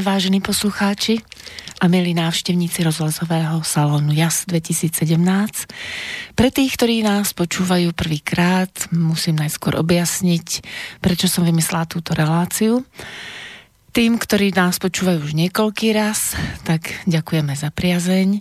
Vážení 0.00 0.40
poslucháči 0.40 1.20
a 1.76 1.84
milí 1.84 2.16
návštevníci 2.16 2.80
rozhlasového 2.80 3.60
salónu 3.60 4.16
JAS 4.16 4.48
2017. 4.48 4.96
Pre 6.32 6.48
tých, 6.48 6.72
ktorí 6.80 7.04
nás 7.04 7.36
počúvajú 7.36 7.92
prvýkrát, 7.92 8.72
musím 8.96 9.36
najskôr 9.44 9.76
objasniť, 9.76 10.64
prečo 11.04 11.28
som 11.28 11.44
vymyslela 11.44 11.84
túto 11.84 12.16
reláciu. 12.16 12.80
Tým, 13.92 14.16
ktorí 14.16 14.56
nás 14.56 14.80
počúvajú 14.80 15.20
už 15.20 15.32
niekoľký 15.36 15.92
raz, 15.92 16.32
tak 16.64 17.04
ďakujeme 17.04 17.52
za 17.52 17.68
priazeň 17.68 18.40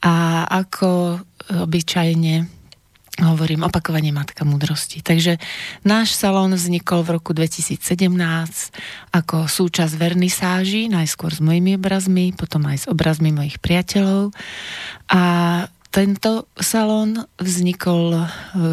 a 0.00 0.48
ako 0.48 1.20
obyčajne 1.68 2.63
hovorím 3.22 3.62
opakovanie 3.62 4.10
Matka 4.10 4.42
múdrosti. 4.42 4.98
Takže 4.98 5.38
náš 5.86 6.18
salón 6.18 6.50
vznikol 6.58 7.06
v 7.06 7.14
roku 7.20 7.30
2017 7.30 7.78
ako 9.14 9.46
súčasť 9.46 9.94
vernisáži, 9.94 10.90
najskôr 10.90 11.30
s 11.30 11.38
mojimi 11.38 11.78
obrazmi, 11.78 12.34
potom 12.34 12.66
aj 12.66 12.86
s 12.86 12.86
obrazmi 12.90 13.30
mojich 13.30 13.62
priateľov. 13.62 14.34
A 15.14 15.22
tento 15.94 16.50
salón 16.58 17.22
vznikol 17.38 18.18
e, 18.18 18.26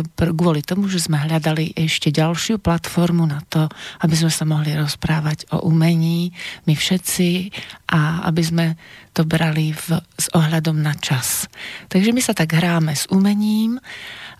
kvôli 0.10 0.66
tomu, 0.66 0.90
že 0.90 1.06
sme 1.06 1.22
hľadali 1.22 1.78
ešte 1.78 2.10
ďalšiu 2.10 2.58
platformu 2.58 3.30
na 3.30 3.46
to, 3.46 3.70
aby 4.02 4.18
sme 4.18 4.34
sa 4.34 4.42
mohli 4.42 4.74
rozprávať 4.74 5.54
o 5.54 5.70
umení, 5.70 6.34
my 6.66 6.74
všetci, 6.74 7.54
a 7.94 8.26
aby 8.26 8.42
sme 8.42 8.66
to 9.14 9.22
brali 9.22 9.70
v, 9.70 10.02
s 10.18 10.34
ohľadom 10.34 10.82
na 10.82 10.98
čas. 10.98 11.46
Takže 11.94 12.10
my 12.10 12.22
sa 12.26 12.34
tak 12.34 12.58
hráme 12.58 12.98
s 12.98 13.06
umením 13.14 13.78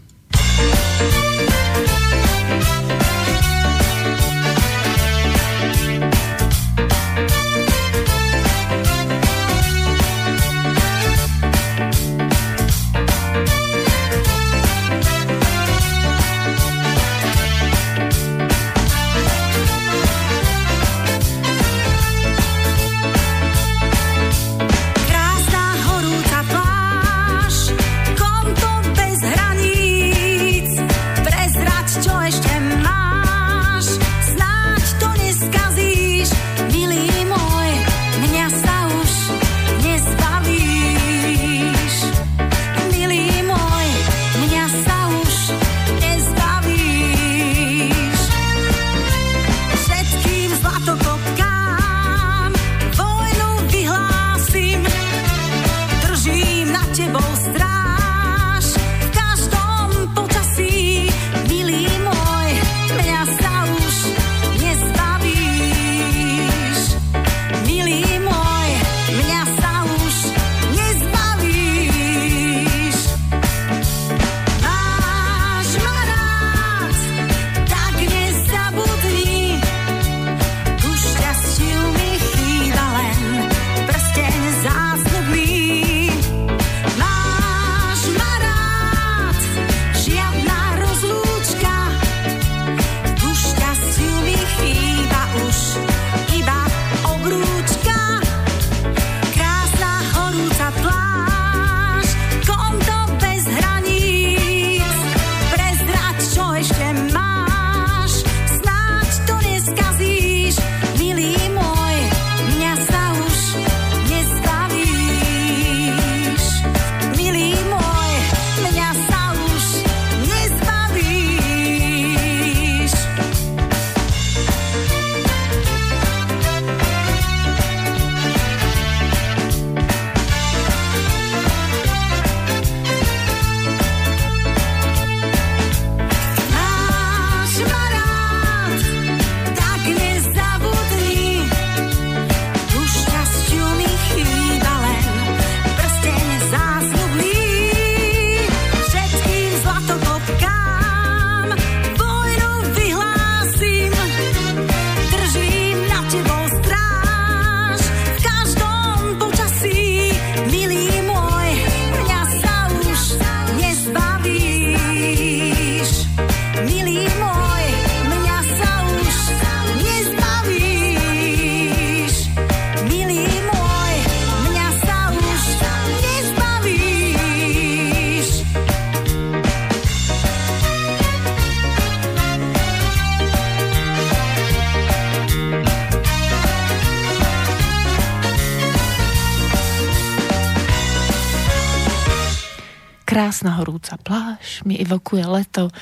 Krásna 193.41 193.57
horúca 193.57 193.97
pláž 193.97 194.61
mi 194.69 194.77
evokuje 194.77 195.25
leto, 195.25 195.73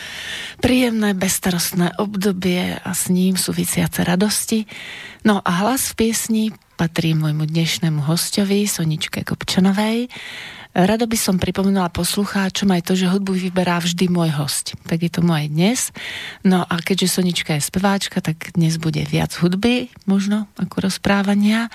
príjemné 0.63 1.11
bezstarostné 1.11 1.99
obdobie 1.99 2.79
a 2.79 2.95
s 2.95 3.11
ním 3.11 3.35
súvisiace 3.35 4.07
radosti. 4.07 4.71
No 5.27 5.43
a 5.43 5.67
hlas 5.67 5.91
v 5.91 6.07
piesni 6.07 6.45
patrí 6.79 7.19
môjmu 7.19 7.51
dnešnému 7.51 8.07
hostovi, 8.07 8.63
Soničke 8.71 9.27
Kopčanovej. 9.27 10.07
Rado 10.71 11.11
by 11.11 11.19
som 11.19 11.43
pripomenula 11.43 11.91
poslucháčom 11.91 12.71
aj 12.71 12.87
to, 12.87 12.95
že 12.95 13.11
hudbu 13.11 13.35
vyberá 13.35 13.83
vždy 13.83 14.07
môj 14.07 14.31
host. 14.39 14.79
Tak 14.87 15.03
je 15.03 15.11
to 15.11 15.27
moje 15.27 15.51
dnes. 15.51 15.91
No 16.47 16.63
a 16.63 16.79
keďže 16.79 17.19
Sonička 17.19 17.59
je 17.59 17.67
speváčka, 17.67 18.23
tak 18.23 18.55
dnes 18.55 18.79
bude 18.79 19.03
viac 19.03 19.35
hudby, 19.35 19.91
možno 20.07 20.47
ako 20.63 20.87
rozprávania. 20.87 21.75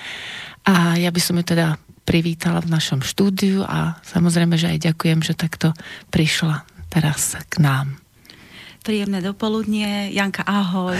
A 0.63 0.95
ja 0.95 1.11
by 1.11 1.19
som 1.19 1.35
ju 1.35 1.43
teda 1.43 1.75
privítala 2.03 2.59
v 2.59 2.71
našom 2.71 2.99
štúdiu 3.01 3.63
a 3.63 3.99
samozrejme, 4.07 4.59
že 4.59 4.75
aj 4.75 4.93
ďakujem, 4.93 5.19
že 5.23 5.33
takto 5.35 5.71
prišla 6.11 6.67
teraz 6.91 7.39
k 7.49 7.63
nám. 7.63 7.99
Príjemné 8.83 9.23
dopoludnie, 9.23 10.11
Janka, 10.11 10.43
ahoj. 10.43 10.99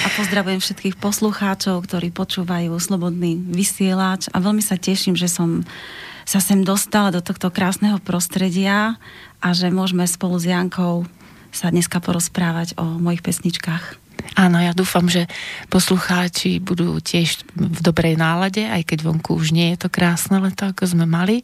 A 0.00 0.06
pozdravujem 0.16 0.64
všetkých 0.64 0.96
poslucháčov, 0.96 1.84
ktorí 1.84 2.08
počúvajú 2.08 2.72
Slobodný 2.80 3.36
vysielač 3.52 4.32
a 4.32 4.40
veľmi 4.40 4.64
sa 4.64 4.80
teším, 4.80 5.12
že 5.12 5.28
som 5.28 5.60
sa 6.24 6.40
sem 6.40 6.60
dostala 6.64 7.12
do 7.12 7.20
tohto 7.20 7.52
krásneho 7.52 8.00
prostredia 8.00 8.96
a 9.44 9.48
že 9.52 9.68
môžeme 9.68 10.04
spolu 10.08 10.40
s 10.40 10.48
Jankou 10.48 11.08
sa 11.52 11.72
dneska 11.72 12.00
porozprávať 12.04 12.76
o 12.76 12.84
mojich 13.00 13.24
pesničkách. 13.24 14.07
Áno, 14.36 14.60
ja 14.60 14.76
dúfam, 14.76 15.08
že 15.08 15.24
poslucháči 15.72 16.60
budú 16.60 17.00
tiež 17.00 17.48
v 17.56 17.78
dobrej 17.80 18.20
nálade, 18.20 18.66
aj 18.66 18.84
keď 18.84 18.98
vonku 19.06 19.38
už 19.38 19.56
nie 19.56 19.72
je 19.74 19.86
to 19.86 19.88
krásne 19.88 20.36
leto, 20.42 20.68
ako 20.68 20.84
sme 20.84 21.08
mali. 21.08 21.40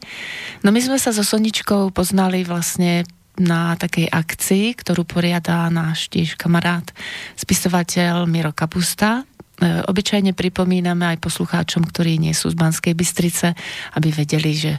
No 0.61 0.69
my 0.69 0.79
sme 0.83 0.97
sa 1.01 1.09
so 1.09 1.25
Soničkou 1.25 1.89
poznali 1.95 2.45
vlastne 2.45 3.07
na 3.35 3.75
takej 3.75 4.07
akcii, 4.07 4.65
ktorú 4.79 5.03
poriadá 5.03 5.67
náš 5.67 6.07
tiež 6.07 6.39
kamarát, 6.39 6.87
spisovateľ 7.35 8.23
Miro 8.27 8.55
Kapusta, 8.55 9.27
obyčajne 9.63 10.35
pripomíname 10.35 11.15
aj 11.15 11.23
poslucháčom, 11.23 11.87
ktorí 11.87 12.19
nie 12.19 12.35
sú 12.35 12.51
z 12.51 12.59
Banskej 12.59 12.91
Bystrice, 12.91 13.55
aby 13.95 14.11
vedeli, 14.11 14.51
že 14.51 14.73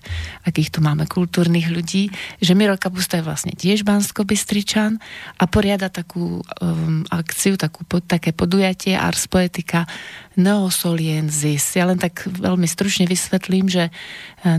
akých 0.44 0.68
tu 0.68 0.78
máme 0.84 1.08
kultúrnych 1.08 1.72
ľudí, 1.72 2.12
že 2.40 2.52
Miro 2.52 2.76
Kapusta 2.76 3.16
je 3.16 3.24
vlastne 3.24 3.52
tiež 3.56 3.88
Bansko-Bystričan 3.88 5.00
a 5.40 5.44
poriada 5.48 5.88
takú 5.88 6.44
um, 6.44 7.02
akciu, 7.08 7.56
takú, 7.56 7.88
také 8.04 8.36
podujatie 8.36 8.92
Ars 8.92 9.24
Poetica 9.24 9.88
Neosolienzis. 10.36 11.64
Ja 11.80 11.88
len 11.88 11.96
tak 11.96 12.28
veľmi 12.28 12.68
stručne 12.68 13.08
vysvetlím, 13.08 13.72
že 13.72 13.88
e, 13.88 13.90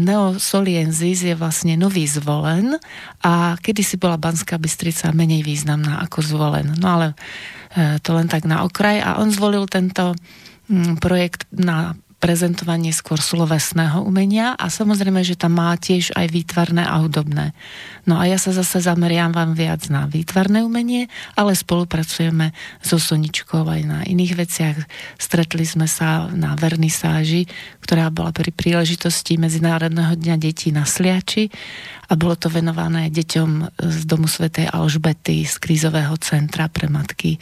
Neosolienzis 0.01 1.21
je 1.21 1.37
vlastne 1.37 1.77
nový 1.77 2.09
zvolen 2.09 2.73
a 3.21 3.53
kedysi 3.61 4.01
bola 4.01 4.17
Banská 4.17 4.57
Bystrica 4.57 5.13
menej 5.13 5.45
významná 5.45 6.01
ako 6.01 6.25
zvolen. 6.25 6.73
No 6.81 6.97
ale 6.97 7.07
E, 7.66 7.66
to 7.75 8.09
len 8.15 8.27
tak 8.31 8.47
na 8.47 8.63
okraj. 8.63 9.03
A 9.03 9.19
on 9.19 9.31
zvolil 9.31 9.67
tento 9.67 10.15
mm, 10.69 10.97
projekt 11.01 11.45
na 11.51 11.93
prezentovanie 12.17 12.89
skôr 12.89 13.21
slovesného 13.21 14.01
umenia 14.01 14.57
a 14.57 14.73
samozrejme, 14.73 15.21
že 15.21 15.37
tam 15.37 15.61
má 15.61 15.77
tiež 15.77 16.17
aj 16.17 16.33
výtvarné 16.33 16.81
a 16.81 16.97
hudobné. 16.97 17.53
No 18.09 18.17
a 18.17 18.25
ja 18.25 18.41
sa 18.41 18.49
zase 18.49 18.81
zameriam 18.81 19.29
vám 19.29 19.53
viac 19.53 19.85
na 19.93 20.09
výtvarné 20.09 20.65
umenie, 20.65 21.05
ale 21.37 21.53
spolupracujeme 21.53 22.57
so 22.81 22.97
Soničkou 22.97 23.61
aj 23.69 23.81
na 23.85 23.99
iných 24.01 24.33
veciach. 24.33 24.77
Stretli 25.21 25.61
sme 25.61 25.85
sa 25.85 26.25
na 26.33 26.57
vernisáži, 26.57 27.45
ktorá 27.85 28.09
bola 28.09 28.33
pri 28.33 28.49
príležitosti 28.49 29.37
Medzinárodného 29.37 30.17
dňa 30.17 30.35
detí 30.41 30.73
na 30.73 30.89
Sliači 30.89 31.53
a 32.09 32.17
bolo 32.17 32.33
to 32.33 32.49
venované 32.49 33.13
deťom 33.13 33.77
z 33.77 33.97
Domu 34.09 34.25
Svetej 34.25 34.73
Alžbety 34.73 35.45
z 35.45 35.55
krízového 35.61 36.17
centra 36.17 36.65
pre 36.65 36.89
matky 36.89 37.37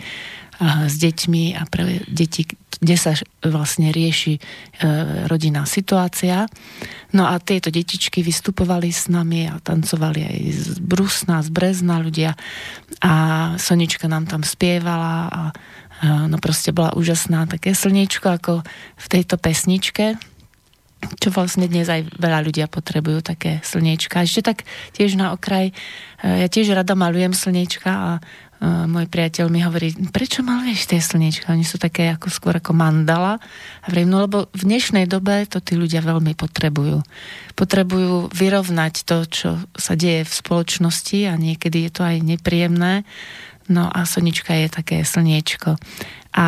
s 0.62 0.96
deťmi 0.96 1.60
a 1.60 1.68
pre 1.68 2.04
deti, 2.08 2.48
kde 2.80 2.96
sa 2.96 3.12
vlastne 3.44 3.92
rieši 3.92 4.36
e, 4.36 4.42
rodinná 5.28 5.64
situácia. 5.68 6.48
No 7.12 7.28
a 7.28 7.40
tieto 7.40 7.72
detičky 7.72 8.24
vystupovali 8.24 8.92
s 8.92 9.08
nami 9.08 9.48
a 9.48 9.60
tancovali 9.60 10.22
aj 10.24 10.40
z 10.52 10.78
Brusna, 10.84 11.44
z 11.44 11.50
Brezna 11.52 12.00
ľudia 12.00 12.36
a 13.04 13.14
Sonička 13.56 14.08
nám 14.08 14.28
tam 14.28 14.44
spievala 14.44 15.32
a 15.32 15.42
no 16.28 16.36
proste 16.44 16.76
bola 16.76 16.92
úžasná 16.92 17.48
také 17.48 17.72
slniečko 17.72 18.28
ako 18.28 18.54
v 19.00 19.06
tejto 19.08 19.40
pesničke 19.40 20.20
čo 21.22 21.30
vlastne 21.30 21.70
dnes 21.70 21.86
aj 21.86 22.18
veľa 22.18 22.40
ľudia 22.42 22.66
potrebujú, 22.66 23.22
také 23.22 23.62
slniečka. 23.62 24.26
Ešte 24.26 24.42
tak 24.42 24.58
tiež 24.98 25.18
na 25.20 25.38
okraj, 25.38 25.70
e, 25.70 25.74
ja 26.26 26.48
tiež 26.50 26.74
rada 26.74 26.98
malujem 26.98 27.36
slniečka 27.36 27.90
a 27.92 28.10
môj 28.64 29.06
priateľ 29.12 29.52
mi 29.52 29.60
hovorí, 29.62 29.92
prečo 30.10 30.40
maluješ 30.40 30.88
tie 30.88 31.00
slniečka? 31.04 31.52
Oni 31.52 31.68
sú 31.68 31.76
také 31.76 32.08
ako 32.10 32.32
skôr 32.32 32.56
ako 32.58 32.72
mandala. 32.72 33.38
A 33.84 33.86
vriem, 33.92 34.08
no 34.08 34.24
lebo 34.24 34.48
v 34.56 34.64
dnešnej 34.64 35.06
dobe 35.06 35.44
to 35.46 35.60
tí 35.60 35.76
ľudia 35.76 36.00
veľmi 36.00 36.34
potrebujú. 36.40 37.04
Potrebujú 37.54 38.32
vyrovnať 38.32 39.04
to, 39.04 39.18
čo 39.28 39.50
sa 39.76 39.94
deje 40.00 40.24
v 40.24 40.34
spoločnosti 40.34 41.20
a 41.28 41.34
niekedy 41.36 41.88
je 41.88 41.92
to 41.92 42.02
aj 42.08 42.18
nepríjemné. 42.24 43.04
No 43.68 43.90
a 43.92 44.06
Sonička 44.08 44.56
je 44.56 44.70
také 44.72 45.04
slniečko. 45.04 45.76
A 46.38 46.48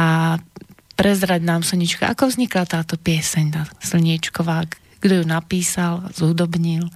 prezrať 0.97 1.41
nám, 1.43 1.61
Sonička, 1.61 2.09
ako 2.09 2.31
vznikla 2.31 2.65
táto 2.65 2.95
pieseň, 2.97 3.45
tá 3.53 3.61
slniečková, 3.81 4.65
kto 4.97 5.21
ju 5.21 5.25
napísal, 5.25 6.09
zhudobnil? 6.15 6.89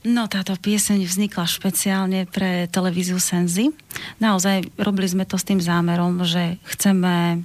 No, 0.00 0.32
táto 0.32 0.56
pieseň 0.56 1.04
vznikla 1.04 1.44
špeciálne 1.44 2.24
pre 2.24 2.64
televíziu 2.72 3.20
Senzy. 3.20 3.68
Naozaj 4.16 4.72
robili 4.80 5.04
sme 5.04 5.28
to 5.28 5.36
s 5.36 5.44
tým 5.44 5.60
zámerom, 5.60 6.24
že 6.24 6.56
chceme 6.64 7.44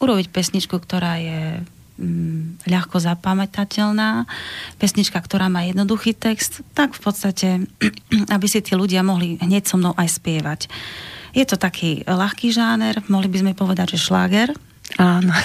urobiť 0.00 0.32
pesničku, 0.32 0.80
ktorá 0.80 1.20
je 1.20 1.60
mm, 2.00 2.64
ľahko 2.64 3.04
zapamätateľná, 3.04 4.24
pesnička, 4.80 5.20
ktorá 5.20 5.52
má 5.52 5.68
jednoduchý 5.68 6.16
text, 6.16 6.64
tak 6.72 6.96
v 6.96 7.00
podstate, 7.04 7.48
aby 8.34 8.46
si 8.48 8.64
tí 8.64 8.72
ľudia 8.72 9.04
mohli 9.04 9.36
hneď 9.36 9.68
so 9.68 9.76
mnou 9.76 9.92
aj 10.00 10.08
spievať. 10.16 10.72
Je 11.36 11.44
to 11.44 11.60
taký 11.60 12.00
ľahký 12.08 12.48
žáner, 12.48 13.04
mohli 13.12 13.28
by 13.28 13.44
sme 13.44 13.52
povedať, 13.52 14.00
že 14.00 14.08
šláger, 14.08 14.56
Áno. 15.00 15.32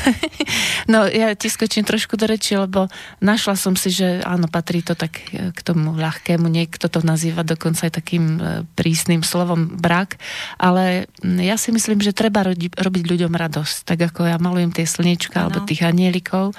No 0.86 1.10
ja 1.10 1.34
ti 1.34 1.50
skočím 1.50 1.82
trošku 1.82 2.14
do 2.14 2.30
reči, 2.30 2.54
lebo 2.54 2.86
našla 3.18 3.58
som 3.58 3.74
si, 3.74 3.90
že 3.90 4.22
áno, 4.22 4.46
patrí 4.46 4.86
to 4.86 4.94
tak 4.94 5.18
e, 5.34 5.50
k 5.50 5.60
tomu 5.66 5.98
ľahkému, 5.98 6.46
niekto 6.46 6.86
to 6.94 7.02
nazýva 7.02 7.42
dokonca 7.42 7.90
aj 7.90 7.94
takým 7.98 8.38
e, 8.38 8.62
prísnym 8.78 9.26
slovom 9.26 9.66
brak, 9.82 10.22
ale 10.62 11.10
ja 11.26 11.58
si 11.58 11.74
myslím, 11.74 12.06
že 12.06 12.14
treba 12.14 12.46
robiť 12.46 13.04
ľuďom 13.10 13.34
radosť, 13.34 13.76
tak 13.82 14.14
ako 14.14 14.30
ja 14.30 14.38
malujem 14.38 14.70
tie 14.78 14.86
slniečka 14.86 15.42
alebo 15.42 15.66
tých 15.66 15.82
anielikov, 15.82 16.54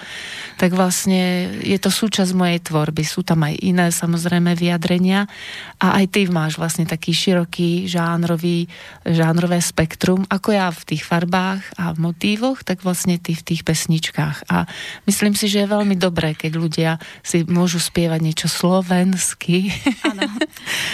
tak 0.58 0.74
vlastne 0.74 1.46
je 1.62 1.78
to 1.78 1.94
súčasť 1.94 2.34
mojej 2.34 2.58
tvorby. 2.66 3.06
Sú 3.06 3.22
tam 3.22 3.46
aj 3.46 3.62
iné 3.62 3.94
samozrejme 3.94 4.58
vyjadrenia. 4.58 5.30
A 5.78 6.02
aj 6.02 6.16
ty 6.16 6.20
máš 6.26 6.56
vlastne 6.56 6.88
taký 6.88 7.12
široký 7.12 7.86
žánrový, 7.86 8.66
žánrové 9.04 9.60
spektrum, 9.62 10.24
ako 10.26 10.48
ja 10.50 10.72
v 10.72 10.82
tých 10.82 11.04
farbách 11.04 11.62
a 11.76 11.92
motívoch, 11.94 12.64
tak 12.64 12.82
vlastne 12.87 13.19
ty 13.19 13.35
v 13.35 13.43
tých 13.43 13.66
pesničkách. 13.66 14.47
A 14.47 14.71
myslím 15.11 15.35
si, 15.35 15.50
že 15.50 15.66
je 15.66 15.75
veľmi 15.75 15.99
dobré, 15.99 16.38
keď 16.38 16.52
ľudia 16.55 16.90
si 17.26 17.43
môžu 17.43 17.83
spievať 17.83 18.23
niečo 18.23 18.47
slovensky. 18.47 19.75
Áno. 20.07 20.23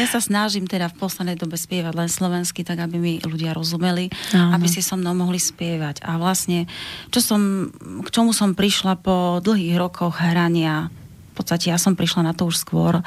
Ja 0.00 0.08
sa 0.08 0.24
snažím 0.24 0.64
teda 0.64 0.88
v 0.88 0.96
poslednej 0.96 1.36
dobe 1.36 1.60
spievať 1.60 1.92
len 1.92 2.08
slovensky, 2.08 2.64
tak 2.64 2.80
aby 2.80 2.96
mi 2.96 3.12
ľudia 3.20 3.52
rozumeli, 3.52 4.08
Áno. 4.32 4.56
aby 4.56 4.66
si 4.72 4.80
so 4.80 4.96
mnou 4.96 5.12
mohli 5.12 5.36
spievať. 5.36 6.00
A 6.00 6.16
vlastne, 6.16 6.64
čo 7.12 7.20
som, 7.20 7.68
k 8.00 8.08
čomu 8.08 8.32
som 8.32 8.56
prišla 8.56 8.96
po 8.96 9.44
dlhých 9.44 9.76
rokoch 9.76 10.16
hrania, 10.16 10.88
v 11.32 11.34
podstate 11.36 11.68
ja 11.72 11.76
som 11.76 11.96
prišla 11.96 12.28
na 12.28 12.32
to 12.32 12.48
už 12.48 12.56
skôr, 12.60 13.04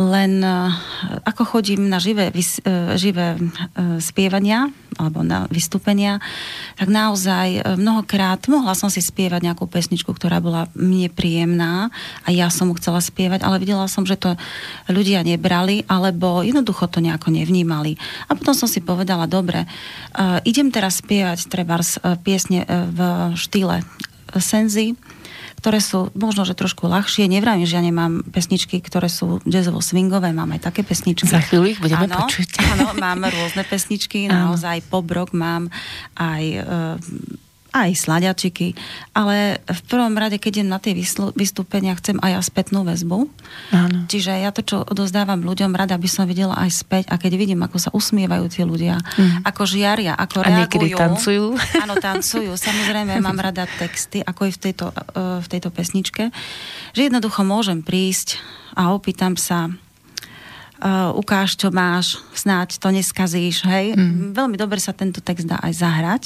len 0.00 0.40
e, 0.40 0.48
ako 1.28 1.44
chodím 1.44 1.92
na 1.92 2.00
živé, 2.00 2.32
e, 2.32 2.42
živé 2.96 3.36
e, 3.36 3.38
spievania 4.00 4.72
alebo 5.00 5.24
na 5.24 5.48
vystúpenia, 5.48 6.20
tak 6.76 6.92
naozaj 6.92 7.64
mnohokrát 7.80 8.44
mohla 8.52 8.76
som 8.76 8.92
si 8.92 9.00
spievať 9.00 9.40
nejakú 9.40 9.64
pesničku, 9.64 10.12
ktorá 10.12 10.36
bola 10.36 10.68
mne 10.76 11.08
príjemná 11.08 11.88
a 12.24 12.28
ja 12.28 12.52
som 12.52 12.68
mu 12.68 12.76
chcela 12.76 13.00
spievať, 13.00 13.40
ale 13.40 13.56
videla 13.56 13.88
som, 13.88 14.04
že 14.04 14.20
to 14.20 14.36
ľudia 14.92 15.24
nebrali 15.24 15.88
alebo 15.88 16.44
jednoducho 16.44 16.92
to 16.92 17.00
nejako 17.00 17.32
nevnímali. 17.32 17.96
A 18.28 18.36
potom 18.36 18.52
som 18.52 18.68
si 18.68 18.84
povedala, 18.84 19.24
dobre, 19.24 19.64
idem 20.44 20.68
teraz 20.68 21.00
spievať 21.00 21.48
treba 21.48 21.80
piesne 22.20 22.68
v 22.68 22.98
štýle 23.32 23.80
Senzy, 24.36 24.92
ktoré 25.62 25.78
sú 25.78 26.10
možno, 26.18 26.42
že 26.42 26.58
trošku 26.58 26.90
ľahšie. 26.90 27.30
Nevravím, 27.30 27.70
že 27.70 27.78
ja 27.78 27.86
nemám 27.86 28.26
pesničky, 28.34 28.82
ktoré 28.82 29.06
sú 29.06 29.38
jazzovo-swingové, 29.46 30.34
mám 30.34 30.50
aj 30.58 30.74
také 30.74 30.82
pesničky. 30.82 31.30
Za 31.30 31.38
chvíľu 31.38 31.70
ich 31.70 31.78
budeme 31.78 32.10
áno, 32.10 32.26
počuť. 32.26 32.48
Áno, 32.74 32.98
mám 32.98 33.22
rôzne 33.22 33.62
pesničky, 33.62 34.26
naozaj 34.34 34.82
pop 34.90 35.06
rock 35.06 35.30
mám 35.30 35.70
aj... 36.18 36.42
Uh, 36.66 37.41
aj 37.72 37.90
sladiačiky, 37.96 38.76
ale 39.16 39.64
v 39.64 39.80
prvom 39.88 40.12
rade, 40.12 40.36
keď 40.36 40.60
idem 40.60 40.68
na 40.68 40.76
tie 40.76 40.92
vystúpenia, 41.32 41.96
chcem 41.96 42.20
aj 42.20 42.30
ja 42.36 42.40
spätnú 42.44 42.84
väzbu. 42.84 43.32
Áno. 43.72 43.98
Čiže 44.12 44.44
ja 44.44 44.52
to, 44.52 44.60
čo 44.60 44.84
odozdávam 44.84 45.40
ľuďom, 45.40 45.72
rada 45.72 45.96
by 45.96 46.08
som 46.08 46.28
videla 46.28 46.52
aj 46.60 46.70
späť 46.84 47.04
a 47.08 47.16
keď 47.16 47.32
vidím, 47.40 47.64
ako 47.64 47.76
sa 47.80 47.90
usmievajú 47.96 48.44
tie 48.52 48.68
ľudia, 48.68 49.00
mm. 49.00 49.48
ako 49.48 49.62
žiaria, 49.64 50.12
ako 50.12 50.44
a 50.44 50.68
reagujú. 50.68 50.96
tancujú. 51.00 51.46
Áno, 51.88 51.96
tancujú. 51.96 52.52
Samozrejme, 52.60 53.16
mám 53.24 53.40
rada 53.40 53.64
texty, 53.80 54.20
ako 54.20 54.48
i 54.48 54.52
v 54.52 54.58
tejto, 54.60 54.92
v 55.16 55.46
tejto 55.48 55.72
pesničke, 55.72 56.28
že 56.92 57.00
jednoducho 57.08 57.40
môžem 57.40 57.80
prísť 57.80 58.36
a 58.76 58.92
opýtam 58.92 59.34
sa, 59.34 59.72
Uh, 60.82 61.14
ukáž, 61.14 61.54
čo 61.54 61.70
máš, 61.70 62.18
snáď 62.34 62.74
to 62.82 62.90
neskazíš, 62.90 63.62
hej. 63.70 63.94
Mm. 63.94 64.34
Veľmi 64.34 64.58
dobre 64.58 64.82
sa 64.82 64.90
tento 64.90 65.22
text 65.22 65.46
dá 65.46 65.62
aj 65.62 65.78
zahrať 65.78 66.24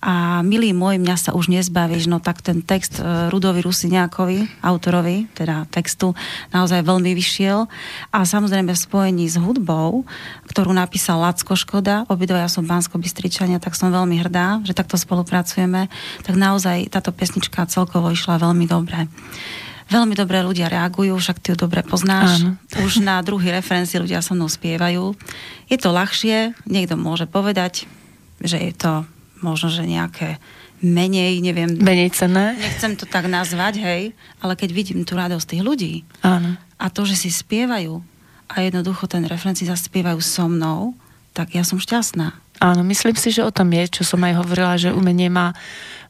a 0.00 0.40
milý 0.40 0.72
môj, 0.72 0.96
mňa 0.96 1.16
sa 1.20 1.30
už 1.36 1.52
nezbavíš, 1.52 2.08
no 2.08 2.24
tak 2.24 2.40
ten 2.40 2.64
text 2.64 2.96
e, 2.96 3.28
Rudovi 3.28 3.60
Rusiniakovi, 3.60 4.64
autorovi, 4.64 5.28
teda 5.36 5.68
textu, 5.68 6.16
naozaj 6.56 6.80
veľmi 6.80 7.12
vyšiel. 7.12 7.68
A 8.08 8.24
samozrejme 8.24 8.72
v 8.72 8.80
spojení 8.80 9.28
s 9.28 9.36
hudbou, 9.36 10.08
ktorú 10.48 10.72
napísal 10.72 11.20
Lacko 11.20 11.52
Škoda, 11.52 12.08
obidva 12.08 12.40
ja 12.40 12.48
som 12.48 12.64
bansko 12.64 12.96
bystričania, 12.96 13.60
tak 13.60 13.76
som 13.76 13.92
veľmi 13.92 14.16
hrdá, 14.24 14.64
že 14.64 14.72
takto 14.72 14.96
spolupracujeme, 14.96 15.92
tak 16.24 16.34
naozaj 16.34 16.88
táto 16.88 17.12
pesnička 17.12 17.68
celkovo 17.68 18.08
išla 18.08 18.40
veľmi 18.40 18.64
dobre. 18.64 19.04
Veľmi 19.92 20.16
dobré 20.16 20.40
ľudia 20.40 20.72
reagujú, 20.72 21.12
však 21.18 21.44
ty 21.44 21.52
ju 21.52 21.56
dobre 21.60 21.84
poznáš. 21.84 22.40
Áno. 22.40 22.56
Už 22.88 23.04
na 23.04 23.20
druhý 23.20 23.52
referenci 23.52 24.00
ľudia 24.00 24.24
so 24.24 24.32
mnou 24.32 24.48
spievajú. 24.48 25.12
Je 25.68 25.76
to 25.76 25.92
ľahšie, 25.92 26.56
niekto 26.64 26.96
môže 26.96 27.28
povedať, 27.28 27.84
že 28.40 28.56
je 28.56 28.72
to 28.72 29.04
možno, 29.40 29.68
že 29.72 29.84
nejaké 29.84 30.40
menej, 30.80 31.44
neviem... 31.44 31.76
Menej 31.76 32.12
cené. 32.16 32.56
Nechcem 32.56 32.96
to 32.96 33.04
tak 33.04 33.28
nazvať, 33.28 33.80
hej, 33.84 34.02
ale 34.40 34.52
keď 34.56 34.70
vidím 34.72 35.04
tú 35.04 35.16
radosť 35.16 35.46
tých 35.56 35.62
ľudí 35.64 35.94
Áno. 36.24 36.56
a 36.80 36.86
to, 36.88 37.04
že 37.04 37.16
si 37.16 37.28
spievajú 37.28 38.00
a 38.50 38.54
jednoducho 38.64 39.06
ten 39.06 39.28
referenci 39.28 39.68
zaspievajú 39.68 40.18
so 40.24 40.48
mnou, 40.48 40.96
tak 41.36 41.54
ja 41.54 41.62
som 41.62 41.76
šťastná. 41.76 42.32
Áno, 42.60 42.84
myslím 42.84 43.16
si, 43.16 43.32
že 43.32 43.44
o 43.44 43.52
tom 43.52 43.72
je, 43.72 44.00
čo 44.00 44.02
som 44.04 44.20
aj 44.20 44.36
hovorila, 44.36 44.76
že 44.76 44.92
umenie 44.92 45.32
má 45.32 45.56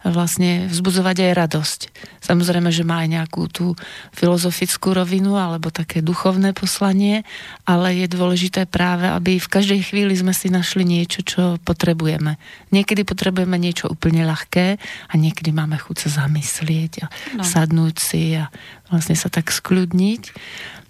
vlastne 0.05 0.65
vzbudzovať 0.73 1.17
aj 1.29 1.33
radosť. 1.37 1.81
Samozrejme, 2.25 2.73
že 2.73 2.89
má 2.89 3.05
aj 3.05 3.09
nejakú 3.21 3.43
tú 3.53 3.77
filozofickú 4.17 4.97
rovinu 4.97 5.37
alebo 5.37 5.69
také 5.69 6.01
duchovné 6.01 6.57
poslanie, 6.57 7.29
ale 7.69 7.93
je 8.01 8.07
dôležité 8.09 8.65
práve, 8.65 9.05
aby 9.05 9.37
v 9.37 9.53
každej 9.53 9.81
chvíli 9.93 10.17
sme 10.17 10.33
si 10.33 10.49
našli 10.49 10.89
niečo, 10.89 11.21
čo 11.21 11.61
potrebujeme. 11.61 12.41
Niekedy 12.73 13.05
potrebujeme 13.05 13.61
niečo 13.61 13.93
úplne 13.93 14.25
ľahké 14.25 14.81
a 15.09 15.13
niekedy 15.21 15.53
máme 15.53 15.77
chuť 15.77 16.09
sa 16.09 16.25
zamyslieť 16.25 16.93
a 17.05 17.07
no. 17.37 17.45
sadnúť 17.45 17.97
si 18.01 18.41
a 18.41 18.49
vlastne 18.89 19.17
sa 19.17 19.29
tak 19.29 19.53
skľudniť. 19.53 20.23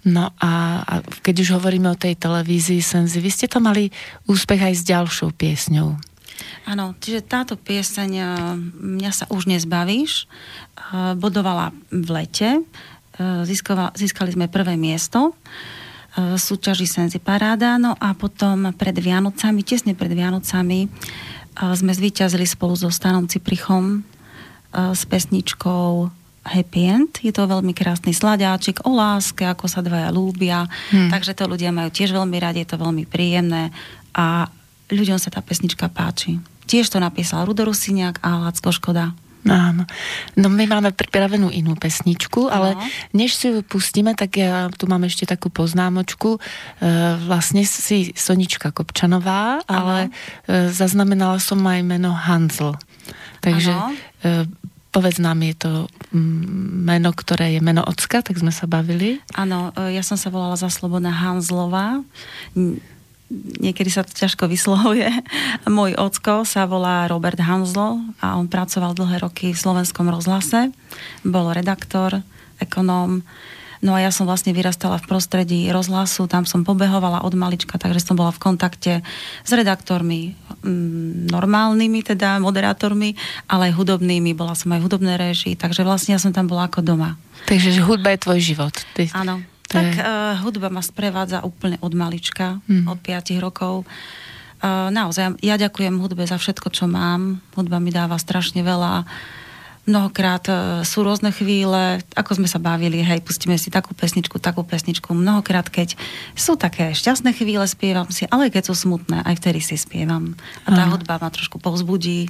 No 0.01 0.33
a, 0.41 0.81
a 0.81 0.93
keď 1.21 1.45
už 1.45 1.49
hovoríme 1.61 1.85
o 1.91 1.99
tej 1.99 2.17
televízii 2.17 2.81
Senzi, 2.81 3.21
vy 3.21 3.29
ste 3.29 3.45
tam 3.45 3.69
mali 3.69 3.93
úspech 4.25 4.71
aj 4.71 4.73
s 4.73 4.83
ďalšou 4.87 5.29
piesňou. 5.35 6.10
Áno, 6.65 6.93
čiže 7.01 7.25
táto 7.25 7.57
pieseň 7.57 8.11
e, 8.15 8.23
Mňa 8.99 9.11
sa 9.11 9.25
už 9.29 9.49
nezbavíš 9.49 10.23
e, 10.23 11.15
bodovala 11.17 11.73
v 11.89 12.09
lete. 12.11 12.49
E, 12.57 12.61
získala, 13.43 13.91
získali 13.97 14.33
sme 14.33 14.51
prvé 14.51 14.77
miesto 14.77 15.33
v 16.11 16.35
súťaži 16.35 16.91
Senzi 16.91 17.23
Paráda, 17.23 17.79
no 17.79 17.95
a 17.95 18.11
potom 18.11 18.75
pred 18.75 18.91
Vianocami, 18.91 19.63
tesne 19.63 19.95
pred 19.95 20.11
Vianocami 20.11 20.91
sme 21.55 21.91
zvíťazili 21.95 22.43
spolu 22.43 22.75
so 22.75 22.91
Stanom 22.91 23.31
Ciprichom 23.31 24.03
s 24.75 25.07
pesničkou 25.07 26.11
Happy 26.41 26.81
End. 26.89 27.21
Je 27.21 27.31
to 27.31 27.45
veľmi 27.45 27.71
krásny 27.71 28.11
sladiáčik 28.11 28.83
o 28.83 28.91
láske, 28.91 29.45
ako 29.45 29.69
sa 29.69 29.85
dvaja 29.85 30.09
lúbia. 30.09 30.65
Hmm. 30.89 31.13
Takže 31.13 31.37
to 31.37 31.45
ľudia 31.45 31.69
majú 31.69 31.93
tiež 31.93 32.11
veľmi 32.11 32.37
radi, 32.41 32.65
je 32.65 32.69
to 32.73 32.81
veľmi 32.81 33.05
príjemné 33.05 33.69
a 34.11 34.49
ľuďom 34.91 35.17
sa 35.17 35.31
tá 35.31 35.39
pesnička 35.39 35.87
páči. 35.87 36.37
Tiež 36.67 36.91
to 36.91 36.99
napísal 37.01 37.47
Rudo 37.47 37.67
Rusiniak 37.67 38.21
a 38.21 38.47
Lacko 38.47 38.71
Škoda. 38.71 39.15
Áno. 39.41 39.89
No 40.37 40.53
my 40.53 40.69
máme 40.69 40.93
pripravenú 40.93 41.49
inú 41.49 41.73
pesničku, 41.73 42.45
ale 42.45 42.77
no. 42.77 42.81
než 43.17 43.33
si 43.33 43.49
ju 43.49 43.65
pustíme, 43.65 44.13
tak 44.13 44.37
ja 44.37 44.69
tu 44.69 44.85
mám 44.85 45.01
ešte 45.01 45.25
takú 45.25 45.49
poznámočku. 45.49 46.37
E, 46.37 46.39
vlastne 47.25 47.65
si 47.65 48.13
Sonička 48.13 48.69
Kopčanová, 48.69 49.65
ale 49.65 50.13
e, 50.45 50.69
zaznamenala 50.69 51.41
som 51.41 51.57
aj 51.65 51.81
meno 51.81 52.13
Hansl. 52.13 52.77
Takže 53.41 53.73
e, 53.73 54.45
povedz 54.93 55.17
nám, 55.17 55.41
je 55.41 55.55
to 55.57 55.71
mm, 56.13 56.85
meno, 56.85 57.09
ktoré 57.09 57.57
je 57.57 57.65
meno 57.65 57.81
ocka, 57.81 58.21
tak 58.21 58.37
sme 58.37 58.53
sa 58.53 58.69
bavili. 58.69 59.25
Áno, 59.33 59.73
ja 59.89 60.05
som 60.05 60.21
sa 60.21 60.29
volala 60.29 60.53
za 60.53 60.69
Slobodná 60.69 61.09
Hanzlová 61.09 62.05
niekedy 63.63 63.87
sa 63.87 64.03
to 64.03 64.11
ťažko 64.11 64.51
vyslovuje. 64.51 65.07
Môj 65.67 65.95
ocko 65.95 66.43
sa 66.43 66.67
volá 66.67 67.07
Robert 67.07 67.39
Hanzlo 67.39 68.03
a 68.19 68.35
on 68.35 68.51
pracoval 68.51 68.91
dlhé 68.91 69.23
roky 69.23 69.55
v 69.55 69.61
slovenskom 69.61 70.11
rozhlase. 70.11 70.75
Bol 71.23 71.55
redaktor, 71.55 72.21
ekonóm. 72.59 73.23
No 73.81 73.97
a 73.97 73.99
ja 74.05 74.13
som 74.13 74.29
vlastne 74.29 74.53
vyrastala 74.53 75.01
v 75.01 75.09
prostredí 75.09 75.65
rozhlasu, 75.73 76.29
tam 76.29 76.45
som 76.45 76.61
pobehovala 76.61 77.25
od 77.25 77.33
malička, 77.33 77.81
takže 77.81 77.97
som 77.97 78.13
bola 78.13 78.29
v 78.29 78.37
kontakte 78.37 79.01
s 79.41 79.49
redaktormi, 79.49 80.37
mm, 80.61 81.33
normálnymi 81.33 82.05
teda, 82.05 82.37
moderátormi, 82.45 83.17
ale 83.49 83.73
aj 83.73 83.81
hudobnými. 83.81 84.37
Bola 84.37 84.53
som 84.53 84.69
aj 84.69 84.85
v 84.85 84.85
hudobnej 84.85 85.17
režii, 85.17 85.57
takže 85.57 85.81
vlastne 85.81 86.13
ja 86.13 86.21
som 86.21 86.29
tam 86.29 86.45
bola 86.45 86.69
ako 86.69 86.85
doma. 86.85 87.17
Takže 87.49 87.81
hudba 87.81 88.13
je 88.13 88.21
tvoj 88.21 88.39
život. 88.53 88.75
Ty... 88.93 89.09
Áno. 89.17 89.41
Tak 89.71 89.87
uh, 89.95 90.35
hudba 90.43 90.67
ma 90.67 90.83
sprevádza 90.83 91.47
úplne 91.47 91.79
od 91.79 91.95
malička, 91.95 92.59
mm. 92.67 92.91
od 92.91 92.99
5 92.99 93.39
rokov. 93.39 93.87
Uh, 94.61 94.91
naozaj, 94.93 95.39
ja 95.41 95.55
ďakujem 95.57 95.97
hudbe 95.97 96.27
za 96.27 96.37
všetko, 96.37 96.69
čo 96.69 96.85
mám. 96.85 97.39
Hudba 97.55 97.79
mi 97.79 97.89
dáva 97.89 98.19
strašne 98.19 98.61
veľa. 98.61 99.07
Mnohokrát 99.89 100.45
uh, 100.51 100.57
sú 100.85 101.01
rôzne 101.01 101.33
chvíle, 101.33 102.03
ako 102.13 102.37
sme 102.37 102.45
sa 102.51 102.61
bavili, 102.61 103.01
hej, 103.01 103.25
pustíme 103.25 103.57
si 103.57 103.73
takú 103.73 103.97
pesničku, 103.97 104.37
takú 104.37 104.61
pesničku. 104.61 105.15
Mnohokrát, 105.15 105.71
keď 105.71 105.97
sú 106.37 106.59
také 106.59 106.93
šťastné 106.93 107.33
chvíle, 107.33 107.65
spievam 107.65 108.11
si, 108.13 108.29
ale 108.29 108.53
keď 108.53 108.69
sú 108.69 108.77
smutné, 108.77 109.25
aj 109.25 109.41
vtedy 109.41 109.63
si 109.63 109.79
spievam. 109.79 110.37
A 110.67 110.75
tá 110.75 110.83
Aha. 110.85 110.91
hudba 110.93 111.17
ma 111.17 111.33
trošku 111.33 111.57
povzbudí. 111.57 112.29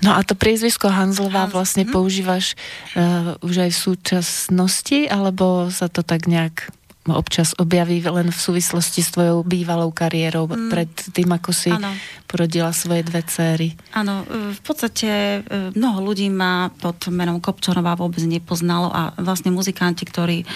No 0.00 0.16
a 0.16 0.20
to 0.24 0.36
priezvisko 0.36 0.88
Hanzlová 0.88 1.48
Hans, 1.48 1.54
vlastne 1.54 1.84
hm? 1.84 1.92
používaš 1.92 2.58
uh, 2.96 3.36
už 3.44 3.68
aj 3.68 3.70
v 3.72 3.78
súčasnosti, 3.78 4.98
alebo 5.08 5.68
sa 5.68 5.88
to 5.88 6.00
tak 6.00 6.26
nejak 6.28 6.72
občas 7.08 7.56
objaví 7.56 8.04
len 8.04 8.28
v 8.28 8.38
súvislosti 8.38 9.00
s 9.00 9.16
tvojou 9.16 9.40
bývalou 9.40 9.88
kariérou 9.88 10.44
mm. 10.44 10.68
pred 10.68 10.90
tým, 11.16 11.32
ako 11.32 11.50
si 11.50 11.72
ano. 11.72 11.90
porodila 12.28 12.76
svoje 12.76 13.02
dve 13.02 13.24
céry. 13.24 13.72
Áno, 13.96 14.22
e, 14.28 14.52
v 14.52 14.60
podstate 14.60 15.08
e, 15.08 15.38
mnoho 15.72 16.04
ľudí 16.04 16.28
ma 16.28 16.68
pod 16.68 17.08
menom 17.08 17.40
Kopčonová 17.40 17.96
vôbec 17.96 18.20
nepoznalo 18.28 18.92
a 18.92 19.16
vlastne 19.16 19.48
muzikanti, 19.48 20.04
ktorí 20.04 20.44
uh, 20.44 20.48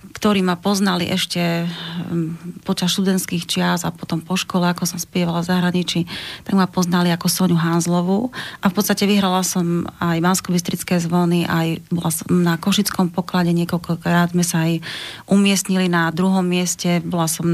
ktorí 0.00 0.40
ma 0.40 0.56
poznali 0.56 1.08
ešte 1.08 1.68
mm, 1.68 2.64
počas 2.64 2.92
študentských 2.96 3.44
čias 3.44 3.84
a 3.84 3.92
potom 3.92 4.24
po 4.24 4.36
škole, 4.36 4.64
ako 4.68 4.88
som 4.88 4.96
spievala 4.96 5.44
v 5.44 5.50
zahraničí, 5.52 6.00
tak 6.44 6.56
ma 6.56 6.64
poznali 6.64 7.12
ako 7.12 7.28
Soniu 7.28 7.60
Hanzlovú. 7.60 8.32
A 8.64 8.72
v 8.72 8.74
podstate 8.76 9.04
vyhrala 9.04 9.44
som 9.44 9.84
aj 10.00 10.18
bansko 10.24 10.56
zvony, 11.00 11.44
aj 11.44 11.84
bola 11.92 12.10
som 12.12 12.26
na 12.32 12.56
Košickom 12.56 13.12
poklade 13.12 13.52
niekoľkokrát 13.52 14.32
sme 14.32 14.44
sa 14.44 14.64
aj 14.68 14.80
umiestnili 15.28 15.88
na 15.92 16.08
druhom 16.12 16.44
mieste, 16.44 17.04
bola 17.04 17.28
som 17.28 17.46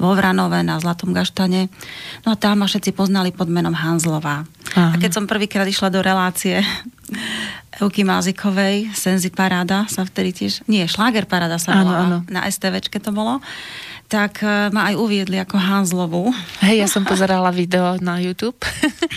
vo 0.00 0.10
Vranove 0.16 0.64
na 0.64 0.80
Zlatom 0.80 1.12
gaštane. 1.12 1.68
No 2.24 2.32
a 2.32 2.36
tam 2.40 2.64
ma 2.64 2.66
všetci 2.66 2.96
poznali 2.96 3.30
pod 3.30 3.52
menom 3.52 3.76
Hanzlová. 3.76 4.48
Aha. 4.76 4.92
A 4.92 4.96
keď 4.96 5.20
som 5.20 5.24
prvýkrát 5.28 5.68
išla 5.68 5.92
do 5.92 6.00
relácie 6.00 6.60
Euky 7.78 8.02
Mázikovej, 8.02 8.90
Senzi 8.90 9.30
Paráda 9.30 9.86
sa 9.86 10.02
vtedy 10.02 10.34
tiež, 10.34 10.66
nie, 10.66 10.82
Šláger 10.90 11.30
Paráda 11.30 11.62
sa 11.62 11.78
volala, 11.78 12.26
na 12.26 12.42
STVčke 12.50 12.98
to 12.98 13.14
bolo, 13.14 13.38
tak 14.10 14.42
e, 14.42 14.72
ma 14.74 14.90
aj 14.90 14.98
uviedli 14.98 15.38
ako 15.38 15.60
Hanzlovú. 15.60 16.34
Hej, 16.64 16.82
ja 16.82 16.88
som 16.90 17.06
pozerala 17.06 17.54
video 17.54 17.94
na 18.02 18.18
YouTube. 18.18 18.58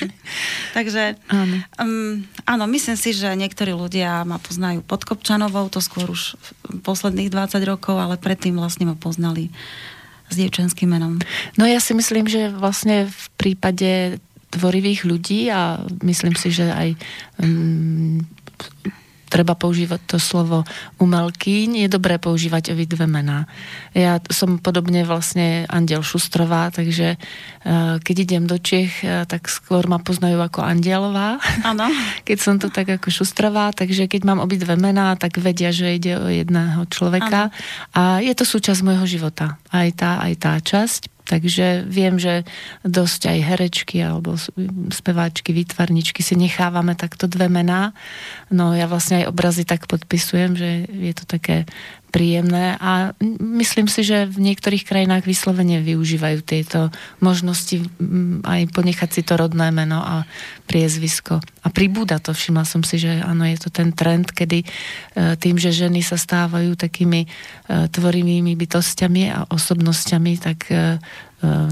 Takže 0.78 1.18
áno. 1.32 1.58
Um, 1.82 2.28
áno, 2.46 2.70
myslím 2.70 3.00
si, 3.00 3.18
že 3.18 3.34
niektorí 3.34 3.74
ľudia 3.74 4.22
ma 4.30 4.38
poznajú 4.38 4.86
pod 4.86 5.10
Kopčanovou, 5.10 5.72
to 5.74 5.82
skôr 5.82 6.06
už 6.12 6.38
posledných 6.86 7.34
20 7.34 7.58
rokov, 7.66 7.98
ale 7.98 8.22
predtým 8.22 8.60
vlastne 8.60 8.86
ma 8.86 8.94
poznali 8.94 9.50
s 10.30 10.38
dievčenským 10.38 10.92
menom. 10.92 11.18
No 11.58 11.66
ja 11.66 11.82
si 11.82 11.98
myslím, 11.98 12.30
že 12.30 12.54
vlastne 12.54 13.10
v 13.10 13.26
prípade 13.42 14.22
tvorivých 14.52 15.08
ľudí 15.08 15.48
a 15.48 15.80
myslím 16.04 16.36
si, 16.36 16.52
že 16.52 16.68
aj 16.68 16.90
um, 17.40 18.20
treba 19.32 19.56
používať 19.56 20.04
to 20.04 20.18
slovo 20.20 20.68
umelkyň, 21.00 21.88
je 21.88 21.88
dobré 21.88 22.20
používať 22.20 22.76
dve 22.84 23.08
mená. 23.08 23.48
Ja 23.96 24.20
som 24.28 24.60
podobne 24.60 25.08
vlastne 25.08 25.64
Andiel 25.72 26.04
Šustrová, 26.04 26.68
takže 26.76 27.16
uh, 27.16 27.96
keď 28.04 28.16
idem 28.28 28.44
do 28.44 28.60
Čech, 28.60 29.00
uh, 29.08 29.24
tak 29.24 29.48
skôr 29.48 29.88
ma 29.88 30.04
poznajú 30.04 30.44
ako 30.44 30.68
Andielová. 30.68 31.40
Áno. 31.64 31.88
keď 32.28 32.38
som 32.44 32.60
tu 32.60 32.68
tak 32.68 32.92
ako 32.92 33.08
Šustrová, 33.08 33.72
takže 33.72 34.12
keď 34.12 34.28
mám 34.28 34.44
dve 34.52 34.76
mená, 34.76 35.16
tak 35.16 35.40
vedia, 35.40 35.72
že 35.72 35.96
ide 35.96 36.20
o 36.20 36.28
jedného 36.28 36.84
človeka. 36.92 37.48
Ano. 37.48 37.56
A 37.96 38.02
je 38.20 38.36
to 38.36 38.44
súčasť 38.44 38.84
môjho 38.84 39.08
života. 39.08 39.61
Aj 39.72 39.90
tá, 39.96 40.20
aj 40.20 40.34
tá 40.40 40.54
časť. 40.60 41.02
Takže 41.32 41.88
viem, 41.88 42.20
že 42.20 42.44
dosť 42.84 43.32
aj 43.32 43.40
herečky 43.40 44.04
alebo 44.04 44.36
speváčky, 44.92 45.56
výtvarničky 45.56 46.20
si 46.20 46.36
nechávame 46.36 46.92
takto 47.00 47.30
dve 47.32 47.48
mená. 47.48 47.96
No 48.52 48.76
ja 48.76 48.84
vlastne 48.90 49.24
aj 49.24 49.32
obrazy 49.32 49.64
tak 49.64 49.88
podpisujem, 49.88 50.60
že 50.60 50.92
je 50.92 51.14
to 51.16 51.24
také 51.24 51.64
príjemné 52.12 52.76
a 52.76 53.16
myslím 53.40 53.88
si, 53.88 54.04
že 54.04 54.28
v 54.28 54.52
niektorých 54.52 54.84
krajinách 54.84 55.24
vyslovene 55.24 55.80
využívajú 55.80 56.40
tieto 56.44 56.92
možnosti 57.24 57.88
aj 58.44 58.68
ponechať 58.76 59.10
si 59.10 59.22
to 59.24 59.40
rodné 59.40 59.72
meno 59.72 60.04
a 60.04 60.28
priezvisko. 60.68 61.40
A 61.64 61.68
pribúda 61.72 62.20
to, 62.20 62.36
všimla 62.36 62.68
som 62.68 62.84
si, 62.84 63.00
že 63.00 63.24
áno, 63.24 63.48
je 63.48 63.58
to 63.58 63.72
ten 63.72 63.96
trend, 63.96 64.36
kedy 64.36 64.62
e, 64.62 64.68
tým, 65.40 65.56
že 65.56 65.72
ženy 65.72 66.04
sa 66.04 66.20
stávajú 66.20 66.76
takými 66.76 67.24
e, 67.24 67.28
tvorivými 67.88 68.52
bytostiami 68.60 69.32
a 69.32 69.48
osobnosťami, 69.48 70.32
tak 70.42 70.68
e, 70.68 71.00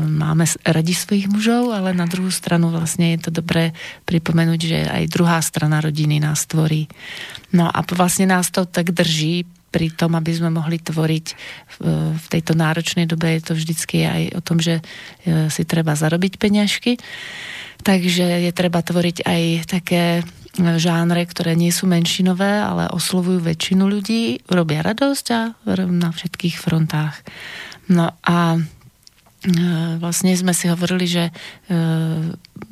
máme 0.01 0.49
radi 0.65 0.97
svojich 0.97 1.29
mužov, 1.29 1.69
ale 1.69 1.93
na 1.93 2.09
druhú 2.09 2.33
stranu 2.33 2.73
vlastne 2.73 3.13
je 3.13 3.29
to 3.29 3.31
dobré 3.41 3.77
pripomenúť, 4.09 4.59
že 4.59 4.79
aj 4.89 5.13
druhá 5.13 5.37
strana 5.45 5.77
rodiny 5.77 6.17
nás 6.17 6.49
tvorí. 6.49 6.89
No 7.53 7.69
a 7.69 7.79
vlastne 7.93 8.25
nás 8.25 8.49
to 8.49 8.65
tak 8.65 8.89
drží 8.89 9.45
pri 9.69 9.93
tom, 9.93 10.17
aby 10.17 10.31
sme 10.33 10.49
mohli 10.49 10.81
tvoriť 10.81 11.25
v 12.17 12.25
tejto 12.27 12.57
náročnej 12.57 13.05
dobe, 13.05 13.37
je 13.37 13.43
to 13.45 13.53
vždycky 13.53 14.03
aj 14.05 14.21
o 14.35 14.41
tom, 14.41 14.57
že 14.57 14.81
e, 14.81 15.47
si 15.53 15.63
treba 15.63 15.93
zarobiť 15.93 16.41
peňažky. 16.41 16.97
Takže 17.79 18.49
je 18.49 18.51
treba 18.51 18.83
tvoriť 18.83 19.23
aj 19.23 19.43
také 19.69 20.03
e, 20.19 20.23
žánre, 20.57 21.23
ktoré 21.23 21.53
nie 21.53 21.71
sú 21.71 21.85
menšinové, 21.85 22.59
ale 22.59 22.91
oslovujú 22.91 23.39
väčšinu 23.45 23.85
ľudí, 23.85 24.43
robia 24.49 24.83
radosť 24.83 25.25
a 25.31 25.41
na 25.87 26.09
všetkých 26.11 26.59
frontách. 26.59 27.21
No 27.93 28.17
a 28.25 28.57
e, 28.57 28.59
vlastne 30.01 30.33
sme 30.33 30.51
si 30.51 30.67
hovorili, 30.67 31.05
že 31.07 31.23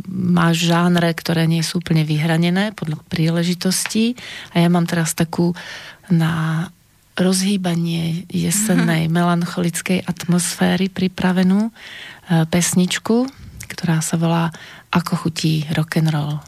máš 0.08 0.68
žánre, 0.68 1.12
ktoré 1.16 1.48
nie 1.48 1.64
sú 1.64 1.80
úplne 1.80 2.04
vyhranené 2.08 2.76
podľa 2.76 3.00
príležitostí 3.08 4.16
a 4.56 4.64
ja 4.64 4.68
mám 4.68 4.88
teraz 4.88 5.16
takú 5.16 5.56
na 6.08 6.68
rozhýbanie 7.18 8.30
jesennej 8.30 9.10
mm-hmm. 9.10 9.18
melancholickej 9.18 10.00
atmosféry 10.06 10.88
pripravenú 10.94 11.68
e, 11.68 11.72
pesničku, 12.48 13.26
ktorá 13.68 14.00
sa 14.00 14.16
volá 14.16 14.54
Ako 14.94 15.28
chutí 15.28 15.68
rock'n'roll. 15.76 16.47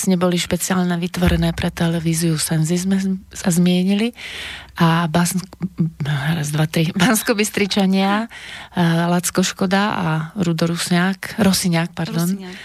Piesne 0.00 0.16
boli 0.16 0.40
špeciálne 0.40 0.96
vytvorené 0.96 1.52
pre 1.52 1.68
televíziu 1.68 2.40
Senzi 2.40 2.80
sme 2.80 2.96
sa 3.36 3.52
zmienili 3.52 4.16
a 4.80 5.04
Bas, 5.12 5.36
raz, 6.00 6.48
dva, 6.56 6.64
tri, 6.64 6.88
Bansko 6.96 7.36
Bystričania, 7.36 8.24
Lacko 8.80 9.44
Škoda 9.44 9.92
a 9.92 10.06
Rudo 10.40 10.72
Rusňák, 10.72 11.36
Rosiňák, 11.36 11.92
pardon, 11.92 12.32
Rosiňák. 12.32 12.56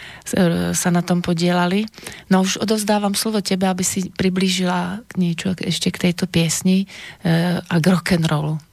sa 0.79 0.89
na 0.95 1.03
tom 1.03 1.19
podielali. 1.19 1.83
No 2.31 2.47
už 2.47 2.63
odovzdávam 2.63 3.19
slovo 3.19 3.43
tebe, 3.43 3.67
aby 3.67 3.83
si 3.83 4.07
priblížila 4.15 5.03
niečo 5.19 5.51
ešte 5.59 5.91
k 5.91 6.07
tejto 6.07 6.31
piesni 6.31 6.87
e, 7.19 7.59
a 7.59 7.75
k 7.83 7.85
rock'n'rollu. 7.91 8.63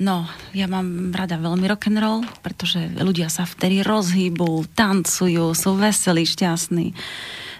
No, 0.00 0.24
ja 0.56 0.64
mám 0.64 1.12
rada 1.12 1.36
veľmi 1.36 1.68
rock'n'roll, 1.68 2.24
pretože 2.40 2.88
ľudia 2.96 3.28
sa 3.28 3.44
vtedy 3.44 3.84
rozhýbu, 3.84 4.64
tancujú, 4.72 5.52
sú 5.52 5.76
veselí, 5.76 6.24
šťastní. 6.24 6.96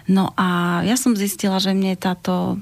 No 0.07 0.31
a 0.39 0.81
ja 0.87 0.95
som 0.95 1.19
zistila, 1.19 1.59
že 1.59 1.75
mne 1.75 1.99
táto 1.99 2.57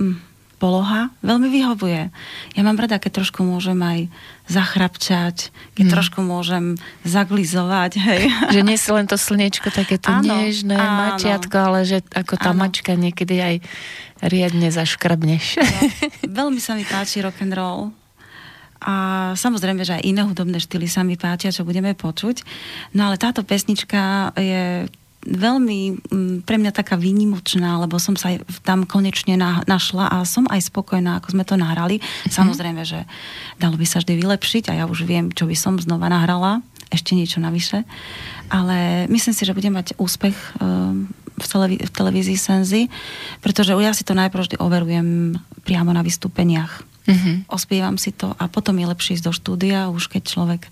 hm, 0.00 0.30
poloha 0.60 1.08
veľmi 1.24 1.48
vyhovuje. 1.48 2.12
Ja 2.52 2.62
mám 2.62 2.76
rada, 2.76 3.00
keď 3.00 3.24
trošku 3.24 3.40
môžem 3.40 3.80
aj 3.80 4.12
zachrapčať, 4.44 5.48
keď 5.72 5.84
mm. 5.88 5.92
trošku 5.96 6.20
môžem 6.20 6.76
zaglizovať, 7.08 7.96
hej. 7.96 8.22
Že 8.54 8.60
nie 8.68 8.76
si 8.76 8.92
len 8.92 9.08
to 9.08 9.16
slniečko 9.16 9.72
také 9.72 9.96
to 9.96 10.12
áno, 10.12 10.28
nežné, 10.28 10.76
áno. 10.76 11.16
mačiatko, 11.16 11.56
ale 11.56 11.88
že 11.88 12.04
ako 12.12 12.36
tá 12.36 12.52
áno. 12.52 12.60
mačka 12.60 12.92
niekedy 12.92 13.40
aj 13.40 13.54
riadne 14.20 14.68
zaškrabneš. 14.68 15.56
No, 15.56 15.80
veľmi 16.44 16.60
sa 16.60 16.76
mi 16.76 16.84
páči 16.84 17.24
rock 17.24 17.40
and 17.40 17.56
roll. 17.56 17.96
A 18.80 18.92
samozrejme, 19.36 19.84
že 19.84 20.00
aj 20.00 20.08
iné 20.08 20.24
hudobné 20.24 20.56
štýly 20.56 20.88
sa 20.88 21.04
mi 21.04 21.20
páčia, 21.20 21.52
čo 21.52 21.68
budeme 21.68 21.92
počuť. 21.92 22.44
No 22.96 23.08
ale 23.08 23.20
táto 23.20 23.44
pesnička 23.44 24.32
je 24.40 24.88
veľmi 25.20 25.80
mm, 26.00 26.36
pre 26.48 26.56
mňa 26.56 26.72
taká 26.72 26.96
výnimočná, 26.96 27.76
lebo 27.80 28.00
som 28.00 28.16
sa 28.16 28.40
tam 28.64 28.88
konečne 28.88 29.36
našla 29.68 30.08
a 30.08 30.24
som 30.24 30.48
aj 30.48 30.72
spokojná, 30.72 31.20
ako 31.20 31.36
sme 31.36 31.44
to 31.44 31.60
nahrali. 31.60 32.00
Mm-hmm. 32.00 32.32
Samozrejme, 32.32 32.82
že 32.88 33.04
dalo 33.60 33.76
by 33.76 33.84
sa 33.84 34.00
vždy 34.00 34.16
vylepšiť 34.16 34.64
a 34.72 34.76
ja 34.80 34.84
už 34.88 35.04
viem, 35.04 35.28
čo 35.28 35.44
by 35.44 35.56
som 35.56 35.76
znova 35.76 36.08
nahrala, 36.08 36.64
ešte 36.88 37.12
niečo 37.14 37.38
navyše. 37.38 37.84
Ale 38.50 39.06
myslím 39.12 39.34
si, 39.36 39.46
že 39.46 39.54
budem 39.54 39.76
mať 39.76 39.94
úspech 40.00 40.34
ehm, 40.58 41.06
v, 41.38 41.46
televí- 41.46 41.82
v 41.84 41.90
televízii 41.92 42.38
Senzy, 42.40 42.82
pretože 43.44 43.76
ja 43.76 43.94
si 43.94 44.02
to 44.02 44.16
najprv 44.16 44.42
vždy 44.42 44.56
overujem 44.58 45.38
priamo 45.62 45.92
na 45.94 46.02
vystúpeniach 46.02 46.90
Mm-hmm. 47.10 47.50
Ospievam 47.50 47.96
si 47.96 48.12
to 48.12 48.36
a 48.36 48.46
potom 48.46 48.76
je 48.76 48.86
lepšie 48.86 49.18
ísť 49.18 49.26
do 49.26 49.32
štúdia, 49.32 49.88
už 49.90 50.12
keď 50.12 50.22
človek 50.30 50.62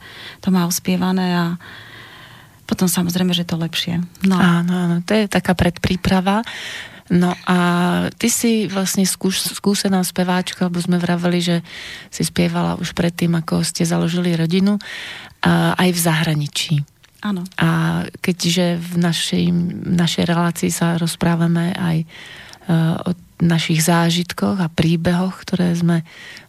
to 0.44 0.52
má 0.52 0.68
ospievané 0.68 1.34
a 1.34 1.46
potom 2.68 2.84
samozrejme, 2.84 3.32
že 3.32 3.48
to 3.48 3.56
lepšie. 3.56 4.04
No. 4.28 4.36
Áno, 4.36 4.72
áno, 4.76 4.96
to 5.00 5.16
je 5.16 5.24
taká 5.24 5.56
predpríprava. 5.56 6.44
No 7.08 7.32
a 7.48 7.58
ty 8.20 8.28
si 8.28 8.68
vlastne 8.68 9.08
skúš, 9.08 9.56
skúsená 9.56 10.04
speváčka, 10.04 10.68
lebo 10.68 10.76
sme 10.76 11.00
vraveli, 11.00 11.40
že 11.40 11.56
si 12.12 12.20
spievala 12.20 12.76
už 12.76 12.92
predtým, 12.92 13.32
ako 13.40 13.64
ste 13.64 13.88
založili 13.88 14.36
rodinu, 14.36 14.76
a 15.40 15.72
aj 15.80 15.88
v 15.88 15.98
zahraničí. 15.98 16.74
Áno. 17.24 17.48
A 17.56 18.04
keďže 18.20 18.76
v 18.76 18.94
našej, 19.00 19.44
našej 19.88 20.24
relácii 20.28 20.70
sa 20.70 21.00
rozprávame 21.00 21.72
aj 21.74 21.96
uh, 22.68 23.08
o 23.08 23.10
našich 23.38 23.86
zážitkoch 23.86 24.58
a 24.58 24.72
príbehoch, 24.72 25.42
ktoré 25.46 25.74
sme 25.74 26.02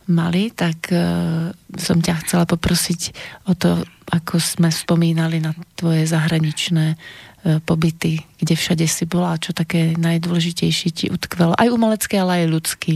mali, 0.10 0.50
tak 0.50 0.90
uh, 0.90 1.54
som 1.78 2.02
ťa 2.02 2.26
chcela 2.26 2.50
poprosiť 2.50 3.14
o 3.46 3.54
to, 3.54 3.86
ako 4.10 4.42
sme 4.42 4.74
spomínali 4.74 5.38
na 5.38 5.54
tvoje 5.78 6.10
zahraničné 6.10 6.98
uh, 6.98 7.62
pobyty, 7.62 8.26
kde 8.42 8.58
všade 8.58 8.86
si 8.90 9.06
bola 9.06 9.38
a 9.38 9.42
čo 9.42 9.54
také 9.54 9.94
najdôležitejšie 10.02 10.90
ti 10.90 11.06
utkvelo. 11.14 11.54
Aj 11.54 11.70
umelecké, 11.70 12.18
ale 12.18 12.46
aj 12.46 12.52
ľudský. 12.52 12.94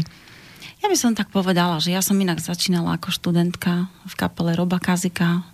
Ja 0.83 0.91
by 0.91 0.97
som 0.99 1.15
tak 1.15 1.31
povedala, 1.31 1.79
že 1.79 1.95
ja 1.95 2.03
som 2.03 2.19
inak 2.19 2.43
začínala 2.43 2.99
ako 2.99 3.13
študentka 3.13 3.87
v 4.03 4.13
kapele 4.19 4.51
Roba 4.57 4.83
Kazika 4.83 5.47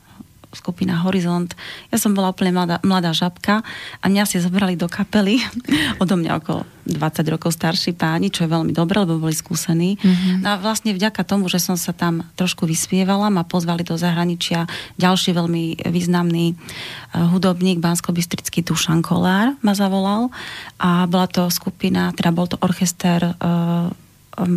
skupina 0.50 1.06
Horizont. 1.06 1.54
Ja 1.94 2.02
som 2.02 2.18
bola 2.18 2.34
úplne 2.34 2.50
mladá, 2.50 2.82
mladá 2.82 3.14
žabka 3.14 3.62
a 4.02 4.06
mňa 4.10 4.24
si 4.26 4.42
zobrali 4.42 4.74
do 4.74 4.90
kapely 4.90 5.38
odo 6.02 6.18
mňa 6.18 6.42
okolo 6.42 6.62
20 6.90 7.34
rokov 7.34 7.54
starší 7.54 7.94
páni, 7.94 8.34
čo 8.34 8.46
je 8.46 8.50
veľmi 8.50 8.74
dobré, 8.74 9.06
lebo 9.06 9.22
boli 9.22 9.36
skúsení. 9.38 10.02
Mm-hmm. 10.02 10.42
No 10.42 10.48
a 10.50 10.56
vlastne 10.58 10.98
vďaka 10.98 11.22
tomu, 11.22 11.46
že 11.46 11.62
som 11.62 11.78
sa 11.78 11.94
tam 11.94 12.26
trošku 12.34 12.66
vyspievala, 12.66 13.30
ma 13.30 13.46
pozvali 13.46 13.86
do 13.86 13.94
zahraničia 13.94 14.66
ďalší 14.98 15.38
veľmi 15.38 15.86
významný 15.86 16.58
uh, 16.58 17.30
hudobník, 17.30 17.78
bansko-bystrický 17.78 18.66
Dušan 18.66 19.06
Kolár 19.06 19.54
ma 19.62 19.78
zavolal 19.78 20.34
a 20.82 21.06
bola 21.06 21.30
to 21.30 21.46
skupina, 21.54 22.10
teda 22.18 22.34
bol 22.34 22.50
to 22.50 22.58
orchester 22.66 23.38
um, 23.38 23.94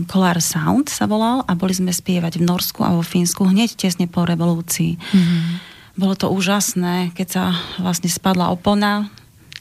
Collar 0.06 0.38
Sound 0.38 0.88
sa 0.88 1.10
volal 1.10 1.42
a 1.44 1.52
boli 1.58 1.74
sme 1.74 1.90
spievať 1.90 2.38
v 2.38 2.46
Norsku 2.46 2.86
a 2.86 2.94
vo 2.94 3.02
Fínsku 3.02 3.42
hneď 3.42 3.74
tesne 3.74 4.06
po 4.06 4.22
revolúcii. 4.22 4.94
Mm-hmm. 4.96 5.71
Bolo 5.92 6.16
to 6.16 6.32
úžasné, 6.32 7.12
keď 7.12 7.28
sa 7.28 7.44
vlastne 7.76 8.08
spadla 8.08 8.48
opona 8.48 9.12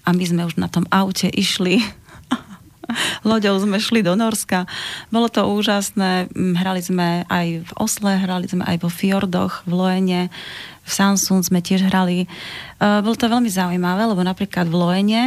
a 0.07 0.15
my 0.15 0.23
sme 0.23 0.47
už 0.47 0.55
na 0.55 0.71
tom 0.71 0.87
aute 0.87 1.27
išli 1.27 1.83
loďou 3.27 3.59
sme 3.59 3.83
šli 3.83 3.99
do 3.99 4.15
Norska. 4.15 4.63
Bolo 5.11 5.27
to 5.27 5.43
úžasné. 5.43 6.31
Mm, 6.31 6.55
hrali 6.55 6.81
sme 6.81 7.27
aj 7.27 7.67
v 7.67 7.71
Osle, 7.75 8.15
hrali 8.15 8.47
sme 8.47 8.63
aj 8.63 8.79
vo 8.79 8.87
Fjordoch, 8.87 9.67
v 9.67 9.71
Loene, 9.75 10.21
v 10.87 10.91
Samsung 10.91 11.43
sme 11.43 11.59
tiež 11.59 11.91
hrali. 11.91 12.25
E, 12.25 12.27
bolo 12.79 13.15
to 13.19 13.27
veľmi 13.27 13.51
zaujímavé, 13.51 14.07
lebo 14.07 14.23
napríklad 14.23 14.71
v 14.71 14.75
Loene 14.75 15.21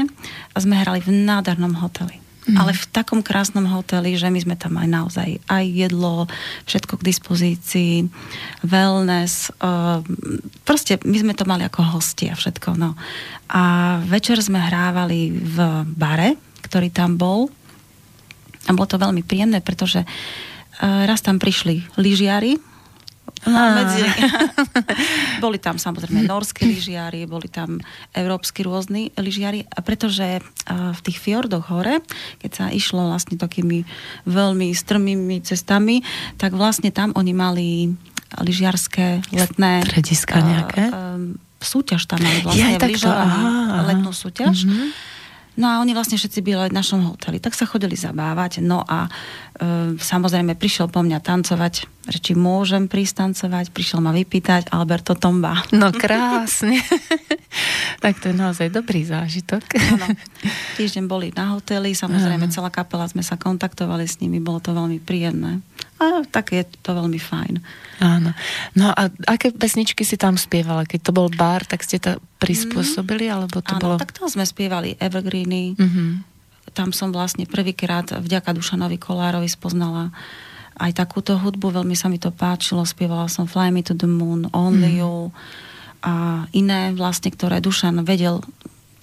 sme 0.57 0.81
hrali 0.81 1.05
v 1.05 1.12
nádhernom 1.12 1.85
hoteli. 1.85 2.24
Mm. 2.44 2.61
Ale 2.61 2.76
v 2.76 2.85
takom 2.92 3.24
krásnom 3.24 3.64
hoteli, 3.64 4.20
že 4.20 4.28
my 4.28 4.37
sme 4.37 4.57
tam 4.61 4.76
aj 4.76 4.88
naozaj 4.88 5.28
aj 5.48 5.64
jedlo, 5.64 6.28
všetko 6.68 7.00
k 7.00 7.07
dispozícii, 7.09 7.94
wellness, 8.61 9.48
uh, 9.64 10.04
proste 10.68 11.00
my 11.09 11.16
sme 11.16 11.33
to 11.33 11.48
mali 11.48 11.64
ako 11.64 11.96
hosti 11.96 12.28
a 12.28 12.37
všetko. 12.37 12.76
No. 12.76 13.00
A 13.48 13.96
večer 14.04 14.37
sme 14.44 14.61
hrávali 14.61 15.33
v 15.33 15.88
bare, 15.88 16.37
ktorý 16.61 16.92
tam 16.92 17.16
bol 17.16 17.48
a 18.68 18.70
bolo 18.76 18.88
to 18.92 19.00
veľmi 19.00 19.24
príjemné, 19.24 19.64
pretože 19.64 20.04
uh, 20.04 21.09
raz 21.09 21.24
tam 21.24 21.40
prišli 21.40 21.96
lyžiari, 21.96 22.61
medzi... 23.50 24.02
boli 25.44 25.61
tam 25.61 25.76
samozrejme 25.76 26.24
norské 26.24 26.64
lyžiari, 26.64 27.28
boli 27.28 27.48
tam 27.48 27.80
európsky 28.16 28.64
rôzni 28.64 29.12
lyžiari, 29.16 29.68
pretože 29.85 30.40
v 30.68 31.00
tých 31.04 31.18
fjordoch 31.20 31.68
hore, 31.68 32.00
keď 32.40 32.50
sa 32.52 32.64
išlo 32.72 33.09
vlastne 33.11 33.37
takými 33.37 33.85
veľmi 34.24 34.72
strmými 34.72 35.44
cestami, 35.44 36.00
tak 36.40 36.57
vlastne 36.57 36.88
tam 36.88 37.12
oni 37.16 37.33
mali 37.37 37.68
lyžiarské 38.40 39.22
letné... 39.30 39.85
Strediska 39.87 40.42
nejaké? 40.42 40.83
Súťaž 41.64 42.04
tam 42.04 42.20
mali 42.20 42.44
vlastne 42.44 42.76
ja, 42.76 42.80
v 42.80 42.92
lyžovaní, 42.92 43.40
letnú 43.88 44.12
súťaž. 44.12 44.68
Mm-hmm 44.68 45.14
No 45.54 45.70
a 45.70 45.74
oni 45.78 45.94
vlastne 45.94 46.18
všetci 46.18 46.42
byli 46.42 46.66
v 46.66 46.74
našom 46.74 47.14
hoteli, 47.14 47.38
tak 47.38 47.54
sa 47.54 47.62
chodili 47.62 47.94
zabávať. 47.94 48.59
No 48.59 48.83
a 48.83 49.07
e, 49.07 49.11
samozrejme 49.94 50.59
prišiel 50.59 50.90
po 50.90 50.98
mňa 51.07 51.22
tancovať, 51.22 51.87
že 52.05 52.21
či 52.21 52.33
môžem 52.37 52.85
prísť 52.85 53.25
tancovať, 53.25 53.73
prišiel 53.73 54.05
ma 54.05 54.12
vypýtať 54.12 54.69
Alberto 54.77 55.17
Tomba. 55.17 55.64
No 55.73 55.88
krásne. 55.88 56.77
tak 58.05 58.21
to 58.21 58.29
je 58.31 58.37
naozaj 58.37 58.69
dobrý 58.69 59.09
zážitok. 59.09 59.64
Ano. 59.97 60.12
Týždeň 60.77 61.05
boli 61.09 61.33
na 61.33 61.57
hoteli, 61.57 61.97
samozrejme 61.97 62.53
celá 62.53 62.69
kapela 62.69 63.09
sme 63.09 63.25
sa 63.25 63.40
kontaktovali 63.40 64.05
s 64.05 64.21
nimi, 64.21 64.37
bolo 64.37 64.61
to 64.61 64.77
veľmi 64.77 65.01
príjemné. 65.01 65.64
A 66.03 66.27
tak 66.29 66.53
je 66.53 66.67
to 66.85 66.93
veľmi 66.93 67.17
fajn. 67.17 67.55
Áno. 68.03 68.37
No 68.77 68.93
a 68.93 69.09
aké 69.31 69.55
pesničky 69.55 70.03
si 70.05 70.21
tam 70.21 70.37
spievala? 70.37 70.85
Keď 70.85 71.01
to 71.09 71.12
bol 71.14 71.31
bar, 71.33 71.64
tak 71.64 71.87
ste 71.87 72.03
to 72.03 72.21
prispôsobili? 72.43 73.31
Alebo 73.31 73.62
to 73.64 73.73
Áno, 73.79 73.81
bolo... 73.81 73.97
tak 73.97 74.12
to 74.12 74.27
sme 74.29 74.45
spievali 74.45 74.99
Evergreeny. 75.01 75.79
Mm-hmm. 75.79 76.09
Tam 76.75 76.90
som 76.90 77.14
vlastne 77.14 77.47
prvýkrát 77.47 78.11
vďaka 78.11 78.51
Dušanovi 78.53 78.99
Kolárovi 78.99 79.47
spoznala 79.47 80.11
aj 80.79 80.93
takúto 80.95 81.39
hudbu, 81.39 81.83
veľmi 81.83 81.95
sa 81.95 82.11
mi 82.11 82.19
to 82.19 82.35
páčilo, 82.35 82.83
spievala 82.83 83.31
som 83.31 83.47
Fly 83.47 83.71
Me 83.71 83.87
to 83.87 83.95
the 83.95 84.11
Moon, 84.11 84.51
Only 84.51 84.99
mm. 84.99 84.99
You 85.01 85.15
a 86.05 86.45
iné 86.53 86.93
vlastne, 86.93 87.33
ktoré 87.33 87.65
Dušan 87.65 88.05
vedel 88.05 88.45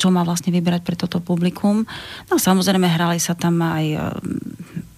čo 0.02 0.10
má 0.10 0.26
vlastne 0.26 0.50
vyberať 0.50 0.82
pre 0.82 0.98
toto 0.98 1.22
publikum. 1.22 1.86
No 2.26 2.42
samozrejme 2.42 2.90
hrali 2.90 3.22
sa 3.22 3.38
tam 3.38 3.62
aj 3.62 4.18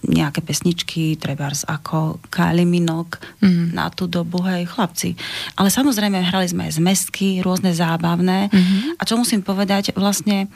nejaké 0.04 0.44
pesničky, 0.44 1.16
trebárs 1.16 1.64
ako 1.64 2.20
Kylie 2.28 2.66
mm. 2.68 3.72
na 3.72 3.88
tú 3.88 4.04
dobu, 4.04 4.44
hej, 4.44 4.68
chlapci. 4.68 5.16
Ale 5.56 5.72
samozrejme 5.72 6.20
hrali 6.20 6.46
sme 6.48 6.68
aj 6.68 6.78
zmestky, 6.78 7.40
rôzne 7.40 7.72
zábavné. 7.72 8.52
Mm-hmm. 8.52 9.00
A 9.00 9.02
čo 9.08 9.16
musím 9.16 9.40
povedať, 9.40 9.96
vlastne 9.96 10.52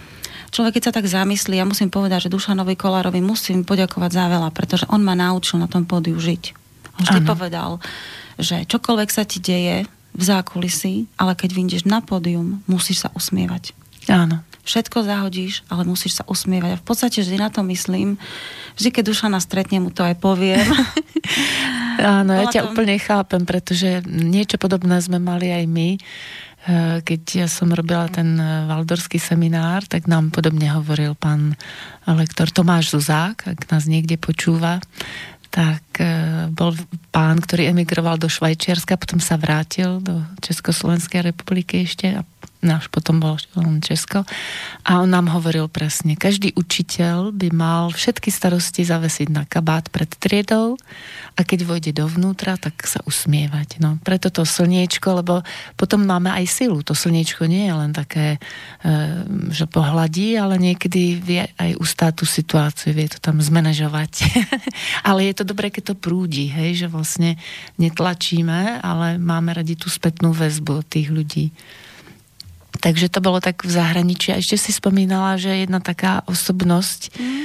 človek, 0.53 0.79
keď 0.79 0.83
sa 0.89 0.97
tak 0.97 1.07
zamyslí, 1.09 1.57
ja 1.57 1.67
musím 1.69 1.89
povedať, 1.89 2.29
že 2.29 2.35
Dušanovi 2.35 2.77
Kolárovi 2.77 3.21
musím 3.25 3.65
poďakovať 3.65 4.11
za 4.13 4.25
veľa, 4.29 4.49
pretože 4.53 4.85
on 4.93 5.01
ma 5.01 5.17
naučil 5.17 5.61
na 5.61 5.69
tom 5.71 5.89
pódiu 5.89 6.19
žiť. 6.19 6.53
On 6.99 7.03
vždy 7.07 7.21
ano. 7.25 7.29
povedal, 7.31 7.71
že 8.39 8.67
čokoľvek 8.67 9.11
sa 9.11 9.23
ti 9.23 9.39
deje 9.39 9.87
v 10.19 10.23
zákulisí, 10.23 11.07
ale 11.15 11.39
keď 11.39 11.51
vyjdeš 11.55 11.83
na 11.87 12.03
pódium, 12.03 12.59
musíš 12.67 13.07
sa 13.07 13.15
usmievať. 13.15 13.78
Áno. 14.11 14.45
Všetko 14.69 15.01
zahodíš, 15.01 15.65
ale 15.73 15.89
musíš 15.89 16.21
sa 16.21 16.25
usmievať. 16.29 16.77
A 16.77 16.81
v 16.81 16.85
podstate 16.85 17.25
vždy 17.25 17.41
na 17.41 17.49
to 17.49 17.65
myslím, 17.65 18.21
vždy 18.77 18.89
keď 18.93 19.05
duša 19.09 19.33
nás 19.33 19.49
stretne, 19.49 19.81
mu 19.81 19.89
to 19.89 20.05
aj 20.05 20.17
poviem. 20.21 20.61
Áno, 21.99 22.37
ja 22.37 22.47
ťa 22.53 22.63
to... 22.63 22.67
úplne 22.73 23.01
chápem, 23.01 23.43
pretože 23.49 24.05
niečo 24.07 24.61
podobné 24.61 25.01
sme 25.01 25.17
mali 25.17 25.49
aj 25.49 25.65
my 25.67 25.89
Eh, 26.69 27.01
keď 27.01 27.47
ja 27.47 27.49
som 27.49 27.73
robila 27.73 28.11
ten 28.13 28.37
eh, 28.37 28.69
valdorský 28.69 29.17
seminár, 29.17 29.89
tak 29.89 30.05
nám 30.05 30.29
podobne 30.29 30.69
hovoril 30.69 31.17
pán 31.17 31.57
lektor 32.05 32.53
Tomáš 32.53 32.93
Zuzák, 32.93 33.57
ak 33.57 33.73
nás 33.73 33.89
niekde 33.89 34.21
počúva, 34.21 34.77
tak 35.49 35.81
eh, 35.97 36.51
bol 36.53 36.77
pán, 37.09 37.41
ktorý 37.41 37.73
emigroval 37.73 38.21
do 38.21 38.29
Švajčiarska, 38.29 39.01
potom 39.01 39.17
sa 39.17 39.41
vrátil 39.41 40.03
do 40.05 40.21
Československej 40.45 41.33
republiky 41.33 41.89
ešte 41.89 42.21
a 42.21 42.21
náš 42.59 42.91
potom 42.91 43.23
bol 43.23 43.39
len 43.55 43.79
Česko. 43.79 44.27
A 44.83 44.99
on 44.99 45.11
nám 45.11 45.31
hovoril 45.31 45.71
presne, 45.71 46.19
každý 46.19 46.51
učiteľ 46.59 47.31
by 47.31 47.49
mal 47.55 47.95
všetky 47.95 48.35
starosti 48.35 48.83
zavesiť 48.83 49.29
na 49.31 49.47
kabát 49.47 49.87
pred 49.95 50.11
triedou 50.19 50.75
a 51.39 51.41
keď 51.47 51.61
vojde 51.63 51.91
dovnútra, 51.95 52.59
tak 52.59 52.83
sa 52.83 52.99
usmievať. 53.07 53.79
No, 53.79 54.03
preto 54.03 54.27
to 54.35 54.43
slniečko, 54.43 55.23
lebo 55.23 55.47
potom 55.79 56.03
máme 56.03 56.35
aj 56.35 56.51
silu. 56.51 56.83
To 56.83 56.99
slniečko 56.99 57.47
nie 57.47 57.71
je 57.71 57.75
len 57.75 57.93
také, 57.95 58.37
e, 58.37 58.39
že 59.55 59.71
pohľadí, 59.71 60.35
ale 60.35 60.59
niekedy 60.59 61.23
vie 61.23 61.43
aj 61.55 61.79
ustáť 61.79 62.23
tú 62.23 62.25
situáciu, 62.27 62.91
vie 62.91 63.07
to 63.07 63.23
tam 63.23 63.39
zmanéžovať. 63.39 64.27
ale 65.09 65.31
je 65.31 65.35
to 65.39 65.45
dobré, 65.47 65.71
keď 65.71 65.95
to 65.95 65.95
prúdi, 65.95 66.51
hej, 66.51 66.87
že 66.87 66.89
vlastne 66.91 67.39
netlačíme, 67.79 68.83
ale 68.83 69.23
máme 69.23 69.55
radi 69.55 69.79
tú 69.79 69.87
spätnú 69.87 70.35
väzbu 70.35 70.83
od 70.83 70.87
tých 70.91 71.09
ľudí. 71.15 71.55
Takže 72.79 73.11
to 73.11 73.19
bolo 73.19 73.43
tak 73.43 73.67
v 73.67 73.73
zahraničí. 73.75 74.31
A 74.31 74.39
ešte 74.39 74.55
si 74.55 74.71
spomínala, 74.71 75.35
že 75.35 75.67
jedna 75.67 75.83
taká 75.83 76.23
osobnosť, 76.31 77.11
mm. 77.19 77.45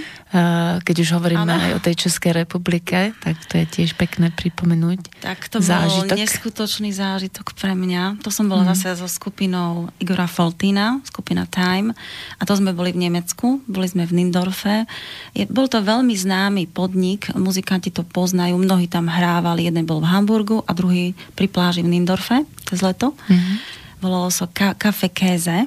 keď 0.85 0.95
už 1.01 1.09
hovoríme 1.17 1.49
ano. 1.49 1.57
aj 1.57 1.71
o 1.77 1.83
tej 1.83 1.95
Českej 2.05 2.45
republike, 2.45 3.17
tak 3.17 3.35
to 3.49 3.57
je 3.57 3.65
tiež 3.65 3.97
pekné 3.97 4.29
pripomenúť. 4.29 5.25
Tak 5.25 5.49
to 5.49 5.57
zážitok. 5.57 6.13
bol 6.13 6.21
neskutočný 6.21 6.89
zážitok 6.93 7.57
pre 7.57 7.73
mňa. 7.73 8.21
To 8.21 8.29
som 8.29 8.45
bola 8.45 8.61
mm. 8.65 8.69
zase 8.77 9.01
so 9.01 9.09
skupinou 9.09 9.89
Igora 9.97 10.29
Foltina, 10.29 11.01
skupina 11.01 11.49
Time. 11.49 11.97
A 12.37 12.41
to 12.45 12.53
sme 12.53 12.69
boli 12.73 12.93
v 12.93 13.09
Nemecku, 13.09 13.65
boli 13.65 13.89
sme 13.89 14.05
v 14.05 14.13
Nindorfe. 14.13 14.85
Je, 15.33 15.49
bol 15.49 15.65
to 15.65 15.81
veľmi 15.81 16.13
známy 16.13 16.69
podnik, 16.69 17.33
muzikanti 17.33 17.89
to 17.89 18.05
poznajú, 18.05 18.53
mnohí 18.61 18.85
tam 18.85 19.09
hrávali, 19.09 19.65
jeden 19.65 19.89
bol 19.89 19.97
v 19.97 20.13
Hamburgu 20.13 20.61
a 20.69 20.77
druhý 20.77 21.17
pri 21.33 21.49
pláži 21.49 21.81
v 21.81 21.89
Nindorfe, 21.89 22.45
cez 22.69 22.85
leto. 22.85 23.17
Mm 23.25 23.81
volalo 24.03 24.27
sa 24.27 24.51
ka- 24.51 24.75
Kafe 24.75 25.07
Kéze 25.07 25.63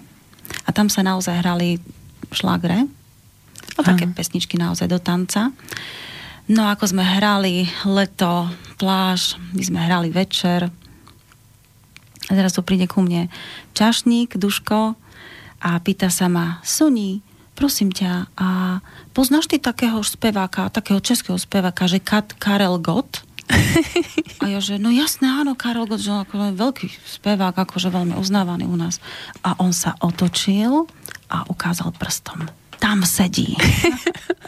a 0.62 0.70
tam 0.76 0.92
sa 0.92 1.00
naozaj 1.00 1.40
hrali 1.40 1.80
šlagre, 2.28 2.84
o 3.76 3.80
také 3.80 4.04
Aha. 4.04 4.14
pesničky 4.14 4.60
naozaj 4.60 4.92
do 4.92 5.00
tanca. 5.00 5.48
No 6.46 6.68
ako 6.68 6.94
sme 6.94 7.02
hrali 7.02 7.66
leto, 7.82 8.46
pláž, 8.78 9.34
my 9.56 9.62
sme 9.64 9.80
hrali 9.82 10.12
večer 10.12 10.70
a 12.26 12.32
teraz 12.34 12.54
tu 12.54 12.62
príde 12.62 12.86
ku 12.86 13.02
mne 13.02 13.26
čašník, 13.74 14.38
Duško 14.38 14.94
a 15.62 15.70
pýta 15.82 16.06
sa 16.06 16.30
ma, 16.30 16.62
Suni, 16.62 17.22
prosím 17.58 17.90
ťa, 17.90 18.30
a 18.38 18.78
poznáš 19.10 19.50
ty 19.50 19.58
takého 19.58 19.98
speváka, 20.06 20.70
takého 20.70 21.02
českého 21.02 21.38
speváka, 21.38 21.90
že 21.90 21.98
Kat 21.98 22.34
Karel 22.38 22.78
Gott? 22.78 23.25
A 24.42 24.50
ja, 24.50 24.58
že 24.60 24.78
no 24.78 24.90
jasné, 24.90 25.26
áno, 25.26 25.54
Karol 25.54 25.86
Gott, 25.88 26.02
že 26.02 26.12
ako 26.12 26.54
veľký 26.54 26.86
spevák, 27.20 27.56
akože 27.56 27.90
veľmi 27.90 28.14
uznávaný 28.18 28.66
u 28.66 28.76
nás. 28.76 28.98
A 29.42 29.58
on 29.62 29.70
sa 29.70 29.94
otočil 30.02 30.86
a 31.30 31.46
ukázal 31.48 31.94
prstom. 31.94 32.46
Tam 32.76 33.02
sedí. 33.06 33.56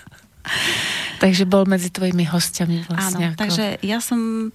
takže 1.23 1.49
bol 1.49 1.65
medzi 1.67 1.91
tvojimi 1.91 2.27
hostiami 2.29 2.87
vlastne. 2.87 3.33
Áno, 3.33 3.35
ako... 3.35 3.41
takže 3.41 3.65
ja 3.83 3.99
som, 4.03 4.51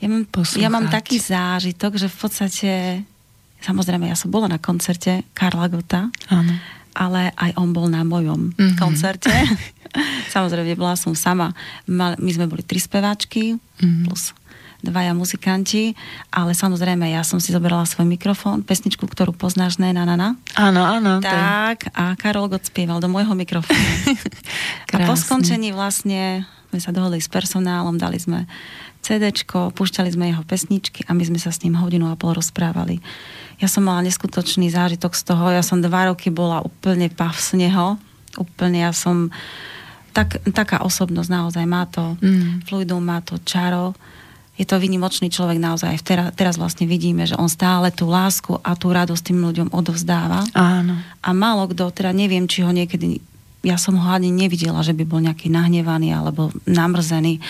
ja 0.00 0.08
mám, 0.10 0.22
ja 0.58 0.68
mám 0.72 0.86
taký 0.90 1.20
zážitok, 1.20 1.96
že 1.96 2.08
v 2.10 2.16
podstate, 2.16 2.70
samozrejme, 3.62 4.10
ja 4.10 4.16
som 4.18 4.32
bola 4.32 4.50
na 4.50 4.58
koncerte 4.60 5.24
Karla 5.36 5.68
Gota. 5.70 6.10
Áno 6.28 6.82
ale 6.94 7.34
aj 7.34 7.58
on 7.58 7.74
bol 7.74 7.90
na 7.90 8.06
mojom 8.06 8.54
mm-hmm. 8.54 8.78
koncerte. 8.78 9.30
Samozrejme, 10.34 10.74
bola 10.78 10.98
som 10.98 11.14
sama. 11.14 11.54
My 11.90 12.30
sme 12.30 12.50
boli 12.50 12.62
tri 12.66 12.82
speváčky 12.82 13.58
mm-hmm. 13.58 14.04
plus 14.06 14.34
dvaja 14.84 15.16
muzikanti, 15.16 15.96
ale 16.28 16.52
samozrejme 16.52 17.08
ja 17.08 17.24
som 17.24 17.40
si 17.40 17.56
zobrala 17.56 17.88
svoj 17.88 18.04
mikrofón, 18.04 18.60
pesničku, 18.60 19.08
ktorú 19.08 19.32
poznáš, 19.32 19.80
ne, 19.80 19.96
na, 19.96 20.04
na, 20.04 20.12
na. 20.12 20.28
Áno, 20.60 20.84
áno. 20.84 21.24
Tak, 21.24 21.88
a 21.96 22.12
Karol 22.20 22.52
Gott 22.52 22.68
spieval 22.68 23.00
do 23.00 23.08
môjho 23.08 23.32
mikrofónu. 23.32 23.80
a 24.92 25.08
po 25.08 25.16
skončení 25.16 25.72
vlastne 25.72 26.44
sme 26.68 26.80
sa 26.84 26.92
dohodli 26.92 27.16
s 27.16 27.32
personálom, 27.32 27.96
dali 27.96 28.20
sme 28.20 28.44
CDčko, 29.04 29.76
púšťali 29.76 30.08
sme 30.08 30.32
jeho 30.32 30.40
pesničky 30.48 31.04
a 31.04 31.12
my 31.12 31.20
sme 31.28 31.36
sa 31.36 31.52
s 31.52 31.60
ním 31.60 31.76
hodinu 31.76 32.08
a 32.08 32.16
pol 32.16 32.32
rozprávali 32.32 33.04
ja 33.62 33.68
som 33.70 33.86
mala 33.86 34.02
neskutočný 34.02 34.70
zážitok 34.70 35.14
z 35.14 35.22
toho. 35.30 35.44
Ja 35.50 35.62
som 35.62 35.78
dva 35.78 36.10
roky 36.10 36.30
bola 36.30 36.64
úplne 36.64 37.06
pav 37.10 37.38
z 37.38 37.66
neho. 37.66 38.00
Úplne 38.38 38.82
ja 38.82 38.92
som... 38.92 39.30
Tak, 40.14 40.46
taká 40.54 40.86
osobnosť 40.86 41.30
naozaj 41.30 41.64
má 41.66 41.90
to 41.90 42.14
mm. 42.22 42.70
fluidum, 42.70 43.02
má 43.02 43.18
to 43.18 43.34
čaro. 43.42 43.98
Je 44.54 44.62
to 44.62 44.78
vynimočný 44.78 45.26
človek 45.26 45.58
naozaj. 45.58 45.98
Teraz, 46.06 46.30
teraz 46.38 46.54
vlastne 46.54 46.86
vidíme, 46.86 47.26
že 47.26 47.34
on 47.34 47.50
stále 47.50 47.90
tú 47.90 48.06
lásku 48.06 48.54
a 48.62 48.78
tú 48.78 48.94
radosť 48.94 49.34
tým 49.34 49.42
ľuďom 49.42 49.68
odovzdáva. 49.74 50.46
Áno. 50.54 51.02
A 51.18 51.30
málo 51.34 51.66
kto, 51.66 51.90
teda 51.90 52.14
neviem, 52.14 52.46
či 52.46 52.62
ho 52.62 52.70
niekedy 52.70 53.18
ja 53.64 53.80
som 53.80 53.96
ho 53.96 54.08
ani 54.12 54.28
nevidela, 54.28 54.84
že 54.84 54.92
by 54.92 55.04
bol 55.08 55.24
nejaký 55.24 55.48
nahnevaný 55.48 56.12
alebo 56.12 56.52
namrzený. 56.68 57.40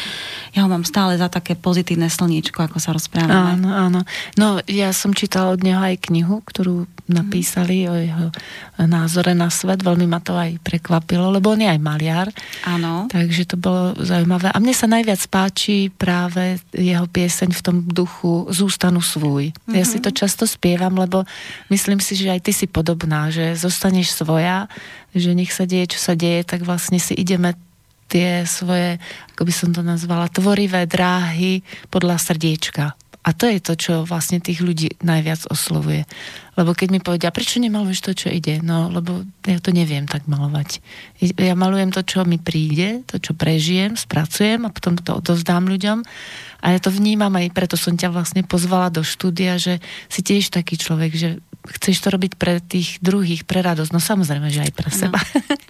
Ja 0.55 0.63
ho 0.65 0.69
mám 0.71 0.87
stále 0.87 1.19
za 1.19 1.27
také 1.27 1.59
pozitívne 1.59 2.07
slníčko, 2.07 2.63
ako 2.71 2.79
sa 2.79 2.95
rozprávame. 2.95 3.59
Áno, 3.59 3.69
áno. 3.75 4.01
No, 4.39 4.63
ja 4.71 4.95
som 4.95 5.11
čítala 5.11 5.51
od 5.51 5.67
neho 5.67 5.83
aj 5.83 6.07
knihu, 6.09 6.41
ktorú 6.47 6.87
napísali 7.05 7.85
mm. 7.85 7.89
o 7.91 7.95
jeho 8.01 8.27
názore 8.89 9.37
na 9.37 9.53
svet. 9.53 9.85
Veľmi 9.85 10.09
ma 10.09 10.21
to 10.25 10.33
aj 10.37 10.57
prekvapilo, 10.65 11.29
lebo 11.29 11.53
on 11.53 11.61
je 11.61 11.69
aj 11.69 11.81
maliar. 11.81 12.29
Áno. 12.65 13.07
Takže 13.13 13.45
to 13.45 13.57
bolo 13.61 13.93
zaujímavé. 14.01 14.49
A 14.53 14.61
mne 14.61 14.73
sa 14.73 14.89
najviac 14.89 15.21
páči 15.29 15.93
práve 15.93 16.57
jeho 16.73 17.05
pieseň 17.05 17.51
v 17.53 17.65
tom 17.65 17.77
duchu 17.85 18.49
Zústanu 18.49 19.05
svůj. 19.05 19.53
Mm-hmm. 19.53 19.77
Ja 19.77 19.85
si 19.85 20.01
to 20.01 20.09
často 20.09 20.49
spievam, 20.49 20.97
lebo 20.97 21.29
myslím 21.69 22.01
si, 22.01 22.17
že 22.17 22.33
aj 22.33 22.41
ty 22.41 22.53
si 22.57 22.67
podobná, 22.69 23.29
že 23.29 23.53
zostaneš 23.57 24.17
svoja, 24.17 24.67
že 25.13 25.37
nech 25.37 25.53
sa 25.53 25.69
deje, 25.69 25.95
čo 25.95 26.01
sa 26.01 26.15
deje, 26.17 26.43
tak 26.43 26.65
vlastne 26.65 26.97
si 26.97 27.13
ideme 27.15 27.55
tie 28.09 28.45
svoje, 28.45 29.01
ako 29.35 29.43
by 29.49 29.53
som 29.53 29.71
to 29.73 29.81
nazvala, 29.81 30.29
tvorivé 30.29 30.85
dráhy 30.85 31.65
podľa 31.89 32.21
srdiečka. 32.21 32.95
A 33.25 33.33
to 33.33 33.49
je 33.49 33.57
to, 33.57 33.73
čo 33.73 33.93
vlastne 34.05 34.37
tých 34.37 34.61
ľudí 34.61 35.01
najviac 35.01 35.49
oslovuje. 35.49 36.05
Lebo 36.61 36.77
keď 36.77 36.89
mi 36.93 37.01
povedia, 37.01 37.33
prečo 37.33 37.57
nemaluješ 37.57 38.01
to, 38.05 38.13
čo 38.13 38.29
ide? 38.29 38.61
No, 38.61 38.93
lebo 38.93 39.25
ja 39.49 39.59
to 39.59 39.73
neviem 39.73 40.05
tak 40.05 40.29
malovať. 40.29 40.85
Ja 41.41 41.57
malujem 41.57 41.89
to, 41.89 42.05
čo 42.05 42.29
mi 42.29 42.37
príde, 42.37 43.01
to, 43.09 43.17
čo 43.17 43.33
prežijem, 43.33 43.97
spracujem 43.97 44.69
a 44.69 44.71
potom 44.71 45.01
to 45.01 45.17
odovzdám 45.17 45.65
ľuďom. 45.67 46.05
A 46.61 46.67
ja 46.77 46.79
to 46.79 46.93
vnímam 46.93 47.33
aj 47.33 47.49
preto 47.57 47.81
som 47.81 47.97
ťa 47.97 48.13
vlastne 48.13 48.45
pozvala 48.45 48.93
do 48.93 49.01
štúdia, 49.01 49.57
že 49.57 49.81
si 50.13 50.21
tiež 50.21 50.53
taký 50.53 50.77
človek, 50.77 51.13
že 51.17 51.29
chceš 51.65 52.05
to 52.05 52.09
robiť 52.13 52.37
pre 52.37 52.61
tých 52.61 53.01
druhých, 53.01 53.49
pre 53.49 53.65
radosť. 53.65 53.91
No 53.91 54.01
samozrejme, 54.01 54.53
že 54.53 54.69
aj 54.69 54.73
pre 54.77 54.89
no. 54.93 54.97
seba. 54.97 55.21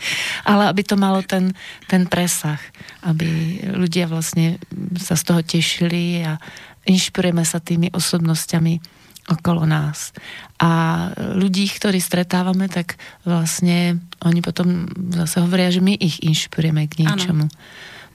Ale 0.50 0.66
aby 0.66 0.82
to 0.82 0.98
malo 0.98 1.22
ten, 1.22 1.54
ten 1.86 2.10
presah. 2.10 2.58
Aby 3.06 3.62
ľudia 3.62 4.10
vlastne 4.10 4.58
sa 4.98 5.14
z 5.14 5.22
toho 5.22 5.40
tešili 5.46 6.26
a 6.26 6.42
inšpirujeme 6.88 7.44
sa 7.44 7.60
tými 7.60 7.90
osobnosťami 7.92 8.80
okolo 9.24 9.64
nás. 9.64 10.12
A 10.60 11.08
ľudí, 11.16 11.64
ktorí 11.68 11.96
stretávame, 11.96 12.68
tak 12.68 13.00
vlastne 13.24 14.04
oni 14.20 14.44
potom 14.44 14.84
zase 15.16 15.40
hovoria, 15.40 15.72
že 15.72 15.80
my 15.80 15.96
ich 15.96 16.20
inšpirujeme 16.20 16.84
k 16.88 17.08
niečomu. 17.08 17.48
Ano. 17.48 17.56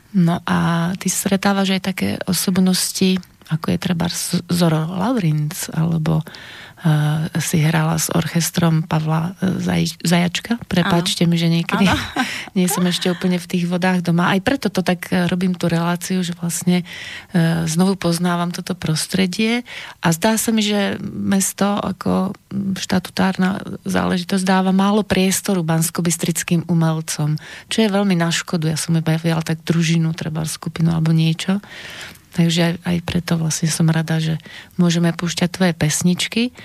No 0.09 0.35
a 0.45 0.89
ty 0.97 1.09
stretávaš 1.09 1.77
aj 1.77 1.81
také 1.81 2.09
osobnosti, 2.25 3.21
ako 3.49 3.73
je 3.73 3.77
treba 3.81 4.05
Zoro 4.49 4.85
Laurinc, 4.85 5.73
alebo 5.73 6.21
uh, 6.21 7.27
si 7.41 7.59
hrala 7.59 7.97
s 7.99 8.07
orchestrom 8.13 8.85
Pavla 8.85 9.35
eh, 9.41 9.59
Zaj, 9.59 9.83
Zajačka. 10.05 10.61
Prepáčte 10.69 11.25
ano. 11.25 11.33
mi, 11.33 11.37
že 11.41 11.49
niekedy 11.51 11.85
ano. 11.89 11.97
nie 12.57 12.69
som 12.71 12.85
ešte 12.87 13.11
úplne 13.11 13.41
v 13.41 13.49
tých 13.49 13.65
vodách 13.67 14.05
doma. 14.05 14.31
Aj 14.31 14.39
preto 14.39 14.71
to 14.71 14.85
tak 14.85 15.11
eh, 15.11 15.27
robím 15.27 15.57
tú 15.57 15.67
reláciu, 15.67 16.21
že 16.23 16.37
vlastne 16.37 16.85
uh, 16.85 17.65
znovu 17.65 17.99
poznávam 17.99 18.53
toto 18.53 18.77
prostredie 18.77 19.67
a 19.99 20.07
zdá 20.15 20.37
sa 20.39 20.53
mi, 20.53 20.63
že 20.63 21.01
mesto 21.03 21.65
ako 21.65 22.37
štatutárna 22.77 23.61
záležitosť 23.83 24.45
dáva 24.45 24.71
málo 24.71 25.03
priestoru 25.03 25.65
banskobistrickým 25.65 26.69
umelcom, 26.69 27.35
čo 27.67 27.77
je 27.83 27.89
veľmi 27.89 28.15
na 28.15 28.29
škodu. 28.29 28.69
Ja 28.71 28.77
som 28.79 28.95
iba 28.95 29.17
viala 29.19 29.43
tak 29.43 29.61
družinu, 29.65 30.13
treba 30.13 30.45
skupinu 30.45 30.93
alebo 30.93 31.11
niečo. 31.11 31.59
Takže 32.39 32.59
aj, 32.63 32.73
aj 32.87 32.97
preto 33.03 33.35
vlastne 33.35 33.67
som 33.67 33.91
rada, 33.91 34.23
že 34.23 34.39
môžeme 34.79 35.11
púšťať 35.11 35.49
tvoje 35.51 35.73
pesničky 35.75 36.55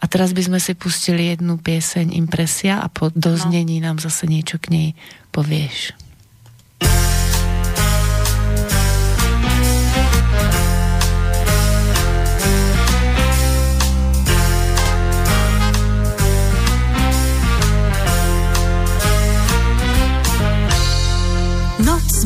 A 0.00 0.08
teraz 0.08 0.32
by 0.32 0.40
sme 0.40 0.56
si 0.56 0.72
pustili 0.72 1.28
jednu 1.28 1.60
pieseň 1.60 2.16
Impresia 2.16 2.80
a 2.80 2.88
po 2.88 3.12
doznení 3.12 3.84
no. 3.84 3.92
nám 3.92 3.96
zase 4.00 4.24
niečo 4.24 4.56
k 4.56 4.72
nej 4.72 4.88
povieš. 5.28 5.92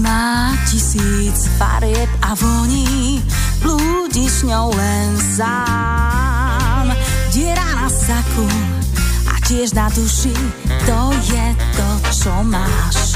Má 0.02 0.58
tisíc 0.66 1.46
farieb 1.58 2.10
a 2.22 2.34
voní, 2.34 3.22
blúdiš 3.62 4.42
ňou 4.42 4.74
len 4.74 5.14
sám. 5.38 6.90
Diera 7.30 7.64
na 7.78 7.88
saku 7.88 8.46
a 9.30 9.38
tiež 9.46 9.72
na 9.78 9.86
duši, 9.94 10.34
to 10.84 11.00
je 11.30 11.46
to, 11.78 11.88
čo 12.10 12.34
máš. 12.42 13.14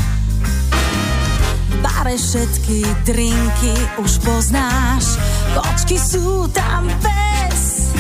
Bare 1.83 2.15
všetky 2.15 2.87
drinky 3.03 3.75
už 3.99 4.23
poznáš, 4.23 5.19
kočky 5.59 5.99
sú 5.99 6.47
tam 6.55 6.87
bez. 7.03 7.91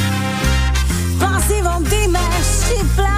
V 1.10 1.14
plasivom 1.18 1.82
dyme 1.90 2.22
štiplavých 2.40 3.15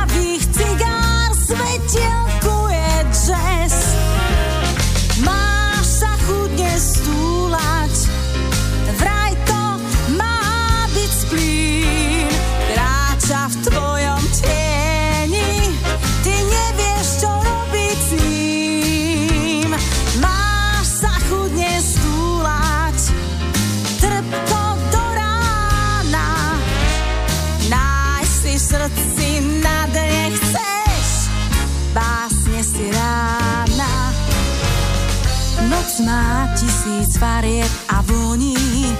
má 36.01 36.49
tisíc 36.59 37.17
farieb 37.19 37.71
a 37.89 38.03
voní, 38.03 38.97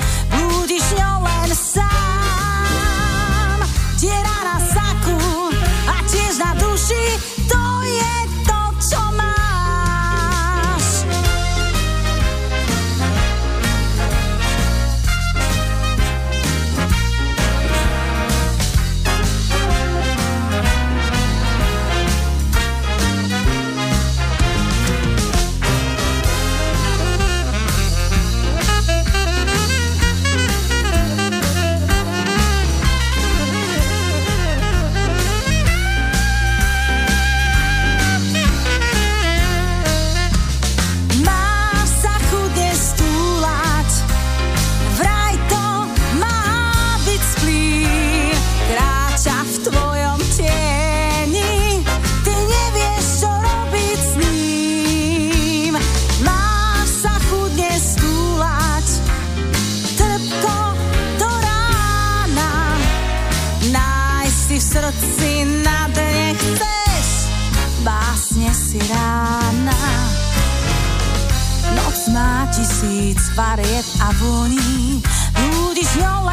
farieb 73.39 73.87
a 74.01 74.11
voní, 74.19 75.03
budíš 75.51 75.95
ňou 75.95 76.28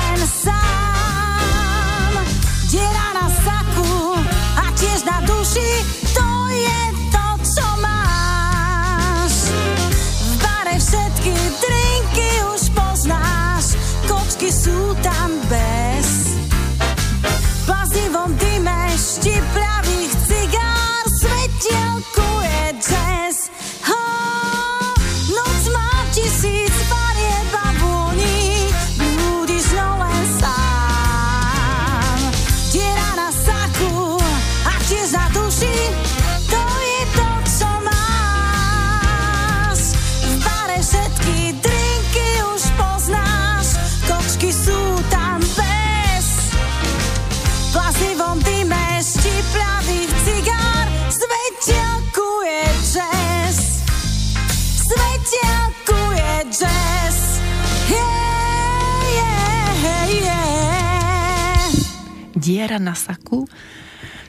diera 62.45 62.77
na 62.77 62.93
saku, 62.93 63.49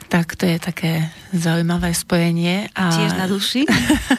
tak 0.07 0.39
to 0.39 0.47
je 0.47 0.55
také 0.55 1.11
zaujímavé 1.35 1.91
spojenie. 1.91 2.71
A 2.71 2.95
tiež 2.95 3.11
na 3.19 3.27
duši? 3.27 3.67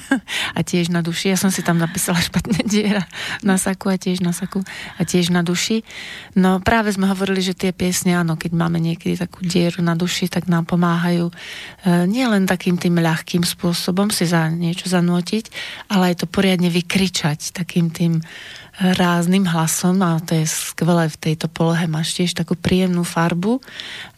a 0.56 0.60
tiež 0.60 0.92
na 0.92 1.00
duši. 1.00 1.32
Ja 1.32 1.40
som 1.40 1.48
si 1.48 1.64
tam 1.64 1.80
napísala 1.80 2.20
špatne 2.20 2.60
diera 2.68 3.08
na 3.40 3.56
saku 3.56 3.88
a 3.88 3.96
tiež 3.96 4.20
na 4.20 4.36
saku 4.36 4.60
a 5.00 5.02
tiež 5.08 5.32
na 5.32 5.40
duši. 5.40 5.80
No 6.36 6.60
práve 6.60 6.92
sme 6.92 7.08
hovorili, 7.08 7.40
že 7.40 7.56
tie 7.56 7.72
piesne, 7.72 8.12
áno, 8.20 8.36
keď 8.36 8.52
máme 8.52 8.76
niekedy 8.76 9.16
takú 9.16 9.40
dieru 9.40 9.80
na 9.80 9.96
duši, 9.96 10.28
tak 10.28 10.44
nám 10.44 10.68
pomáhajú 10.68 11.32
e, 11.32 11.34
nielen 12.04 12.44
takým 12.44 12.76
tým 12.76 13.00
ľahkým 13.00 13.40
spôsobom 13.40 14.12
si 14.12 14.28
za 14.28 14.52
niečo 14.52 14.92
zanútiť, 14.92 15.48
ale 15.88 16.12
aj 16.12 16.24
to 16.24 16.26
poriadne 16.28 16.68
vykričať 16.68 17.56
takým 17.56 17.88
tým 17.88 18.20
rázným 18.78 19.42
hlasom 19.42 19.98
a 20.06 20.22
to 20.22 20.38
je 20.38 20.46
skvelé 20.46 21.10
v 21.10 21.18
tejto 21.18 21.50
polohe. 21.50 21.90
Máš 21.90 22.14
tiež 22.14 22.38
takú 22.38 22.54
príjemnú 22.54 23.02
farbu, 23.02 23.58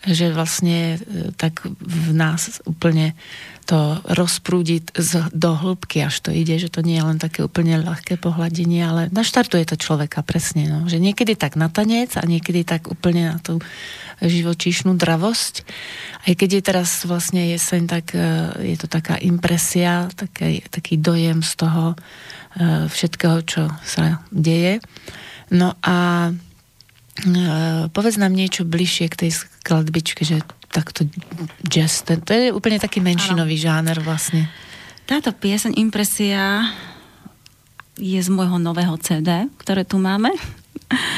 že 0.05 0.29
vlastne 0.37 1.01
e, 1.01 1.33
tak 1.33 1.65
v 1.81 2.09
nás 2.13 2.61
úplne 2.69 3.17
to 3.65 4.03
rozprúdi 4.05 4.83
do 5.31 5.55
hĺbky, 5.55 6.03
až 6.03 6.27
to 6.27 6.31
ide, 6.35 6.59
že 6.59 6.69
to 6.69 6.83
nie 6.83 6.99
je 6.99 7.07
len 7.07 7.23
také 7.23 7.47
úplne 7.47 7.79
ľahké 7.81 8.19
pohľadenie, 8.19 8.83
ale 8.83 9.03
naštartuje 9.15 9.63
to 9.63 9.79
človeka 9.79 10.27
presne. 10.27 10.67
No. 10.67 10.91
Že 10.91 10.99
niekedy 10.99 11.39
tak 11.39 11.55
na 11.55 11.71
tanec 11.71 12.19
a 12.19 12.27
niekedy 12.27 12.67
tak 12.67 12.91
úplne 12.91 13.33
na 13.33 13.39
tú 13.39 13.63
živočíšnu 14.21 14.93
dravosť. 14.99 15.65
Aj 16.29 16.33
keď 16.37 16.61
je 16.61 16.63
teraz 16.67 17.09
vlastne 17.09 17.49
jeseň, 17.49 17.83
tak 17.89 18.13
e, 18.13 18.21
je 18.75 18.77
to 18.77 18.93
taká 18.93 19.17
impresia, 19.17 20.13
taký, 20.13 20.61
taký 20.69 21.01
dojem 21.01 21.41
z 21.41 21.53
toho, 21.57 21.97
všetkého, 22.59 23.47
čo 23.47 23.71
sa 23.87 24.23
deje. 24.35 24.83
No 25.51 25.75
a 25.83 26.31
e, 26.31 26.33
povedz 27.91 28.17
nám 28.19 28.35
niečo 28.35 28.63
bližšie 28.67 29.07
k 29.11 29.27
tej 29.27 29.31
skladbičke, 29.35 30.23
že 30.23 30.43
takto 30.71 31.07
jazz, 31.67 32.07
to 32.07 32.31
je 32.31 32.55
úplne 32.55 32.79
taký 32.79 33.03
menšinový 33.03 33.59
ano. 33.59 33.65
žáner 33.67 33.99
vlastne. 34.03 34.47
Táto 35.11 35.35
pieseň 35.35 35.75
Impresia 35.75 36.71
je 37.99 38.21
z 38.23 38.31
môjho 38.31 38.63
nového 38.63 38.95
CD, 39.03 39.51
ktoré 39.59 39.83
tu 39.83 39.99
máme. 39.99 40.31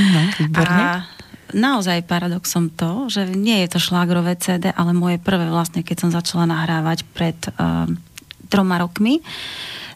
No. 0.01 0.21
A 0.65 1.05
naozaj 1.53 2.09
paradoxom 2.09 2.73
to, 2.73 3.13
že 3.13 3.29
nie 3.37 3.61
je 3.65 3.77
to 3.77 3.79
šlágrové 3.85 4.41
CD, 4.41 4.73
ale 4.73 4.97
moje 4.97 5.21
prvé 5.21 5.45
vlastne, 5.53 5.85
keď 5.85 5.97
som 6.09 6.11
začala 6.11 6.49
nahrávať 6.49 7.05
pred 7.13 7.37
uh, 7.57 7.85
troma 8.49 8.81
rokmi, 8.81 9.21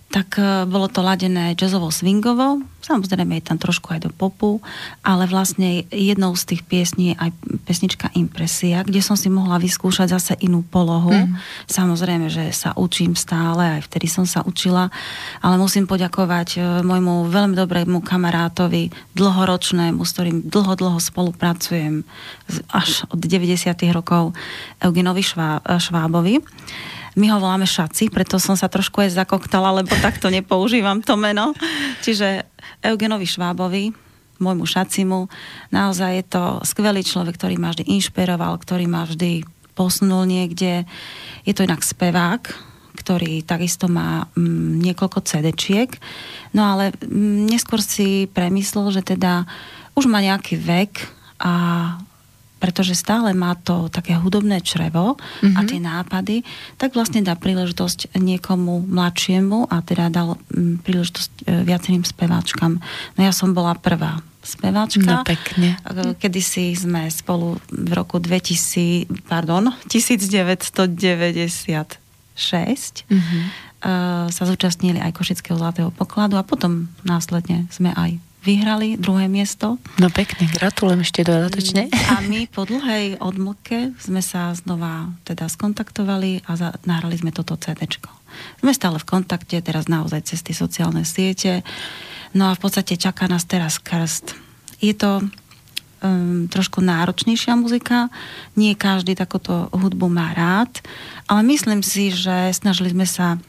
tak 0.07 0.39
e, 0.39 0.65
bolo 0.71 0.87
to 0.87 1.03
ladené 1.03 1.59
jazzovo 1.59 1.91
swingovo, 1.91 2.63
samozrejme 2.87 3.43
je 3.43 3.49
tam 3.51 3.59
trošku 3.59 3.91
aj 3.91 4.07
do 4.07 4.11
popu, 4.15 4.63
ale 5.03 5.27
vlastne 5.27 5.83
jednou 5.91 6.39
z 6.39 6.55
tých 6.55 6.63
piesní 6.63 7.13
je 7.13 7.15
aj 7.19 7.31
pesnička 7.67 8.07
Impresia, 8.15 8.87
kde 8.87 9.03
som 9.03 9.19
si 9.19 9.27
mohla 9.27 9.59
vyskúšať 9.59 10.15
zase 10.15 10.33
inú 10.39 10.63
polohu. 10.63 11.11
Mm. 11.11 11.35
Samozrejme, 11.67 12.31
že 12.31 12.55
sa 12.55 12.71
učím 12.79 13.19
stále, 13.19 13.83
aj 13.83 13.91
vtedy 13.91 14.07
som 14.07 14.23
sa 14.23 14.47
učila, 14.47 14.95
ale 15.43 15.55
musím 15.59 15.91
poďakovať 15.91 16.49
e, 16.55 16.59
môjmu 16.87 17.27
veľmi 17.27 17.59
dobrému 17.59 17.99
kamarátovi, 18.07 18.95
dlhoročnému, 19.19 20.07
s 20.07 20.15
ktorým 20.15 20.47
dlho, 20.47 20.79
dlho 20.79 20.99
spolupracujem 21.03 22.07
až 22.71 23.03
od 23.11 23.19
90. 23.19 23.75
rokov, 23.91 24.39
Eugenovi 24.79 25.27
Švábovi 25.27 26.39
my 27.17 27.27
ho 27.33 27.39
voláme 27.41 27.65
Šaci, 27.65 28.13
preto 28.13 28.37
som 28.37 28.55
sa 28.55 28.69
trošku 28.69 29.01
aj 29.01 29.17
zakoktala, 29.17 29.73
lebo 29.73 29.93
takto 30.05 30.29
nepoužívam 30.29 31.01
to 31.01 31.17
meno. 31.17 31.57
Čiže 32.05 32.45
Eugenovi 32.85 33.25
Švábovi, 33.25 33.89
môjmu 34.37 34.69
Šacimu, 34.69 35.33
naozaj 35.73 36.13
je 36.13 36.25
to 36.29 36.45
skvelý 36.69 37.01
človek, 37.01 37.41
ktorý 37.41 37.57
ma 37.57 37.73
vždy 37.73 37.89
inšpiroval, 37.89 38.61
ktorý 38.61 38.85
ma 38.85 39.09
vždy 39.09 39.49
posunul 39.73 40.29
niekde. 40.29 40.85
Je 41.49 41.53
to 41.57 41.65
inak 41.65 41.81
spevák, 41.81 42.43
ktorý 42.97 43.45
takisto 43.45 43.89
má 43.89 44.29
mm, 44.37 44.81
niekoľko 44.85 45.25
CD-čiek. 45.25 45.97
No 46.53 46.69
ale 46.69 46.93
mm, 47.01 47.49
neskôr 47.49 47.81
si 47.81 48.29
premyslel, 48.29 48.93
že 48.93 49.05
teda 49.05 49.49
už 49.97 50.05
má 50.05 50.21
nejaký 50.21 50.61
vek 50.61 50.93
a 51.41 51.53
pretože 52.67 52.99
stále 52.99 53.31
má 53.31 53.55
to 53.55 53.87
také 53.87 54.19
hudobné 54.19 54.59
črevo 54.59 55.15
mm-hmm. 55.15 55.55
a 55.55 55.61
mhm. 55.63 55.69
tie 55.71 55.79
nápady, 55.79 56.37
tak 56.75 56.99
vlastne 56.99 57.23
dá 57.23 57.39
príležitosť 57.39 58.19
niekomu 58.19 58.83
mladšiemu 58.91 59.71
a 59.71 59.87
teda 59.87 60.11
dal 60.11 60.35
mm, 60.51 60.83
príležitosť 60.83 61.31
e, 61.47 61.63
viacerým 61.63 62.03
speváčkam. 62.03 62.83
No 63.15 63.21
ja 63.23 63.31
som 63.31 63.55
bola 63.55 63.79
prvá 63.79 64.19
speváčka. 64.43 65.07
No 65.07 65.23
pekne. 65.23 65.79
E, 65.87 66.19
Kedy 66.19 66.41
si 66.43 66.75
sme 66.75 67.07
spolu 67.07 67.63
v 67.71 67.91
roku 67.95 68.19
2000, 68.19 69.07
pardon, 69.31 69.71
1996 69.87 70.91
mm-hmm. 73.07 73.43
uh, 73.87 74.27
sa 74.27 74.43
zúčastnili 74.43 74.99
aj 74.99 75.15
Košického 75.15 75.55
zlatého 75.55 75.95
pokladu 75.95 76.35
a 76.35 76.43
potom 76.43 76.91
následne 77.07 77.71
sme 77.71 77.95
aj 77.95 78.26
vyhrali 78.47 78.95
druhé 78.95 79.27
miesto. 79.27 79.83
No 79.99 80.07
pekne, 80.07 80.47
gratulujem 80.47 81.03
ešte 81.03 81.27
dodatočne. 81.27 81.91
A 82.15 82.23
my 82.23 82.47
po 82.47 82.63
dlhej 82.63 83.19
odmlke 83.19 83.91
sme 83.99 84.23
sa 84.23 84.55
znova 84.55 85.11
teda 85.27 85.51
skontaktovali 85.51 86.47
a 86.47 86.55
za, 86.55 86.69
nahrali 86.87 87.19
sme 87.19 87.35
toto 87.35 87.59
CD. 87.59 87.91
Sme 88.63 88.71
stále 88.71 89.03
v 89.03 89.09
kontakte, 89.11 89.59
teraz 89.59 89.91
naozaj 89.91 90.31
cez 90.31 90.47
tie 90.47 90.55
sociálne 90.55 91.03
siete. 91.03 91.67
No 92.39 92.47
a 92.47 92.55
v 92.55 92.63
podstate 92.63 92.95
čaká 92.95 93.27
nás 93.27 93.43
teraz 93.43 93.83
krst. 93.83 94.39
Je 94.79 94.95
to 94.95 95.27
um, 96.07 96.47
trošku 96.47 96.79
náročnejšia 96.79 97.59
muzika. 97.59 98.13
Nie 98.55 98.79
každý 98.79 99.19
takúto 99.19 99.67
hudbu 99.75 100.07
má 100.07 100.31
rád, 100.37 100.71
ale 101.27 101.43
myslím 101.51 101.83
si, 101.83 102.15
že 102.15 102.55
snažili 102.55 102.95
sme 102.95 103.09
sa 103.09 103.43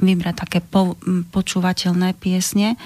vybrať 0.00 0.34
také 0.48 0.58
po, 0.64 0.96
počúvateľné 1.30 2.16
piesne, 2.16 2.80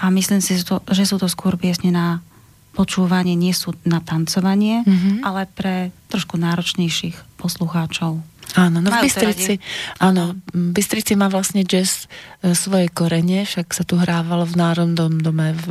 a 0.00 0.08
myslím 0.08 0.40
si, 0.40 0.56
že 0.56 1.04
sú 1.04 1.16
to 1.20 1.28
skôr 1.28 1.60
piesne 1.60 1.92
na 1.92 2.24
počúvanie, 2.72 3.36
nie 3.36 3.52
sú 3.52 3.76
na 3.84 4.00
tancovanie, 4.00 4.86
mm-hmm. 4.86 5.26
ale 5.26 5.44
pre 5.50 5.92
trošku 6.08 6.40
náročnejších 6.40 7.36
poslucháčov. 7.36 8.22
Áno, 8.58 8.82
no 8.82 8.90
v 8.90 9.06
Bystrici, 9.06 9.62
áno, 10.02 10.34
Bystrici 10.50 11.14
má 11.14 11.30
vlastne 11.30 11.62
jazz 11.62 12.10
e, 12.42 12.50
svoje 12.58 12.90
korene, 12.90 13.46
však 13.46 13.70
sa 13.70 13.86
tu 13.86 13.94
hrávalo 13.94 14.42
v 14.42 14.58
Národnom 14.58 15.22
dome 15.22 15.54
v, 15.54 15.66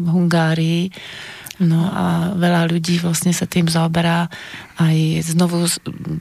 v 0.00 0.06
Hungárii 0.08 0.88
No 1.64 1.88
a 1.88 2.36
veľa 2.36 2.68
ľudí 2.68 3.00
vlastne 3.00 3.32
sa 3.32 3.48
tým 3.48 3.66
zaoberá. 3.66 4.28
Aj 4.74 4.96
znovu 5.24 5.64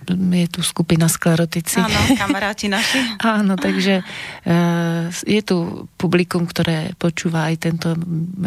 je 0.10 0.48
tu 0.48 0.62
skupina 0.64 1.12
sklerotici. 1.12 1.84
Áno, 1.84 2.00
kamaráti 2.16 2.72
naši. 2.72 3.02
Áno, 3.38 3.60
takže 3.60 4.02
e, 4.48 4.54
je 5.12 5.42
tu 5.44 5.90
publikum, 6.00 6.48
ktoré 6.48 6.96
počúva 6.96 7.52
aj 7.52 7.56
tento 7.60 7.94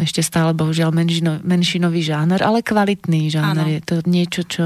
ešte 0.01 0.25
stále 0.25 0.57
bohužiaľ 0.57 0.89
menšino, 0.95 1.43
menšinový 1.45 2.01
žáner, 2.01 2.41
ale 2.41 2.65
kvalitný 2.65 3.29
žáner. 3.29 3.67
Áno. 3.67 3.75
Je 3.77 3.81
to 3.83 3.95
niečo, 4.07 4.41
čo 4.47 4.65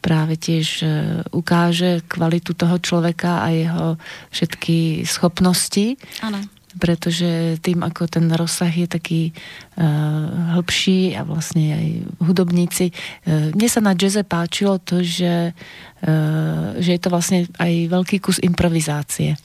práve 0.00 0.40
tiež 0.40 0.66
e, 0.82 0.86
ukáže 1.34 2.06
kvalitu 2.08 2.56
toho 2.56 2.80
človeka 2.80 3.44
a 3.44 3.52
jeho 3.52 3.86
všetky 4.32 5.04
schopnosti. 5.04 5.98
Áno 6.24 6.57
pretože 6.76 7.56
tým, 7.64 7.80
ako 7.80 8.04
ten 8.12 8.28
rozsah 8.28 8.68
je 8.68 8.84
taký 8.84 9.22
uh, 9.32 10.58
hĺbší 10.58 11.16
a 11.16 11.24
vlastne 11.24 11.66
aj 11.72 11.86
hudobníci. 12.20 12.92
Uh, 13.24 13.48
mne 13.56 13.68
sa 13.72 13.80
na 13.80 13.96
jazze 13.96 14.20
páčilo 14.20 14.76
to, 14.76 15.00
že, 15.00 15.56
uh, 16.04 16.76
že 16.76 16.90
je 16.92 17.00
to 17.00 17.08
vlastne 17.08 17.48
aj 17.56 17.72
veľký 17.88 18.20
kus 18.20 18.36
improvizácie 18.44 19.40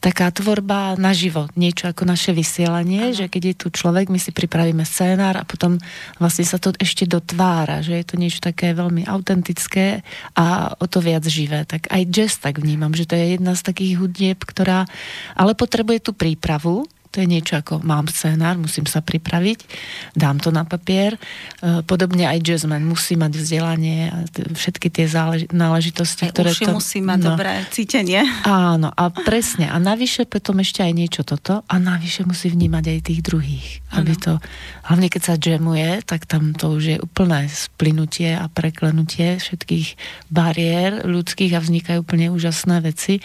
taká 0.00 0.30
tvorba 0.30 0.94
naživo, 0.98 1.48
niečo 1.58 1.88
ako 1.90 2.08
naše 2.08 2.32
vysielanie, 2.34 3.12
ano. 3.12 3.16
že 3.16 3.26
keď 3.28 3.42
je 3.42 3.54
tu 3.54 3.66
človek, 3.72 4.08
my 4.08 4.18
si 4.18 4.30
pripravíme 4.30 4.82
scénár 4.82 5.40
a 5.40 5.44
potom 5.48 5.78
vlastne 6.16 6.46
sa 6.46 6.58
to 6.58 6.72
ešte 6.78 7.04
dotvára, 7.08 7.84
že 7.84 7.98
je 7.98 8.06
to 8.06 8.16
niečo 8.16 8.40
také 8.42 8.72
veľmi 8.72 9.06
autentické 9.06 10.06
a 10.36 10.76
o 10.78 10.86
to 10.88 11.02
viac 11.02 11.24
živé. 11.26 11.64
Tak 11.68 11.90
aj 11.90 12.02
jazz 12.08 12.38
tak 12.38 12.58
vnímam, 12.62 12.94
že 12.96 13.04
to 13.04 13.14
je 13.18 13.36
jedna 13.38 13.52
z 13.58 13.62
takých 13.62 14.00
hudieb, 14.00 14.38
ktorá 14.42 14.88
ale 15.36 15.52
potrebuje 15.54 16.08
tú 16.08 16.12
prípravu, 16.16 16.88
to 17.12 17.20
je 17.20 17.28
niečo 17.28 17.60
ako 17.60 17.84
mám 17.84 18.08
scénár, 18.08 18.56
musím 18.56 18.88
sa 18.88 19.04
pripraviť, 19.04 19.68
dám 20.16 20.40
to 20.40 20.48
na 20.48 20.64
papier. 20.64 21.20
E, 21.60 21.84
podobne 21.84 22.24
aj 22.24 22.40
jazzman 22.40 22.80
musí 22.88 23.20
mať 23.20 23.32
vzdelanie 23.36 24.08
a 24.08 24.24
všetky 24.56 24.88
tie 24.88 25.04
zálež- 25.04 25.52
náležitosti, 25.52 26.26
aj 26.26 26.32
ktoré 26.32 26.50
uši 26.56 26.66
to... 26.66 26.72
musí 26.72 26.98
mať 27.04 27.20
no, 27.20 27.26
dobré 27.36 27.52
cítenie. 27.68 28.24
Áno, 28.48 28.88
a 28.88 29.04
presne. 29.28 29.68
A 29.68 29.76
navyše 29.76 30.24
potom 30.24 30.64
ešte 30.64 30.80
aj 30.80 30.92
niečo 30.96 31.22
toto 31.22 31.60
a 31.68 31.74
navyše 31.76 32.24
musí 32.24 32.48
vnímať 32.48 32.84
aj 32.88 32.98
tých 33.04 33.20
druhých. 33.20 33.68
Aby 33.92 34.16
to, 34.16 34.40
hlavne 34.88 35.12
keď 35.12 35.22
sa 35.22 35.34
jamuje, 35.36 36.00
tak 36.08 36.24
tam 36.24 36.56
to 36.56 36.72
už 36.72 36.84
je 36.84 36.96
úplné 36.96 37.44
splynutie 37.52 38.32
a 38.32 38.48
preklenutie 38.48 39.36
všetkých 39.36 40.00
bariér 40.32 41.04
ľudských 41.04 41.52
a 41.52 41.60
vznikajú 41.60 42.00
úplne 42.00 42.32
úžasné 42.32 42.80
veci. 42.80 43.20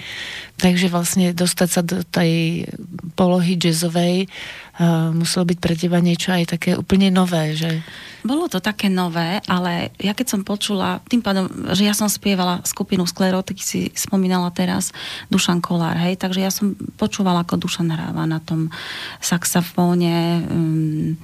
Takže 0.57 0.89
vlastne 0.89 1.37
dostať 1.37 1.69
sa 1.69 1.81
do 1.85 2.01
tej 2.01 2.65
polohy 3.13 3.53
jazz 3.53 3.85
jazzovej 3.85 4.25
uh, 4.25 5.13
muselo 5.13 5.45
byť 5.45 5.57
pre 5.61 5.77
teba 5.77 6.01
niečo 6.01 6.33
aj 6.33 6.57
také 6.57 6.73
úplne 6.73 7.13
nové, 7.13 7.53
že... 7.53 7.85
Bolo 8.25 8.49
to 8.49 8.57
také 8.57 8.89
nové, 8.89 9.37
ale 9.45 9.93
ja 10.01 10.17
keď 10.17 10.27
som 10.33 10.41
počula, 10.41 10.97
tým 11.05 11.21
pádom, 11.21 11.45
že 11.77 11.85
ja 11.85 11.93
som 11.93 12.09
spievala 12.09 12.65
skupinu 12.65 13.05
Sklerotiky, 13.05 13.61
si 13.61 13.79
spomínala 13.93 14.49
teraz 14.49 14.89
Dušan 15.29 15.61
Kolár, 15.61 15.97
hej, 16.01 16.17
takže 16.17 16.41
ja 16.41 16.49
som 16.49 16.73
počúvala, 16.97 17.45
ako 17.45 17.61
Dušan 17.61 17.93
hráva 17.93 18.25
na 18.25 18.41
tom 18.41 18.73
saxofóne. 19.21 20.41
Um, 20.49 21.21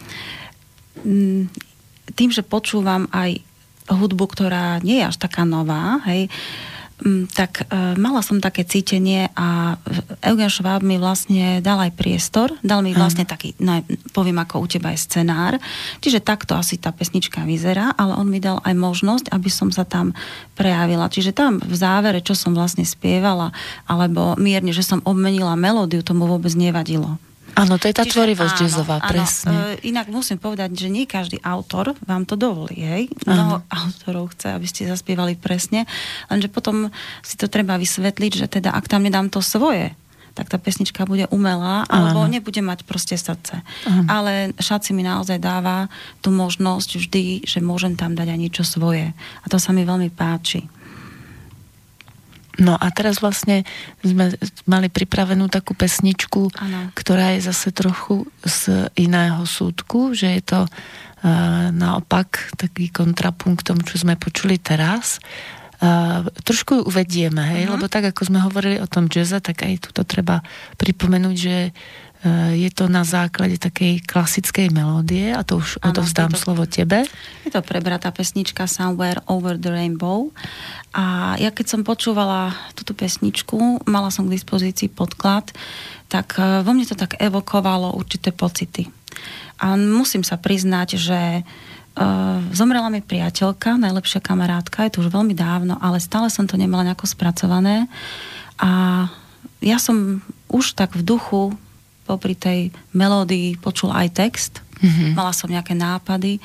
tým, 2.13 2.29
že 2.29 2.45
počúvam 2.45 3.09
aj 3.09 3.41
hudbu, 3.89 4.25
ktorá 4.29 4.77
nie 4.85 5.01
je 5.01 5.09
až 5.09 5.17
taká 5.17 5.43
nová, 5.43 5.99
hej, 6.05 6.29
uh, 6.29 6.72
tak 7.35 7.67
e, 7.67 7.99
mala 7.99 8.23
som 8.23 8.39
také 8.39 8.63
cítenie 8.63 9.27
a 9.35 9.75
Eugen 10.23 10.47
Schwab 10.47 10.79
mi 10.79 10.95
vlastne 10.95 11.59
dal 11.59 11.83
aj 11.83 11.91
priestor, 11.99 12.55
dal 12.63 12.79
mi 12.79 12.95
vlastne 12.95 13.27
taký, 13.27 13.51
no, 13.59 13.83
poviem 14.15 14.39
ako 14.39 14.63
u 14.63 14.67
teba 14.71 14.95
je 14.95 15.03
scenár, 15.03 15.59
čiže 15.99 16.23
takto 16.23 16.55
asi 16.55 16.79
tá 16.79 16.95
pesnička 16.95 17.43
vyzerá, 17.43 17.91
ale 17.99 18.15
on 18.15 18.31
mi 18.31 18.39
dal 18.39 18.63
aj 18.63 18.71
možnosť, 18.71 19.25
aby 19.35 19.49
som 19.51 19.67
sa 19.67 19.83
tam 19.83 20.15
prejavila. 20.55 21.11
Čiže 21.11 21.35
tam 21.35 21.59
v 21.59 21.75
závere, 21.75 22.23
čo 22.23 22.39
som 22.39 22.55
vlastne 22.55 22.87
spievala, 22.87 23.51
alebo 23.83 24.39
mierne, 24.39 24.71
že 24.71 24.87
som 24.87 25.03
obmenila 25.03 25.59
melódiu, 25.59 25.99
tomu 26.05 26.23
vôbec 26.23 26.55
nevadilo. 26.55 27.19
Áno, 27.53 27.77
to 27.77 27.85
je 27.85 27.95
tá 27.95 28.03
Čiže, 28.03 28.13
tvorivosť 28.17 28.55
áno, 28.57 28.61
jazzová, 28.65 28.97
áno, 28.97 29.09
presne. 29.13 29.53
E, 29.53 29.93
inak 29.93 30.09
musím 30.09 30.41
povedať, 30.41 30.73
že 30.73 30.87
nie 30.89 31.05
každý 31.05 31.37
autor 31.45 31.93
vám 32.05 32.25
to 32.25 32.33
dovolí, 32.33 32.81
hej? 32.81 33.03
Mnoho 33.29 33.61
áno. 33.61 33.69
autorov 33.69 34.33
chce, 34.33 34.57
aby 34.57 34.65
ste 34.65 34.89
zaspievali 34.89 35.37
presne, 35.37 35.85
lenže 36.33 36.49
potom 36.49 36.89
si 37.21 37.37
to 37.37 37.45
treba 37.45 37.77
vysvetliť, 37.77 38.31
že 38.33 38.47
teda 38.49 38.73
ak 38.73 38.89
tam 38.89 39.05
nedám 39.05 39.29
to 39.29 39.39
svoje, 39.39 39.93
tak 40.33 40.49
tá 40.49 40.57
pesnička 40.57 41.05
bude 41.05 41.29
umelá, 41.29 41.85
alebo 41.85 42.25
Áno. 42.25 42.31
nebude 42.33 42.57
mať 42.57 42.89
proste 42.89 43.13
srdce. 43.13 43.61
Áno. 43.85 44.09
Ale 44.09 44.57
Šaci 44.57 44.89
mi 44.91 45.05
naozaj 45.05 45.37
dáva 45.37 45.93
tú 46.25 46.33
možnosť 46.33 46.89
vždy, 47.05 47.25
že 47.45 47.61
môžem 47.61 47.93
tam 47.93 48.17
dať 48.17 48.33
aj 48.33 48.39
niečo 48.41 48.63
svoje. 48.65 49.13
A 49.13 49.45
to 49.45 49.61
sa 49.61 49.69
mi 49.69 49.85
veľmi 49.85 50.09
páči. 50.09 50.65
No 52.61 52.77
a 52.77 52.87
teraz 52.93 53.17
vlastne 53.17 53.65
sme 54.05 54.29
mali 54.69 54.85
pripravenú 54.85 55.49
takú 55.49 55.73
pesničku, 55.73 56.53
ano. 56.53 56.93
ktorá 56.93 57.33
je 57.33 57.49
zase 57.49 57.73
trochu 57.73 58.29
z 58.45 58.89
iného 58.93 59.41
súdku, 59.49 60.13
že 60.13 60.37
je 60.37 60.43
to 60.45 60.59
naopak 61.71 62.51
taký 62.59 62.91
kontrapunkt 62.91 63.63
tomu, 63.63 63.81
čo 63.87 63.95
sme 63.95 64.19
počuli 64.19 64.59
teraz. 64.59 65.23
Uh, 65.83 66.23
trošku 66.47 66.79
ju 66.79 66.81
uvedieme, 66.87 67.43
hej, 67.43 67.67
uh-huh. 67.67 67.75
lebo 67.75 67.91
tak 67.91 68.07
ako 68.07 68.31
sme 68.31 68.39
hovorili 68.39 68.79
o 68.79 68.87
tom 68.87 69.11
jazze, 69.11 69.43
tak 69.43 69.67
aj 69.67 69.83
tuto 69.83 70.07
treba 70.07 70.39
pripomenúť, 70.79 71.35
že 71.35 71.75
je 72.55 72.69
to 72.71 72.87
na 72.87 73.03
základe 73.03 73.59
takej 73.59 73.99
klasickej 74.07 74.71
melódie 74.71 75.35
a 75.35 75.43
to 75.43 75.59
už 75.59 75.83
ano, 75.83 75.91
odovzdám 75.91 76.31
to, 76.31 76.39
slovo 76.39 76.63
tebe. 76.63 77.03
Je 77.43 77.51
to 77.51 77.59
prebratá 77.59 78.15
pesnička 78.15 78.63
Somewhere 78.63 79.19
Over 79.27 79.59
the 79.59 79.67
Rainbow 79.67 80.31
a 80.95 81.35
ja 81.35 81.51
keď 81.51 81.65
som 81.67 81.81
počúvala 81.83 82.55
túto 82.79 82.95
pesničku, 82.95 83.83
mala 83.91 84.07
som 84.07 84.31
k 84.31 84.39
dispozícii 84.39 84.87
podklad, 84.87 85.51
tak 86.07 86.39
uh, 86.39 86.63
vo 86.63 86.71
mne 86.71 86.87
to 86.87 86.95
tak 86.95 87.19
evokovalo 87.19 87.91
určité 87.99 88.31
pocity. 88.31 88.87
A 89.59 89.75
musím 89.75 90.23
sa 90.23 90.39
priznať, 90.39 90.89
že 90.95 91.19
Uh, 91.93 92.41
zomrela 92.49 92.89
mi 92.89 93.05
priateľka, 93.05 93.77
najlepšia 93.77 94.17
kamarátka, 94.17 94.81
je 94.81 94.97
to 94.97 95.05
už 95.05 95.13
veľmi 95.13 95.37
dávno, 95.37 95.77
ale 95.77 96.01
stále 96.01 96.25
som 96.33 96.49
to 96.49 96.57
nemala 96.57 96.81
nejako 96.89 97.05
spracované. 97.05 97.85
A 98.57 99.05
ja 99.61 99.77
som 99.77 100.17
už 100.49 100.73
tak 100.73 100.97
v 100.97 101.05
duchu 101.05 101.53
popri 102.03 102.35
tej 102.35 102.69
melódii 102.91 103.59
počul 103.59 103.91
aj 103.95 104.07
text. 104.13 104.53
Mm-hmm. 104.83 105.15
Mala 105.15 105.31
som 105.31 105.47
nejaké 105.47 105.73
nápady 105.73 106.43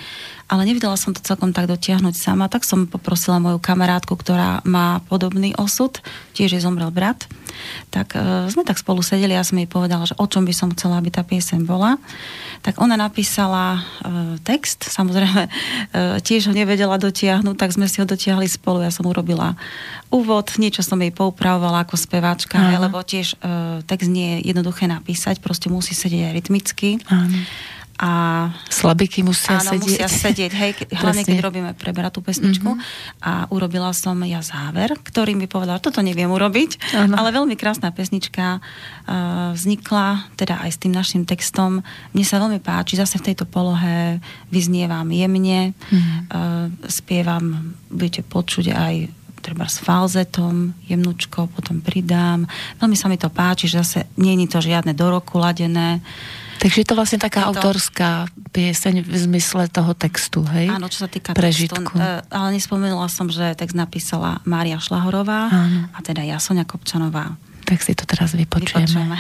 ale 0.49 0.64
nevedela 0.64 0.97
som 0.97 1.12
to 1.12 1.20
celkom 1.20 1.53
tak 1.53 1.68
dotiahnuť 1.68 2.16
sama, 2.16 2.49
tak 2.49 2.64
som 2.64 2.89
poprosila 2.89 3.36
moju 3.36 3.61
kamarátku, 3.61 4.16
ktorá 4.16 4.64
má 4.64 5.05
podobný 5.05 5.53
osud, 5.61 6.01
tiež 6.32 6.57
je 6.57 6.64
zomrel 6.64 6.89
brat, 6.89 7.28
tak 7.93 8.16
e, 8.16 8.49
sme 8.49 8.64
tak 8.64 8.80
spolu 8.80 9.05
sedeli 9.05 9.36
a 9.36 9.45
som 9.45 9.61
jej 9.61 9.68
povedala, 9.68 10.09
že 10.09 10.16
o 10.16 10.24
čom 10.24 10.49
by 10.49 10.55
som 10.57 10.72
chcela, 10.72 10.97
aby 10.97 11.12
tá 11.12 11.20
pieseň 11.20 11.68
bola. 11.68 12.01
Tak 12.64 12.80
ona 12.80 12.97
napísala 12.97 13.76
e, 13.76 13.80
text, 14.41 14.89
samozrejme 14.89 15.43
e, 15.45 15.51
tiež 16.24 16.49
ho 16.49 16.57
nevedela 16.57 16.97
dotiahnuť, 16.97 17.57
tak 17.61 17.76
sme 17.76 17.84
si 17.84 18.01
ho 18.01 18.09
dotiahli 18.09 18.49
spolu, 18.49 18.80
ja 18.80 18.89
som 18.89 19.05
urobila 19.05 19.53
úvod, 20.09 20.57
niečo 20.57 20.80
som 20.80 20.97
jej 20.97 21.12
poupravovala 21.12 21.84
ako 21.84 22.01
speváčka, 22.01 22.57
lebo 22.80 23.05
tiež 23.05 23.36
e, 23.36 23.84
text 23.84 24.09
nie 24.09 24.41
je 24.41 24.57
jednoduché 24.57 24.89
napísať, 24.89 25.45
proste 25.45 25.68
musí 25.68 25.93
sedieť 25.93 26.32
aj 26.32 26.36
rytmicky. 26.41 26.91
Uh-huh 27.05 27.76
a 27.99 28.11
slabiky 28.70 29.26
musia 29.26 29.59
áno, 29.59 29.74
sedieť. 29.74 29.82
musia 29.82 30.07
sedieť, 30.07 30.53
hej, 30.55 30.70
hlavne 31.03 31.26
keď 31.26 31.38
robíme 31.42 31.70
preberatú 31.74 32.22
pesničku. 32.22 32.78
Mm-hmm. 32.78 33.26
A 33.26 33.51
urobila 33.51 33.90
som 33.90 34.14
ja 34.22 34.38
záver, 34.38 34.94
ktorý 34.94 35.34
mi 35.34 35.51
povedal, 35.51 35.82
toto 35.82 35.99
neviem 35.99 36.30
urobiť, 36.30 36.94
áno. 36.94 37.18
ale 37.18 37.34
veľmi 37.34 37.59
krásna 37.59 37.90
pesnička 37.90 38.62
uh, 38.62 39.51
vznikla, 39.59 40.30
teda 40.38 40.62
aj 40.62 40.70
s 40.70 40.78
tým 40.78 40.94
našim 40.94 41.26
textom. 41.26 41.82
Mne 42.14 42.24
sa 42.24 42.38
veľmi 42.38 42.62
páči, 42.62 42.94
zase 42.94 43.18
v 43.18 43.34
tejto 43.34 43.51
polohe 43.51 44.22
vyznievam 44.55 45.11
jemne, 45.11 45.74
mm-hmm. 45.74 46.18
uh, 46.30 46.66
spievam, 46.86 47.74
budete 47.90 48.22
počuť 48.22 48.66
aj 48.78 48.94
treba 49.42 49.66
s 49.66 49.82
falzetom, 49.82 50.74
jemnúčko, 50.86 51.51
potom 51.51 51.82
pridám. 51.82 52.44
Veľmi 52.82 52.96
sa 52.99 53.07
mi 53.11 53.18
to 53.18 53.30
páči, 53.30 53.70
že 53.70 53.80
zase 53.82 53.99
nie 54.18 54.34
je 54.34 54.51
to 54.51 54.59
žiadne 54.62 54.92
do 54.94 55.07
roku 55.09 55.38
ladené. 55.38 56.03
Takže 56.59 56.82
je 56.82 56.86
to 56.86 56.98
vlastne 56.98 57.22
taká 57.22 57.46
to... 57.46 57.54
autorská 57.54 58.26
pieseň 58.50 59.06
v 59.06 59.14
zmysle 59.14 59.70
toho 59.70 59.94
textu, 59.94 60.42
hej? 60.50 60.66
Áno, 60.68 60.90
čo 60.90 61.06
sa 61.06 61.09
týka 61.09 61.30
Prežitku. 61.30 61.94
textu. 61.94 62.02
E, 62.02 62.26
ale 62.34 62.48
nespomenula 62.59 63.06
som, 63.06 63.30
že 63.30 63.54
text 63.54 63.78
napísala 63.78 64.42
Mária 64.42 64.82
Šlahorová 64.82 65.48
Áno. 65.48 65.86
a 65.94 65.98
teda 66.02 66.26
ja, 66.26 66.42
Sonia 66.42 66.66
Kopčanová. 66.66 67.38
Tak 67.62 67.78
si 67.84 67.94
to 67.94 68.02
teraz 68.09 68.34
vypočujeme. 68.34 68.88
vypočujeme. 68.90 69.18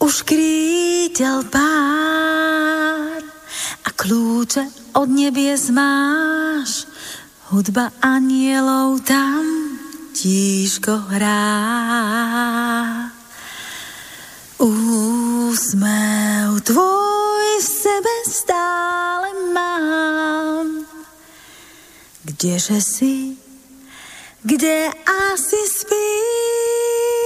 Už 0.00 0.24
krítel 0.24 1.44
pár 1.48 3.20
a 3.84 3.88
kľúče 3.92 4.96
od 4.96 5.08
nebies 5.08 5.68
máš. 5.72 6.88
Hudba 7.52 7.90
anielov 8.00 9.02
tam 9.02 9.44
tížko 10.16 11.08
hrá. 11.08 11.40
Úsmev 14.60 16.60
tvoj 16.60 17.48
v 17.56 17.64
sebe 17.64 18.14
stále 18.28 19.32
mám. 19.56 20.84
Kdeže 22.28 22.84
si, 22.84 23.40
kde 24.44 24.92
asi 25.08 25.60
spíš? 25.64 27.19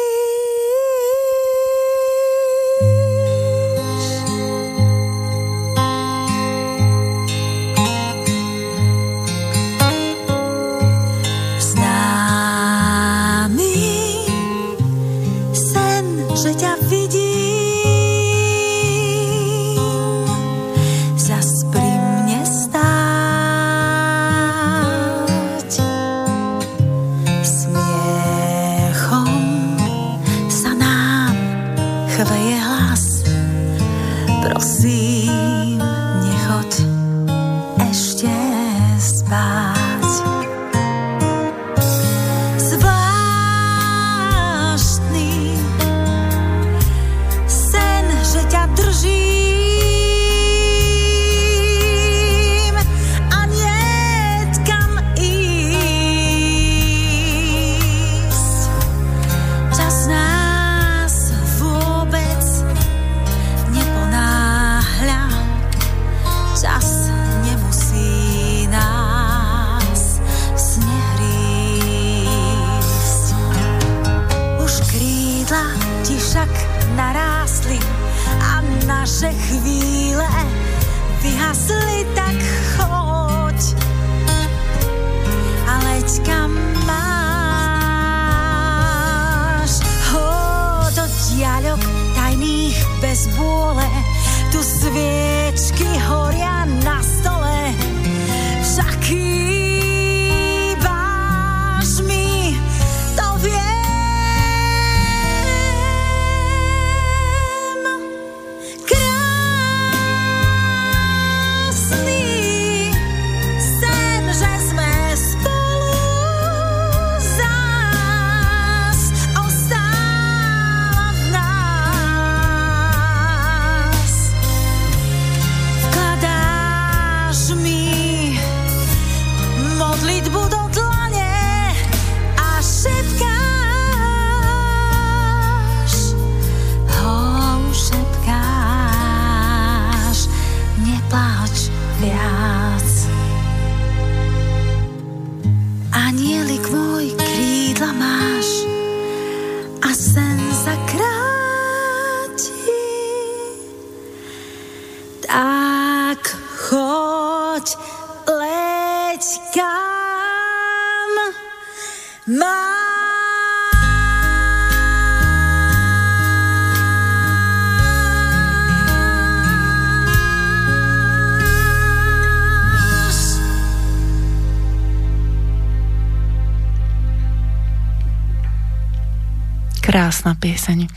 Krásna 180.24 180.40
pieseň. 180.40 180.88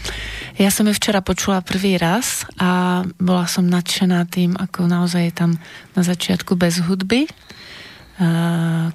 Ja 0.55 0.71
som 0.71 0.87
ju 0.87 0.95
včera 0.95 1.19
počula 1.19 1.59
prvý 1.59 1.99
raz 1.99 2.47
a 2.55 3.03
bola 3.19 3.43
som 3.43 3.67
nadšená 3.67 4.23
tým, 4.23 4.55
ako 4.55 4.87
naozaj 4.87 5.19
je 5.27 5.33
tam 5.35 5.51
na 5.99 6.01
začiatku 6.07 6.55
bez 6.55 6.79
hudby. 6.79 7.27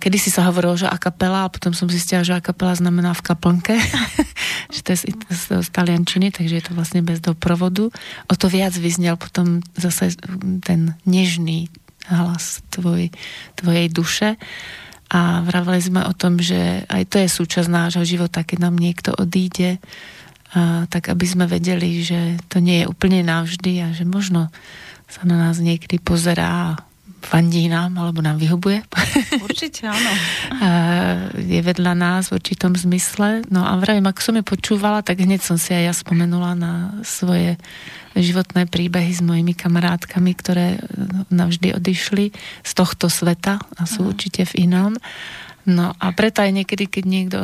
Kedy 0.01 0.17
si 0.17 0.33
sa 0.33 0.49
hovorilo, 0.49 0.81
že 0.81 0.89
akapela 0.89 1.45
a 1.45 1.53
potom 1.53 1.77
som 1.77 1.85
zistila, 1.85 2.25
že 2.25 2.33
akapela 2.33 2.73
znamená 2.73 3.13
v 3.13 3.29
kaplnke, 3.29 3.77
že 4.73 4.81
to 4.81 4.97
je 4.97 5.13
z, 5.13 5.45
z 5.61 5.69
taliančiny, 5.69 6.33
takže 6.33 6.55
je 6.57 6.65
to 6.65 6.73
vlastne 6.73 7.05
bez 7.05 7.21
doprovodu. 7.21 7.93
O 8.25 8.33
to 8.33 8.49
viac 8.49 8.73
vyznel 8.73 9.21
potom 9.21 9.61
zase 9.77 10.17
ten 10.65 10.97
nežný 11.05 11.69
hlas 12.09 12.65
tvoj, 12.73 13.13
tvojej 13.61 13.93
duše 13.93 14.41
a 15.13 15.45
vravali 15.45 15.77
sme 15.77 16.01
o 16.09 16.17
tom, 16.17 16.41
že 16.41 16.89
aj 16.89 17.05
to 17.13 17.21
je 17.21 17.29
súčasť 17.29 17.69
nášho 17.69 18.05
života, 18.09 18.49
keď 18.49 18.65
nám 18.65 18.81
niekto 18.81 19.13
odíde, 19.13 19.77
a, 20.53 20.85
tak 20.89 21.09
aby 21.09 21.25
sme 21.25 21.45
vedeli, 21.49 22.05
že 22.05 22.37
to 22.53 22.61
nie 22.61 22.85
je 22.85 22.91
úplne 22.91 23.25
navždy 23.25 23.73
a 23.81 23.89
že 23.97 24.05
možno 24.05 24.53
sa 25.09 25.25
na 25.29 25.37
nás 25.37 25.61
niekedy 25.61 26.01
pozerá 26.01 26.77
a 26.77 26.81
fandí 27.23 27.71
nám, 27.71 27.95
alebo 27.97 28.19
nám 28.19 28.37
vyhubuje. 28.37 28.83
Určite 29.47 29.87
áno. 29.87 30.13
je 31.55 31.61
vedľa 31.63 31.95
nás 31.95 32.29
v 32.29 32.37
určitom 32.43 32.75
zmysle. 32.75 33.47
No 33.49 33.63
a 33.63 33.79
vravím, 33.79 34.11
ako 34.11 34.21
som 34.21 34.35
je 34.37 34.45
počúvala, 34.45 35.07
tak 35.07 35.23
hneď 35.23 35.41
som 35.41 35.57
si 35.57 35.71
aj 35.71 35.83
ja 35.87 35.95
spomenula 35.95 36.59
na 36.59 36.73
svoje 37.07 37.57
životné 38.19 38.69
príbehy 38.69 39.15
s 39.15 39.23
mojimi 39.25 39.57
kamarátkami, 39.57 40.35
ktoré 40.37 40.83
navždy 41.33 41.79
odišli 41.79 42.35
z 42.67 42.73
tohto 42.75 43.09
sveta 43.09 43.63
a 43.79 43.83
sú 43.89 44.05
určite 44.11 44.45
v 44.45 44.69
inom. 44.69 44.99
No 45.63 45.95
a 45.95 46.11
preto 46.11 46.43
aj 46.43 46.51
niekedy, 46.51 46.91
keď 46.91 47.05
niekto 47.07 47.39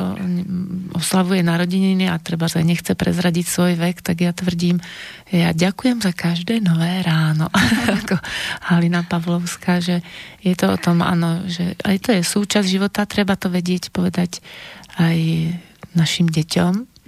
oslavuje 0.98 1.46
narodeniny 1.46 2.10
a 2.10 2.18
treba 2.18 2.50
sa 2.50 2.58
nechce 2.66 2.98
prezradiť 2.98 3.46
svoj 3.46 3.78
vek, 3.78 4.02
tak 4.02 4.26
ja 4.26 4.34
tvrdím, 4.34 4.82
ja 5.30 5.54
ďakujem 5.54 6.02
za 6.02 6.10
každé 6.10 6.58
nové 6.58 6.98
ráno. 7.06 7.46
Ako 8.02 8.18
Halina 8.66 9.06
Pavlovská, 9.06 9.78
že 9.78 10.02
je 10.42 10.54
to 10.58 10.74
o 10.74 10.78
tom, 10.82 10.98
áno, 10.98 11.46
že 11.46 11.78
aj 11.86 11.96
to 12.02 12.10
je 12.10 12.22
súčasť 12.26 12.66
života, 12.66 13.06
treba 13.06 13.38
to 13.38 13.46
vedieť 13.54 13.94
povedať 13.94 14.42
aj 14.98 15.18
našim 15.94 16.26
deťom, 16.26 16.98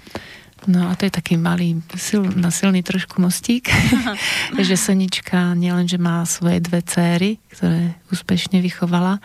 No 0.69 0.93
a 0.93 0.97
to 0.97 1.09
je 1.09 1.13
taký 1.17 1.41
malý, 1.41 1.81
sil, 1.97 2.21
silný 2.53 2.85
trošku 2.85 3.17
mostík, 3.17 3.73
že 4.69 4.77
Sonička 4.77 5.57
nielenže 5.57 5.97
má 5.97 6.21
svoje 6.29 6.61
dve 6.61 6.85
céry, 6.85 7.41
ktoré 7.49 7.97
úspešne 8.13 8.61
vychovala, 8.61 9.25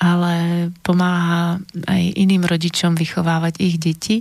ale 0.00 0.68
pomáha 0.80 1.60
aj 1.84 2.02
iným 2.16 2.48
rodičom 2.48 2.96
vychovávať 2.96 3.60
ich 3.60 3.76
deti, 3.76 4.16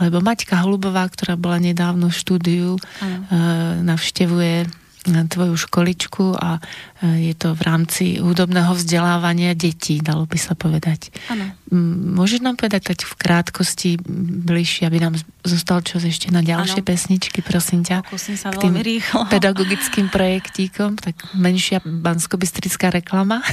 lebo 0.00 0.18
Maťka 0.18 0.64
Holubová, 0.64 1.06
ktorá 1.06 1.38
bola 1.38 1.60
nedávno 1.62 2.10
v 2.10 2.18
štúdiu, 2.18 2.68
ano. 2.98 3.20
Eh, 3.30 3.72
navštevuje 3.84 4.83
tvoju 5.04 5.54
školičku 5.56 6.32
a 6.32 6.56
e, 7.04 7.30
je 7.30 7.34
to 7.36 7.52
v 7.52 7.62
rámci 7.62 8.04
hudobného 8.16 8.72
vzdelávania 8.72 9.52
detí, 9.52 10.00
dalo 10.00 10.24
by 10.24 10.38
sa 10.40 10.56
povedať. 10.56 11.12
Ano. 11.28 11.52
Môžeš 12.16 12.40
nám 12.40 12.56
povedať 12.56 12.94
tak 12.94 13.04
v 13.04 13.14
krátkosti 13.20 13.90
bližšie, 14.48 14.88
aby 14.88 14.98
nám 15.04 15.14
zostal 15.44 15.84
čas 15.84 16.08
ešte 16.08 16.32
na 16.32 16.40
ďalšie 16.40 16.80
ano. 16.80 16.88
pesničky, 16.88 17.44
prosím 17.44 17.84
ťa. 17.84 18.08
Pokúsim 18.08 18.40
sa 18.40 18.48
veľmi 18.54 18.80
rýchlo. 18.80 19.28
pedagogickým 19.34 20.08
projektíkom, 20.08 20.96
tak 20.96 21.20
menšia 21.36 21.84
banskobistrická 21.84 22.88
reklama. 22.88 23.44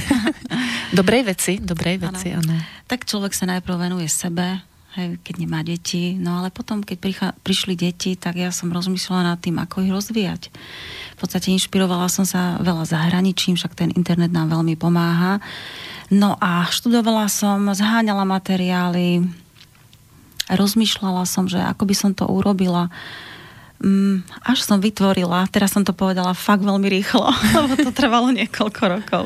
dobrej 0.98 1.36
veci, 1.36 1.60
dobrej 1.60 2.00
veci, 2.00 2.32
áno. 2.32 2.56
Tak 2.88 3.04
človek 3.04 3.36
sa 3.36 3.44
najprv 3.44 3.76
venuje 3.76 4.08
sebe, 4.08 4.71
hej, 4.96 5.16
keď 5.24 5.34
nemá 5.40 5.60
deti. 5.64 6.16
No 6.16 6.42
ale 6.42 6.52
potom, 6.52 6.84
keď 6.84 6.96
prichá, 7.00 7.26
prišli 7.44 7.74
deti, 7.74 8.16
tak 8.16 8.36
ja 8.36 8.52
som 8.52 8.72
rozmýšľala 8.74 9.34
nad 9.34 9.38
tým, 9.40 9.56
ako 9.60 9.84
ich 9.86 9.92
rozvíjať 9.92 10.52
podstate 11.22 11.54
inšpirovala 11.54 12.10
som 12.10 12.26
sa 12.26 12.58
veľa 12.58 12.82
zahraničím, 12.82 13.54
však 13.54 13.78
ten 13.78 13.94
internet 13.94 14.34
nám 14.34 14.50
veľmi 14.50 14.74
pomáha. 14.74 15.38
No 16.10 16.34
a 16.42 16.66
študovala 16.66 17.30
som, 17.30 17.70
zháňala 17.70 18.26
materiály, 18.26 19.22
rozmýšľala 20.50 21.22
som, 21.22 21.46
že 21.46 21.62
ako 21.62 21.86
by 21.86 21.94
som 21.94 22.10
to 22.10 22.26
urobila. 22.26 22.90
Mm, 23.78 24.26
až 24.42 24.66
som 24.66 24.82
vytvorila, 24.82 25.46
teraz 25.46 25.70
som 25.70 25.86
to 25.86 25.94
povedala 25.94 26.34
fakt 26.34 26.66
veľmi 26.66 26.90
rýchlo, 26.90 27.30
lebo 27.54 27.78
to 27.78 27.94
trvalo 27.94 28.34
niekoľko 28.34 28.82
rokov 28.82 29.24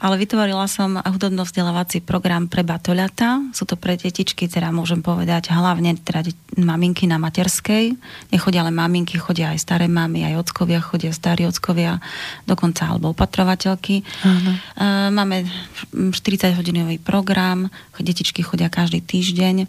ale 0.00 0.16
vytvorila 0.16 0.64
som 0.64 0.96
hudobno-vzdelávací 0.96 2.00
program 2.00 2.48
pre 2.48 2.64
batoľata. 2.64 3.52
Sú 3.52 3.68
to 3.68 3.76
pre 3.76 4.00
detičky, 4.00 4.48
teda 4.48 4.72
môžem 4.72 5.04
povedať, 5.04 5.52
hlavne 5.52 5.92
teda 6.00 6.24
maminky 6.56 7.04
na 7.04 7.20
materskej. 7.20 7.94
Nechodia 8.32 8.64
len 8.64 8.72
maminky, 8.72 9.20
chodia 9.20 9.52
aj 9.52 9.60
staré 9.60 9.86
mamy, 9.92 10.24
aj 10.24 10.40
ockovia, 10.40 10.80
chodia 10.80 11.12
starí 11.12 11.44
ockovia, 11.44 12.00
dokonca 12.48 12.88
alebo 12.88 13.12
opatrovateľky. 13.12 14.00
Uh-huh. 14.00 14.54
Máme 15.12 15.44
40-hodinový 15.92 16.96
program, 16.96 17.68
detičky 18.00 18.40
chodia 18.40 18.72
každý 18.72 19.04
týždeň. 19.04 19.68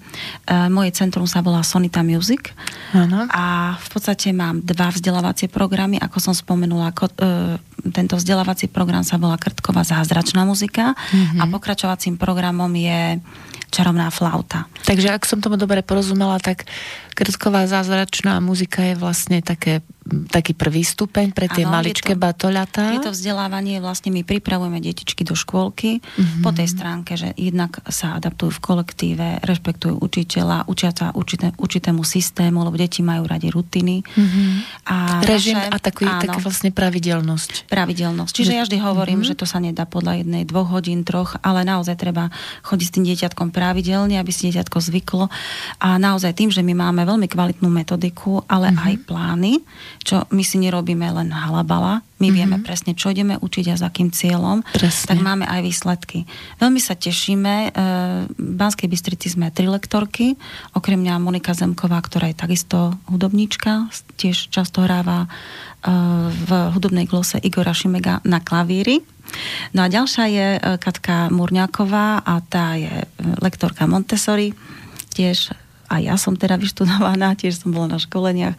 Moje 0.71 0.95
centrum 0.95 1.27
sa 1.27 1.43
volá 1.43 1.59
Sonita 1.67 1.99
Music 2.01 2.55
uh-huh. 2.95 3.27
a 3.27 3.75
v 3.75 3.87
podstate 3.91 4.31
mám 4.31 4.63
dva 4.63 4.87
vzdelávacie 4.95 5.51
programy, 5.51 5.99
ako 5.99 6.17
som 6.23 6.33
spomenula, 6.33 6.95
ako, 6.95 7.11
e, 7.11 7.59
tento 7.89 8.13
vzdelávací 8.13 8.69
program 8.69 9.01
sa 9.01 9.17
volá 9.17 9.41
Krtková 9.41 9.81
zázračná 9.81 10.45
muzika 10.45 10.93
mm-hmm. 10.93 11.41
a 11.41 11.43
pokračovacím 11.49 12.21
programom 12.21 12.69
je 12.77 13.17
čarovná 13.71 14.11
flauta. 14.11 14.67
Takže 14.83 15.09
ak 15.09 15.23
som 15.23 15.39
tomu 15.39 15.55
dobre 15.55 15.79
porozumela, 15.81 16.37
tak 16.43 16.67
krtková 17.15 17.65
zázračná 17.65 18.43
muzika 18.43 18.83
je 18.83 18.99
vlastne 18.99 19.39
také, 19.39 19.79
taký 20.27 20.53
prvý 20.53 20.83
stupeň 20.83 21.31
pre 21.31 21.47
tie 21.47 21.63
ano, 21.63 21.79
maličké 21.79 22.13
batoľatá. 22.19 22.93
Je 22.95 23.01
to 23.01 23.15
vzdelávanie, 23.15 23.79
vlastne 23.79 24.11
my 24.11 24.21
pripravujeme 24.21 24.77
detičky 24.83 25.23
do 25.23 25.33
škôlky 25.33 26.03
mm-hmm. 26.03 26.43
po 26.43 26.51
tej 26.51 26.67
stránke, 26.67 27.15
že 27.15 27.31
jednak 27.39 27.79
sa 27.87 28.19
adaptujú 28.19 28.59
v 28.59 28.61
kolektíve, 28.61 29.27
rešpektujú 29.41 29.97
učiteľa, 30.03 30.67
učia 30.67 30.91
sa 30.91 31.15
učite, 31.15 31.55
učitému 31.55 32.03
systému, 32.03 32.67
lebo 32.67 32.75
deti 32.75 33.01
majú 33.01 33.25
radi 33.25 33.47
rutiny. 33.49 34.03
Mm-hmm. 34.03 34.49
A 34.91 34.95
Režim 35.23 35.57
naše, 35.57 35.71
a 35.71 35.77
taký, 35.79 36.05
áno, 36.05 36.37
vlastne 36.43 36.69
pravidelnosť. 36.75 37.71
Pravidelnosť. 37.71 38.33
Čiže 38.35 38.51
ja 38.53 38.63
vždy 38.67 38.77
hovorím, 38.83 39.23
mm-hmm. 39.23 39.35
že 39.35 39.39
to 39.39 39.45
sa 39.47 39.63
nedá 39.63 39.87
podľa 39.87 40.21
jednej, 40.21 40.43
dvoch 40.43 40.67
hodín, 40.69 41.07
troch, 41.07 41.39
ale 41.41 41.63
naozaj 41.63 41.95
treba 41.95 42.29
chodiť 42.67 42.85
s 42.87 42.93
tým 42.93 43.05
dieťatkom 43.07 43.49
pravidelne, 43.55 44.19
aby 44.19 44.31
si 44.33 44.51
dieťatko 44.51 44.77
zvyklo. 44.77 45.31
A 45.79 45.95
naozaj 45.95 46.35
tým, 46.35 46.49
že 46.51 46.61
my 46.61 46.75
máme 46.75 47.07
veľmi 47.07 47.27
kvalitnú 47.31 47.71
metodiku, 47.71 48.43
ale 48.45 48.69
mm-hmm. 48.73 48.87
aj 48.87 48.95
plány, 49.07 49.53
čo 50.01 50.25
my 50.33 50.43
si 50.43 50.57
nerobíme 50.57 51.05
len 51.13 51.29
halabala, 51.29 52.01
my 52.17 52.29
mm-hmm. 52.29 52.33
vieme 52.33 52.57
presne, 52.61 52.91
čo 52.97 53.13
ideme 53.13 53.37
učiť 53.37 53.65
a 53.73 53.75
za 53.77 53.89
akým 53.89 54.09
cieľom, 54.09 54.65
presne. 54.73 55.07
tak 55.13 55.17
máme 55.21 55.45
aj 55.45 55.61
výsledky. 55.61 56.25
Veľmi 56.57 56.81
sa 56.81 56.97
tešíme. 56.97 57.53
E, 57.53 57.69
v 58.29 58.53
Banskej 58.57 58.89
Bystrici 58.89 59.29
sme 59.29 59.53
tri 59.53 59.69
lektorky, 59.69 60.37
okrem 60.73 61.01
mňa 61.01 61.21
Monika 61.21 61.53
Zemková, 61.53 62.01
ktorá 62.01 62.29
je 62.29 62.37
takisto 62.37 62.97
hudobníčka, 63.09 63.89
tiež 64.17 64.49
často 64.49 64.81
hráva 64.85 65.25
e, 65.25 65.27
v 66.29 66.49
hudobnej 66.73 67.05
glose 67.05 67.37
Igora 67.41 67.73
Šimega 67.73 68.25
na 68.25 68.41
klavíri. 68.41 69.05
No 69.71 69.85
a 69.85 69.87
ďalšia 69.87 70.25
je 70.27 70.47
e, 70.57 70.59
Katka 70.81 71.29
Murňáková 71.29 72.25
a 72.25 72.41
tá 72.41 72.73
je 72.77 73.05
lektorka 73.41 73.85
Montessori, 73.85 74.57
tiež 75.13 75.53
a 75.91 75.99
ja 75.99 76.15
som 76.15 76.39
teda 76.39 76.55
vyštudovaná, 76.55 77.35
tiež 77.39 77.59
som 77.59 77.75
bola 77.75 77.95
na 77.95 77.99
školeniach. 77.99 78.55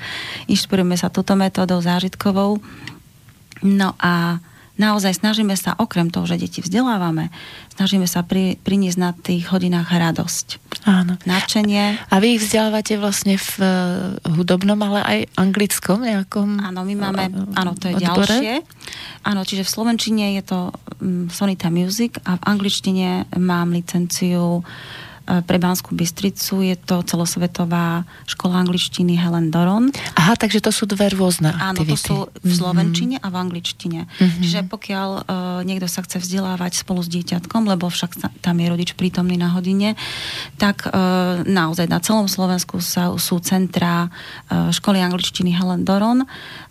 Inšpirujeme 0.52 1.00
sa 1.00 1.08
toto 1.08 1.32
metódou 1.32 1.80
zážitkovou. 1.80 2.60
No 3.64 3.96
a 3.96 4.44
naozaj 4.76 5.22
snažíme 5.22 5.54
sa, 5.54 5.78
okrem 5.78 6.10
toho, 6.10 6.26
že 6.26 6.40
deti 6.42 6.58
vzdelávame, 6.58 7.30
snažíme 7.78 8.10
sa 8.10 8.26
pri, 8.26 8.58
priniesť 8.60 8.98
na 8.98 9.10
tých 9.14 9.46
hodinách 9.48 9.86
radosť. 9.86 10.46
Áno. 10.82 11.14
Načenie. 11.22 12.00
A 12.10 12.18
vy 12.18 12.36
ich 12.36 12.42
vzdelávate 12.42 12.98
vlastne 12.98 13.38
v 13.38 13.50
uh, 13.62 13.68
hudobnom, 14.34 14.78
ale 14.82 15.00
aj 15.06 15.18
anglickom 15.38 16.02
nejakom 16.02 16.58
Áno, 16.58 16.82
my 16.82 16.94
máme, 16.98 17.24
uh, 17.30 17.54
áno, 17.54 17.78
to 17.78 17.86
je 17.86 17.94
odbore? 18.02 18.26
ďalšie. 18.26 18.54
Áno, 19.22 19.40
čiže 19.46 19.62
v 19.62 19.70
Slovenčine 19.70 20.34
je 20.40 20.42
to 20.42 20.58
um, 20.98 21.30
Sonita 21.30 21.70
Music 21.70 22.18
a 22.26 22.34
v 22.34 22.42
angličtine 22.42 23.30
mám 23.38 23.70
licenciu 23.70 24.66
pre 25.22 25.58
Banskú 25.58 25.94
Bystricu 25.94 26.66
je 26.66 26.74
to 26.74 27.02
celosvetová 27.06 28.02
škola 28.26 28.62
angličtiny 28.66 29.14
Helen 29.14 29.54
Doron. 29.54 29.94
Aha, 30.18 30.34
takže 30.34 30.58
to 30.58 30.74
sú 30.74 30.84
dve 30.84 31.12
rôzne 31.14 31.54
Áno, 31.54 31.82
aktivity. 31.82 31.94
to 31.94 31.96
sú 31.96 32.16
v 32.42 32.52
mhm. 32.52 32.58
slovenčine 32.58 33.16
mm-hmm. 33.18 33.30
a 33.30 33.34
v 33.34 33.36
angličtine. 33.38 34.00
Mm-hmm. 34.06 34.42
Čiže 34.42 34.60
pokiaľ 34.66 35.10
uh, 35.10 35.24
niekto 35.62 35.86
sa 35.86 36.02
chce 36.02 36.18
vzdelávať 36.18 36.82
spolu 36.82 37.00
s 37.00 37.08
dieťatkom, 37.10 37.66
lebo 37.66 37.86
však 37.88 38.42
tam 38.42 38.56
je 38.58 38.66
rodič 38.66 38.90
prítomný 38.98 39.38
na 39.38 39.54
hodine, 39.54 39.94
tak 40.58 40.86
uh, 40.88 41.42
naozaj 41.46 41.86
na 41.86 42.02
celom 42.02 42.26
Slovensku 42.26 42.82
sa, 42.82 43.14
sú 43.16 43.38
centra 43.40 44.08
uh, 44.08 44.70
školy 44.74 44.98
angličtiny 45.00 45.54
Helen 45.54 45.86
Doron 45.86 46.26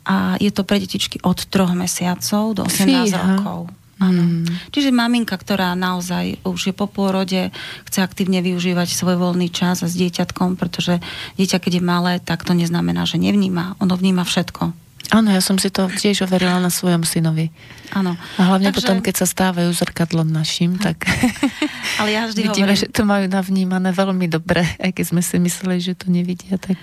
a 0.05 0.35
je 0.41 0.49
to 0.49 0.65
pre 0.65 0.81
detičky 0.81 1.21
od 1.21 1.37
troch 1.47 1.71
mesiacov 1.77 2.57
do 2.57 2.61
18 2.65 2.83
Fíha. 2.83 3.37
rokov. 3.37 3.80
Áno. 4.01 4.25
Mm. 4.25 4.49
Čiže 4.73 4.89
maminka, 4.89 5.37
ktorá 5.37 5.77
naozaj 5.77 6.41
už 6.41 6.73
je 6.73 6.73
po 6.73 6.89
pôrode, 6.89 7.53
chce 7.85 7.99
aktívne 8.01 8.41
využívať 8.41 8.89
svoj 8.89 9.21
voľný 9.21 9.53
čas 9.53 9.85
s 9.85 9.93
dieťatkom, 9.93 10.57
pretože 10.57 10.97
dieťa, 11.37 11.61
keď 11.61 11.77
je 11.77 11.83
malé, 11.85 12.13
tak 12.17 12.41
to 12.41 12.57
neznamená, 12.57 13.05
že 13.05 13.21
nevníma. 13.21 13.77
Ono 13.77 13.93
vníma 13.93 14.25
všetko. 14.25 14.73
Áno, 15.11 15.27
ja 15.27 15.43
som 15.43 15.59
si 15.59 15.67
to 15.67 15.91
tiež 15.91 16.23
overila 16.23 16.63
na 16.63 16.71
svojom 16.71 17.03
synovi. 17.03 17.51
Áno. 17.91 18.15
A 18.39 18.41
hlavne 18.47 18.71
Takže... 18.71 18.77
potom, 18.79 18.97
keď 19.03 19.15
sa 19.21 19.27
stávajú 19.27 19.67
zrkadlom 19.75 20.31
našim, 20.31 20.79
tak 20.79 21.03
Ale 21.99 22.15
ja 22.15 22.25
vždy 22.31 22.41
vidíme, 22.47 22.71
hovorím... 22.71 22.79
že 22.79 22.87
to 22.87 23.03
majú 23.03 23.25
navnímané 23.27 23.91
veľmi 23.91 24.31
dobre, 24.31 24.63
aj 24.79 24.95
keď 24.95 25.05
sme 25.11 25.21
si 25.21 25.35
mysleli, 25.43 25.77
že 25.83 25.99
to 25.99 26.07
nevidia, 26.07 26.55
tak 26.55 26.79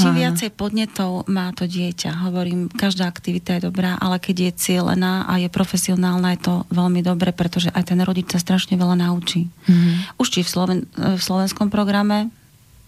Čím 0.00 0.16
viacej 0.16 0.50
podnetov 0.56 1.28
má 1.28 1.52
to 1.52 1.68
dieťa, 1.68 2.24
hovorím, 2.24 2.72
každá 2.72 3.06
aktivita 3.06 3.60
je 3.60 3.68
dobrá, 3.68 4.00
ale 4.00 4.16
keď 4.16 4.48
je 4.48 4.52
cieľená 4.56 5.28
a 5.28 5.36
je 5.36 5.52
profesionálna, 5.52 6.34
je 6.34 6.40
to 6.48 6.54
veľmi 6.72 7.04
dobre, 7.04 7.36
pretože 7.36 7.68
aj 7.70 7.92
ten 7.92 8.00
rodič 8.00 8.32
sa 8.32 8.40
strašne 8.40 8.80
veľa 8.80 8.96
naučí. 8.96 9.52
Mm-hmm. 9.68 10.16
Už 10.16 10.26
či 10.32 10.40
v, 10.40 10.48
Sloven- 10.48 10.86
v 10.96 11.20
slovenskom 11.20 11.68
programe 11.68 12.32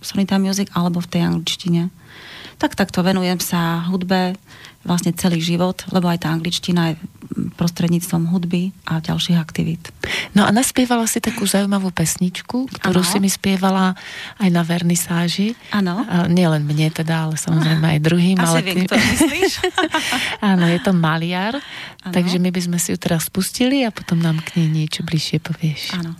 Sonita 0.03 0.41
Music 0.41 0.73
alebo 0.75 0.99
v 0.99 1.11
tej 1.13 1.23
angličtine 1.29 1.93
tak 2.63 2.79
takto 2.79 3.03
venujem 3.03 3.43
sa 3.43 3.83
hudbe 3.91 4.39
vlastne 4.83 5.15
celý 5.15 5.39
život, 5.39 5.87
lebo 5.95 6.11
aj 6.11 6.27
tá 6.27 6.29
angličtina 6.35 6.95
je 6.95 6.97
prostredníctvom 7.57 8.29
hudby 8.29 8.75
a 8.85 8.99
ďalších 8.99 9.39
aktivít. 9.39 9.89
No 10.37 10.45
a 10.45 10.51
naspievala 10.51 11.07
si 11.07 11.23
takú 11.23 11.47
zaujímavú 11.47 11.95
pesničku, 11.95 12.69
ktorú 12.69 13.01
ano. 13.01 13.09
si 13.09 13.17
mi 13.23 13.31
spievala 13.31 13.95
aj 14.43 14.49
na 14.51 14.63
vernisáži. 14.67 15.55
Áno. 15.73 16.03
Nielen 16.29 16.67
mne 16.67 16.91
teda, 16.93 17.31
ale 17.31 17.39
samozrejme 17.39 17.99
aj 17.99 17.99
druhým. 18.03 18.37
Asi 18.43 18.59
ale 18.59 18.61
viem, 18.67 18.85
ty... 18.85 18.99
myslíš. 18.99 19.53
Áno, 20.53 20.67
je 20.67 20.81
to 20.83 20.91
Maliar, 20.91 21.63
ano. 22.03 22.13
takže 22.13 22.43
my 22.43 22.51
by 22.51 22.61
sme 22.61 22.79
si 22.83 22.93
ju 22.93 22.99
teraz 22.99 23.31
spustili 23.31 23.87
a 23.87 23.95
potom 23.95 24.19
nám 24.19 24.43
k 24.43 24.61
nej 24.61 24.85
niečo 24.85 25.07
bližšie 25.07 25.39
povieš. 25.39 25.95
Áno. 26.03 26.19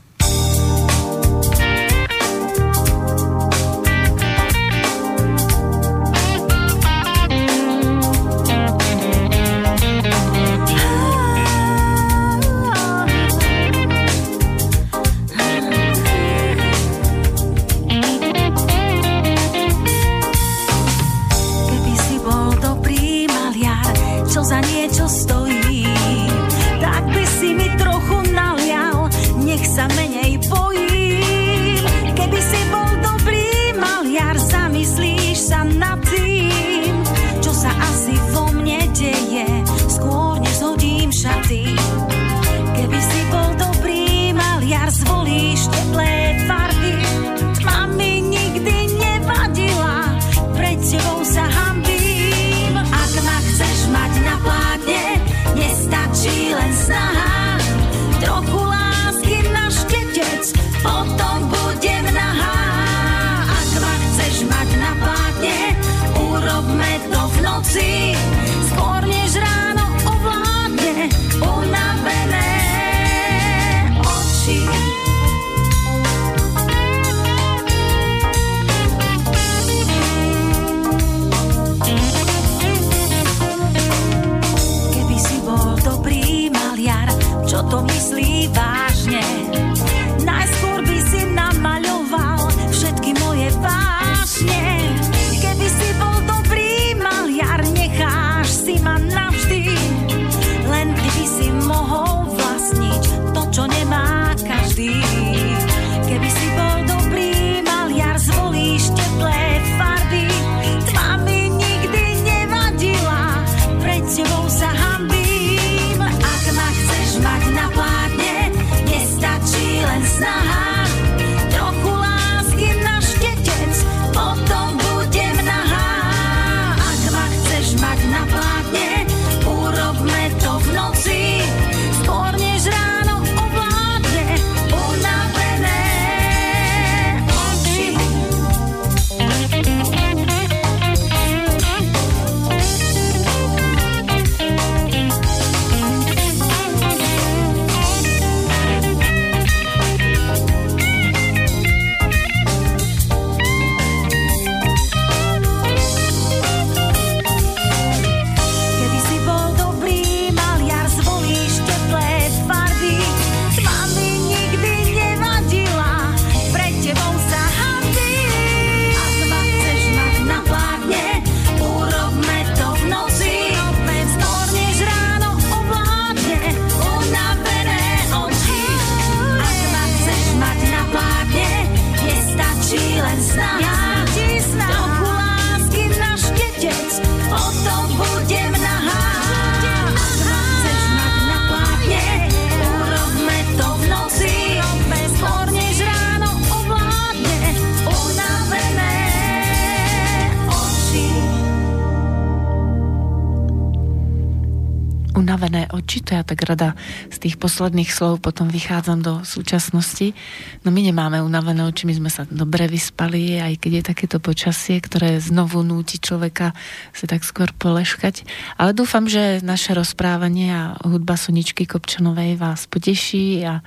Posledných 207.53 207.93
slov 207.93 208.25
potom 208.25 208.49
vychádzam 208.49 209.05
do 209.05 209.21
súčasnosti. 209.29 210.17
No 210.65 210.73
my 210.73 210.89
nemáme 210.89 211.21
unavené 211.21 211.69
oči, 211.69 211.85
my 211.85 212.01
sme 212.01 212.09
sa 212.09 212.25
dobre 212.25 212.65
vyspali, 212.65 213.37
aj 213.37 213.61
keď 213.61 213.73
je 213.77 213.89
takéto 213.93 214.17
počasie, 214.25 214.81
ktoré 214.81 215.21
znovu 215.21 215.61
núti 215.61 216.01
človeka 216.01 216.57
sa 216.97 217.05
tak 217.05 217.29
skôr 217.29 217.53
poleškať. 217.53 218.25
Ale 218.57 218.73
dúfam, 218.73 219.05
že 219.05 219.45
naše 219.45 219.77
rozprávanie 219.77 220.49
a 220.49 220.81
hudba 220.81 221.21
Soničky 221.21 221.69
Kopčanovej 221.69 222.41
vás 222.41 222.65
poteší 222.65 223.45
a 223.45 223.61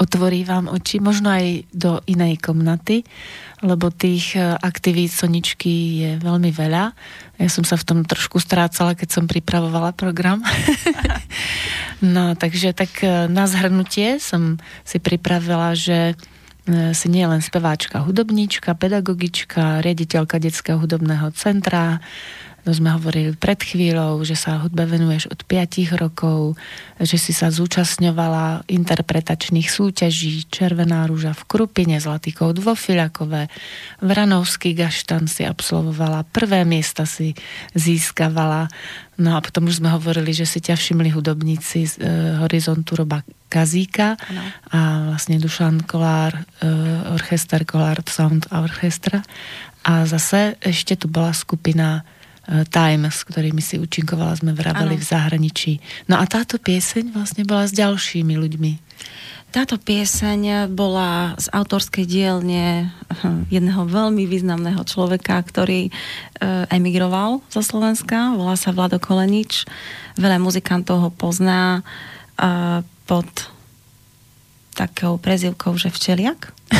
otvorí 0.00 0.48
vám 0.48 0.72
oči, 0.72 0.96
možno 0.96 1.28
aj 1.28 1.68
do 1.76 2.00
inej 2.08 2.40
komnaty, 2.40 3.04
lebo 3.64 3.88
tých 3.88 4.36
e, 4.36 4.52
aktivít 4.60 5.16
Soničky 5.16 5.72
je 6.04 6.10
veľmi 6.20 6.52
veľa. 6.52 6.92
Ja 7.40 7.48
som 7.48 7.64
sa 7.64 7.80
v 7.80 7.86
tom 7.88 7.98
trošku 8.04 8.36
strácala, 8.36 8.92
keď 8.92 9.08
som 9.16 9.24
pripravovala 9.24 9.96
program. 9.96 10.44
no, 12.04 12.36
takže 12.36 12.76
tak 12.76 13.00
e, 13.00 13.32
na 13.32 13.48
zhrnutie 13.48 14.20
som 14.20 14.60
si 14.84 15.00
pripravila, 15.00 15.72
že 15.72 16.12
e, 16.12 16.92
si 16.92 17.08
nie 17.08 17.24
len 17.24 17.40
speváčka, 17.40 18.04
hudobníčka, 18.04 18.76
pedagogička, 18.76 19.80
riaditeľka 19.80 20.36
Detského 20.36 20.76
hudobného 20.76 21.32
centra, 21.32 22.04
to 22.66 22.74
sme 22.74 22.90
hovorili 22.90 23.30
pred 23.38 23.62
chvíľou, 23.62 24.26
že 24.26 24.34
sa 24.34 24.58
hudbe 24.58 24.90
venuješ 24.90 25.30
od 25.30 25.38
5 25.46 25.86
rokov, 26.02 26.58
že 26.98 27.14
si 27.14 27.30
sa 27.30 27.54
zúčastňovala 27.54 28.66
interpretačných 28.66 29.70
súťaží 29.70 30.50
Červená 30.50 31.06
rúža 31.06 31.30
v 31.30 31.46
Krupine, 31.46 32.02
Zlatý 32.02 32.34
kód 32.34 32.58
vo 32.58 32.74
Filakové, 32.74 33.46
Vranovský 34.02 34.74
gaštan 34.74 35.30
si 35.30 35.46
absolvovala, 35.46 36.26
prvé 36.26 36.66
miesta 36.66 37.06
si 37.06 37.38
získavala, 37.78 38.66
no 39.22 39.38
a 39.38 39.40
potom 39.40 39.70
už 39.70 39.78
sme 39.78 39.94
hovorili, 39.94 40.34
že 40.34 40.42
si 40.42 40.58
ťa 40.58 40.74
všimli 40.74 41.14
hudobníci 41.14 41.86
z 41.86 41.94
e, 42.02 42.10
Horizontu 42.42 42.98
Roba 42.98 43.22
Kazíka 43.46 44.18
ano. 44.18 44.42
a 44.74 44.78
vlastne 45.14 45.38
Dušan 45.38 45.86
Kolár, 45.86 46.34
e, 46.34 46.74
orchester 47.14 47.62
Kolár 47.62 48.02
Sound 48.10 48.50
Orchestra 48.50 49.22
a 49.86 50.02
zase 50.02 50.58
ešte 50.58 50.98
tu 50.98 51.06
bola 51.06 51.30
skupina 51.30 52.02
Time, 52.46 53.10
s 53.10 53.26
ktorými 53.26 53.58
si 53.58 53.82
účinkovala, 53.82 54.38
sme 54.38 54.54
vraveli 54.54 54.94
ano. 54.94 55.02
v 55.02 55.04
zahraničí. 55.04 55.72
No 56.06 56.22
a 56.22 56.24
táto 56.30 56.62
pieseň 56.62 57.10
vlastne 57.10 57.42
bola 57.42 57.66
s 57.66 57.74
ďalšími 57.74 58.38
ľuďmi. 58.38 58.72
Táto 59.50 59.80
pieseň 59.80 60.68
bola 60.74 61.32
z 61.40 61.48
autorskej 61.48 62.04
dielne 62.04 62.92
hm, 63.08 63.48
jedného 63.48 63.88
veľmi 63.88 64.28
významného 64.28 64.84
človeka, 64.84 65.40
ktorý 65.42 65.88
eh, 65.88 65.92
emigroval 66.68 67.40
zo 67.48 67.64
Slovenska, 67.64 68.36
volá 68.36 68.58
sa 68.58 68.74
Vlado 68.74 69.00
Kolenič. 69.00 69.64
Veľa 70.20 70.42
muzikantov 70.42 71.02
ho 71.02 71.10
pozná 71.14 71.80
eh, 72.36 72.84
pod 73.08 73.26
takou 74.76 75.16
prezivkou, 75.16 75.72
že 75.80 75.88
včeliak. 75.88 76.52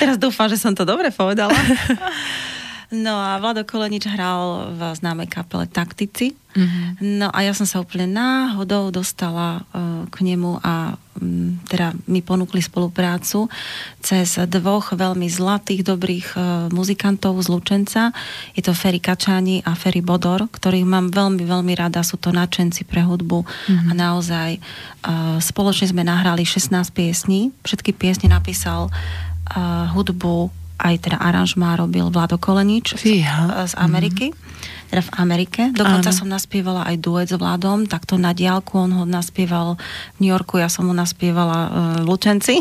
Teraz 0.00 0.16
dúfam, 0.16 0.48
že 0.48 0.56
som 0.56 0.72
to 0.72 0.88
dobre 0.88 1.12
povedala. 1.12 1.52
No 2.92 3.16
a 3.16 3.40
Vlado 3.40 3.64
Kolenič 3.64 4.04
hral 4.10 4.74
v 4.76 4.80
známej 4.92 5.28
kapele 5.32 5.64
Taktici. 5.64 6.36
Mm-hmm. 6.54 7.02
No 7.18 7.34
a 7.34 7.38
ja 7.42 7.50
som 7.50 7.66
sa 7.66 7.82
úplne 7.82 8.06
náhodou 8.06 8.94
dostala 8.94 9.66
uh, 9.74 10.06
k 10.06 10.22
nemu 10.22 10.62
a 10.62 10.94
um, 11.18 11.58
teda 11.66 11.96
mi 12.06 12.22
ponúkli 12.22 12.62
spoluprácu 12.62 13.50
cez 13.98 14.38
dvoch 14.46 14.94
veľmi 14.94 15.26
zlatých, 15.26 15.82
dobrých 15.82 16.28
uh, 16.38 16.42
muzikantov 16.70 17.42
z 17.42 17.50
Lučenca. 17.50 18.14
Je 18.54 18.62
to 18.62 18.70
Ferry 18.70 19.02
Kačáni 19.02 19.66
a 19.66 19.74
Ferry 19.74 19.98
Bodor, 19.98 20.46
ktorých 20.46 20.86
mám 20.86 21.10
veľmi, 21.10 21.42
veľmi 21.42 21.74
rada. 21.74 22.06
Sú 22.06 22.22
to 22.22 22.30
nadšenci 22.30 22.86
pre 22.86 23.02
hudbu 23.02 23.42
mm-hmm. 23.42 23.90
a 23.90 23.92
naozaj 23.96 24.50
uh, 24.60 25.42
spoločne 25.42 25.90
sme 25.90 26.06
nahrali 26.06 26.46
16 26.46 26.70
piesní. 26.94 27.50
Všetky 27.66 27.90
piesne 27.98 28.30
napísal 28.30 28.94
uh, 28.94 29.90
hudbu 29.90 30.63
aj 30.84 31.08
teda 31.08 31.16
aranžmá 31.16 31.80
robil 31.80 32.12
Vlado 32.12 32.36
Kolenič 32.36 33.00
Fíha. 33.00 33.64
z 33.64 33.74
Ameriky. 33.80 34.30
Mm-hmm. 34.30 34.92
Teda 34.92 35.02
v 35.02 35.12
Amerike. 35.16 35.62
Dokonca 35.72 36.12
Áno. 36.12 36.18
som 36.20 36.28
naspievala 36.28 36.84
aj 36.84 36.96
duet 37.00 37.26
s 37.32 37.34
Vladom, 37.34 37.88
takto 37.88 38.20
na 38.20 38.36
diálku. 38.36 38.76
On 38.78 38.92
ho 38.92 39.04
naspieval 39.08 39.80
v 40.14 40.18
New 40.22 40.30
Yorku, 40.30 40.60
ja 40.60 40.68
som 40.68 40.86
ho 40.86 40.94
naspievala 40.94 41.58
uh, 41.66 41.70
Lučenci. 42.04 42.60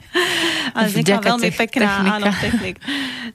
a 0.76 0.90
vznikla 0.90 1.22
veľmi 1.22 1.50
pekná 1.54 2.18
áno, 2.18 2.28
technik. 2.42 2.82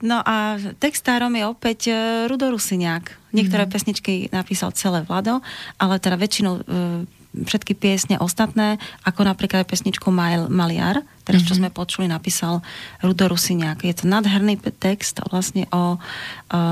No 0.04 0.20
a 0.20 0.60
textárom 0.76 1.32
je 1.32 1.44
opäť 1.48 1.80
uh, 1.90 2.28
Rudo 2.28 2.52
Rusiniak. 2.52 3.16
Niektoré 3.32 3.64
mm. 3.66 3.70
pesničky 3.72 4.12
napísal 4.30 4.76
celé 4.76 5.00
Vlado, 5.02 5.40
ale 5.80 5.96
teda 5.96 6.20
väčšinou 6.20 6.54
uh, 6.60 7.19
všetky 7.30 7.78
piesne 7.78 8.18
ostatné, 8.18 8.82
ako 9.06 9.22
napríklad 9.22 9.62
pesničku 9.66 10.10
Mal, 10.10 10.50
Maliar, 10.50 11.06
teraz 11.22 11.46
čo 11.46 11.54
mm-hmm. 11.54 11.70
sme 11.70 11.70
počuli, 11.70 12.06
napísal 12.10 12.58
Rudo 12.98 13.30
Rusiniak. 13.30 13.86
Je 13.86 13.94
to 13.94 14.10
nadherný 14.10 14.58
text 14.58 15.22
vlastne 15.30 15.70
o 15.70 16.02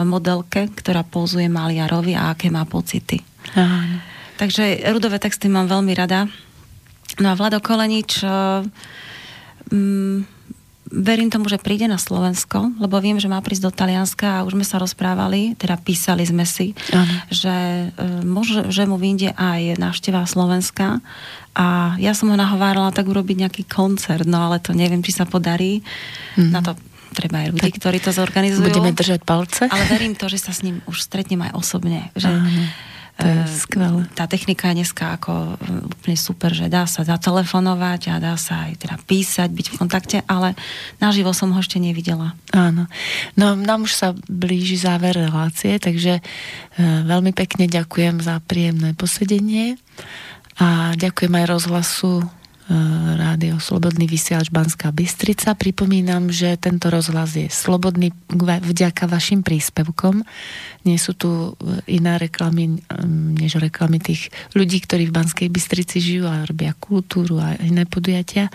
modelke, 0.03 0.67
ktorá 0.67 1.07
pozuje 1.07 1.47
Maliarovi 1.47 2.19
a 2.19 2.35
aké 2.35 2.51
má 2.51 2.67
pocity. 2.67 3.23
Aha. 3.55 4.03
Takže 4.39 4.87
Rudové 4.95 5.19
texty 5.19 5.51
mám 5.51 5.67
veľmi 5.67 5.95
rada. 5.99 6.31
No 7.19 7.35
a 7.35 7.39
Vlado 7.39 7.59
Kolenič 7.59 8.23
uh, 8.23 8.63
um, 9.75 10.23
verím 10.89 11.29
tomu, 11.29 11.47
že 11.53 11.61
príde 11.61 11.87
na 11.87 12.01
Slovensko, 12.01 12.73
lebo 12.81 12.97
viem, 12.99 13.21
že 13.21 13.29
má 13.29 13.39
prísť 13.45 13.69
do 13.69 13.73
Talianska 13.73 14.41
a 14.41 14.45
už 14.45 14.57
sme 14.57 14.67
sa 14.67 14.81
rozprávali, 14.81 15.55
teda 15.55 15.77
písali 15.77 16.25
sme 16.25 16.49
si, 16.49 16.73
Aha. 16.91 17.29
že 17.29 17.55
e, 17.93 18.25
možno, 18.25 18.73
že 18.73 18.89
mu 18.89 18.97
vyjde 18.97 19.37
aj 19.37 19.77
návšteva 19.77 20.25
Slovenska 20.25 21.05
a 21.53 21.99
ja 22.01 22.13
som 22.15 22.33
ho 22.33 22.37
nahovárala 22.37 22.95
tak 22.95 23.11
urobiť 23.11 23.37
nejaký 23.47 23.63
koncert, 23.69 24.25
no 24.25 24.49
ale 24.49 24.63
to 24.63 24.73
neviem, 24.73 25.05
či 25.05 25.13
sa 25.13 25.29
podarí. 25.29 25.83
Mm-hmm. 26.39 26.53
Na 26.55 26.61
to 26.63 26.73
treba 27.13 27.43
aj 27.43 27.49
ľudí, 27.51 27.63
tak 27.67 27.75
ktorí 27.83 27.99
to 27.99 28.13
zorganizujú. 28.15 28.63
Budeme 28.63 28.95
držať 28.95 29.21
palce. 29.27 29.67
Ale 29.67 29.85
verím 29.91 30.15
to, 30.15 30.31
že 30.31 30.39
sa 30.39 30.53
s 30.55 30.63
ním 30.63 30.85
už 30.87 31.03
stretnem 31.03 31.41
aj 31.51 31.53
osobne. 31.57 32.15
Že, 32.15 32.31
to 33.19 33.27
je 33.27 33.35
eh, 33.43 33.51
skvelé. 33.51 34.07
Tá 34.15 34.31
technika 34.31 34.71
je 34.71 34.83
dneska 34.83 35.19
ako 35.19 35.59
eh, 35.59 35.91
úplne 35.91 36.17
super, 36.17 36.55
že 36.55 36.71
dá 36.71 36.87
sa 36.87 37.03
zatelefonovať 37.03 38.15
a 38.15 38.23
dá 38.23 38.35
sa 38.39 38.71
aj 38.71 38.87
teda 38.87 38.97
písať, 39.03 39.51
byť 39.51 39.67
v 39.75 39.79
kontakte, 39.79 40.19
ale 40.31 40.55
naživo 41.03 41.35
som 41.35 41.51
ho 41.51 41.59
ešte 41.59 41.83
nevidela. 41.83 42.39
Áno. 42.55 42.87
No 43.35 43.59
nám 43.59 43.91
už 43.91 43.93
sa 43.93 44.09
blíži 44.31 44.79
záver 44.79 45.19
relácie, 45.19 45.83
takže 45.83 46.23
e, 46.23 46.23
veľmi 46.79 47.35
pekne 47.35 47.67
ďakujem 47.67 48.23
za 48.23 48.39
príjemné 48.47 48.95
posedenie 48.95 49.77
a 50.63 50.95
ďakujem 50.95 51.35
aj 51.35 51.47
rozhlasu 51.51 52.23
rádio 53.17 53.57
Slobodný 53.57 54.05
vysielač 54.05 54.53
Banská 54.53 54.93
Bystrica. 54.93 55.57
Pripomínam, 55.57 56.29
že 56.29 56.53
tento 56.61 56.93
rozhlas 56.93 57.33
je 57.33 57.49
slobodný 57.49 58.13
vďaka 58.29 59.09
vašim 59.09 59.41
príspevkom. 59.41 60.21
Nie 60.85 61.01
sú 61.01 61.17
tu 61.17 61.57
iné 61.89 62.21
reklamy, 62.21 62.85
než 63.41 63.57
reklamy 63.57 64.05
tých 64.05 64.29
ľudí, 64.53 64.85
ktorí 64.85 65.09
v 65.09 65.17
Banskej 65.17 65.49
Bystrici 65.49 65.97
žijú 65.99 66.29
a 66.29 66.45
robia 66.45 66.77
kultúru 66.77 67.41
a 67.41 67.57
iné 67.57 67.89
podujatia. 67.89 68.53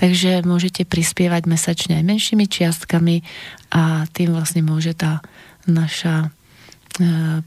Takže 0.00 0.48
môžete 0.48 0.88
prispievať 0.88 1.44
mesačne 1.44 2.00
aj 2.00 2.08
menšími 2.08 2.48
čiastkami 2.48 3.20
a 3.72 4.08
tým 4.16 4.32
vlastne 4.32 4.64
môže 4.64 4.96
tá 4.96 5.20
naša 5.68 6.32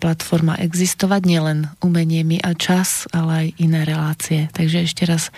platforma 0.02 0.58
existovať, 0.58 1.22
nielen 1.26 1.70
umenie 1.84 2.26
mi 2.26 2.38
a 2.42 2.58
čas, 2.58 3.06
ale 3.14 3.32
aj 3.32 3.48
iné 3.62 3.82
relácie. 3.86 4.50
Takže 4.50 4.90
ešte 4.90 5.04
raz 5.06 5.30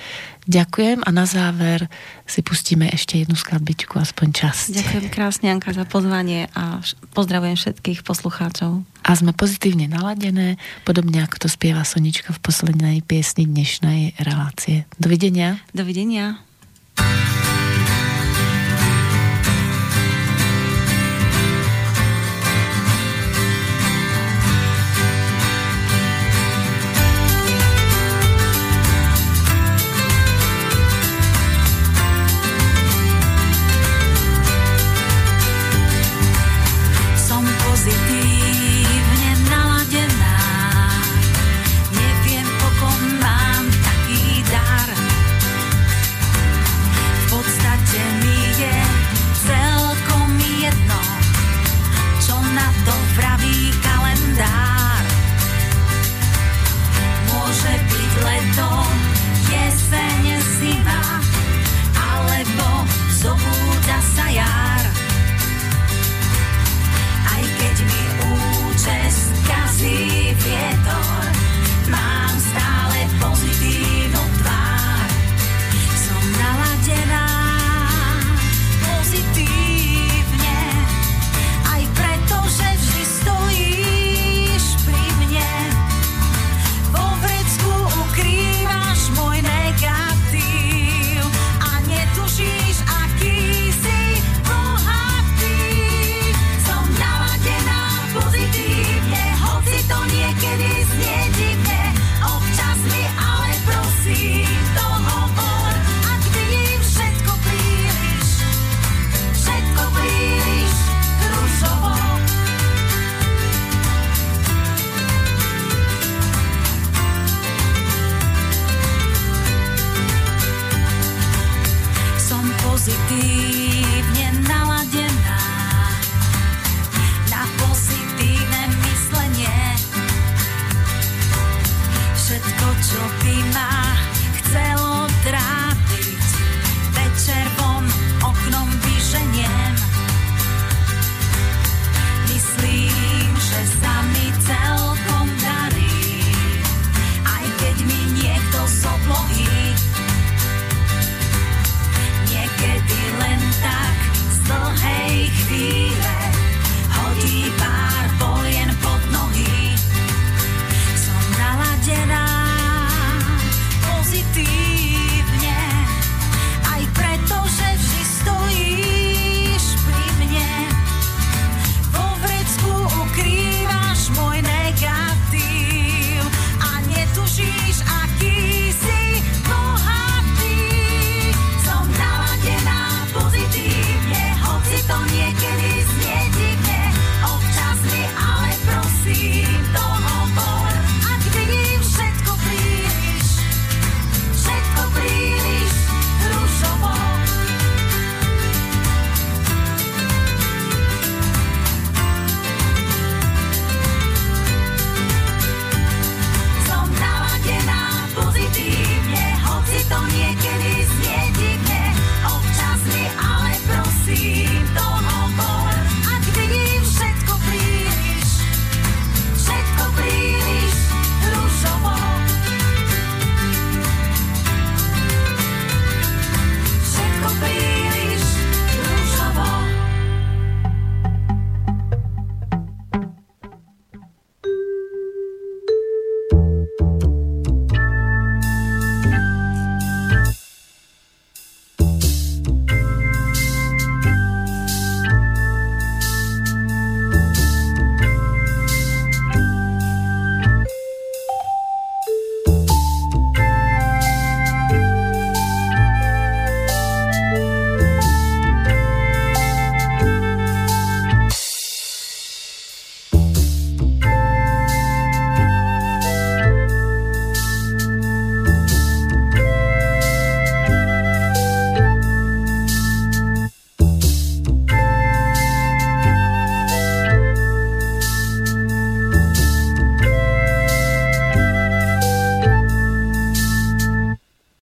ďakujem 0.48 1.04
a 1.04 1.10
na 1.12 1.28
záver 1.28 1.92
si 2.24 2.40
pustíme 2.40 2.88
ešte 2.88 3.20
jednu 3.20 3.36
skladbičku, 3.36 4.00
aspoň 4.00 4.28
časť. 4.32 4.66
Ďakujem 4.80 5.06
krásne, 5.12 5.52
Anka, 5.52 5.76
za 5.76 5.84
pozvanie 5.84 6.48
a 6.56 6.80
pozdravujem 7.12 7.60
všetkých 7.60 8.08
poslucháčov. 8.08 8.88
A 9.04 9.12
sme 9.16 9.36
pozitívne 9.36 9.92
naladené, 9.92 10.56
podobne 10.88 11.28
ako 11.28 11.44
to 11.44 11.48
spieva 11.52 11.84
Sonička 11.84 12.32
v 12.32 12.40
poslednej 12.40 13.04
piesni 13.04 13.44
dnešnej 13.44 14.16
relácie. 14.24 14.88
Dovidenia. 14.96 15.60
Dovidenia. 15.76 16.47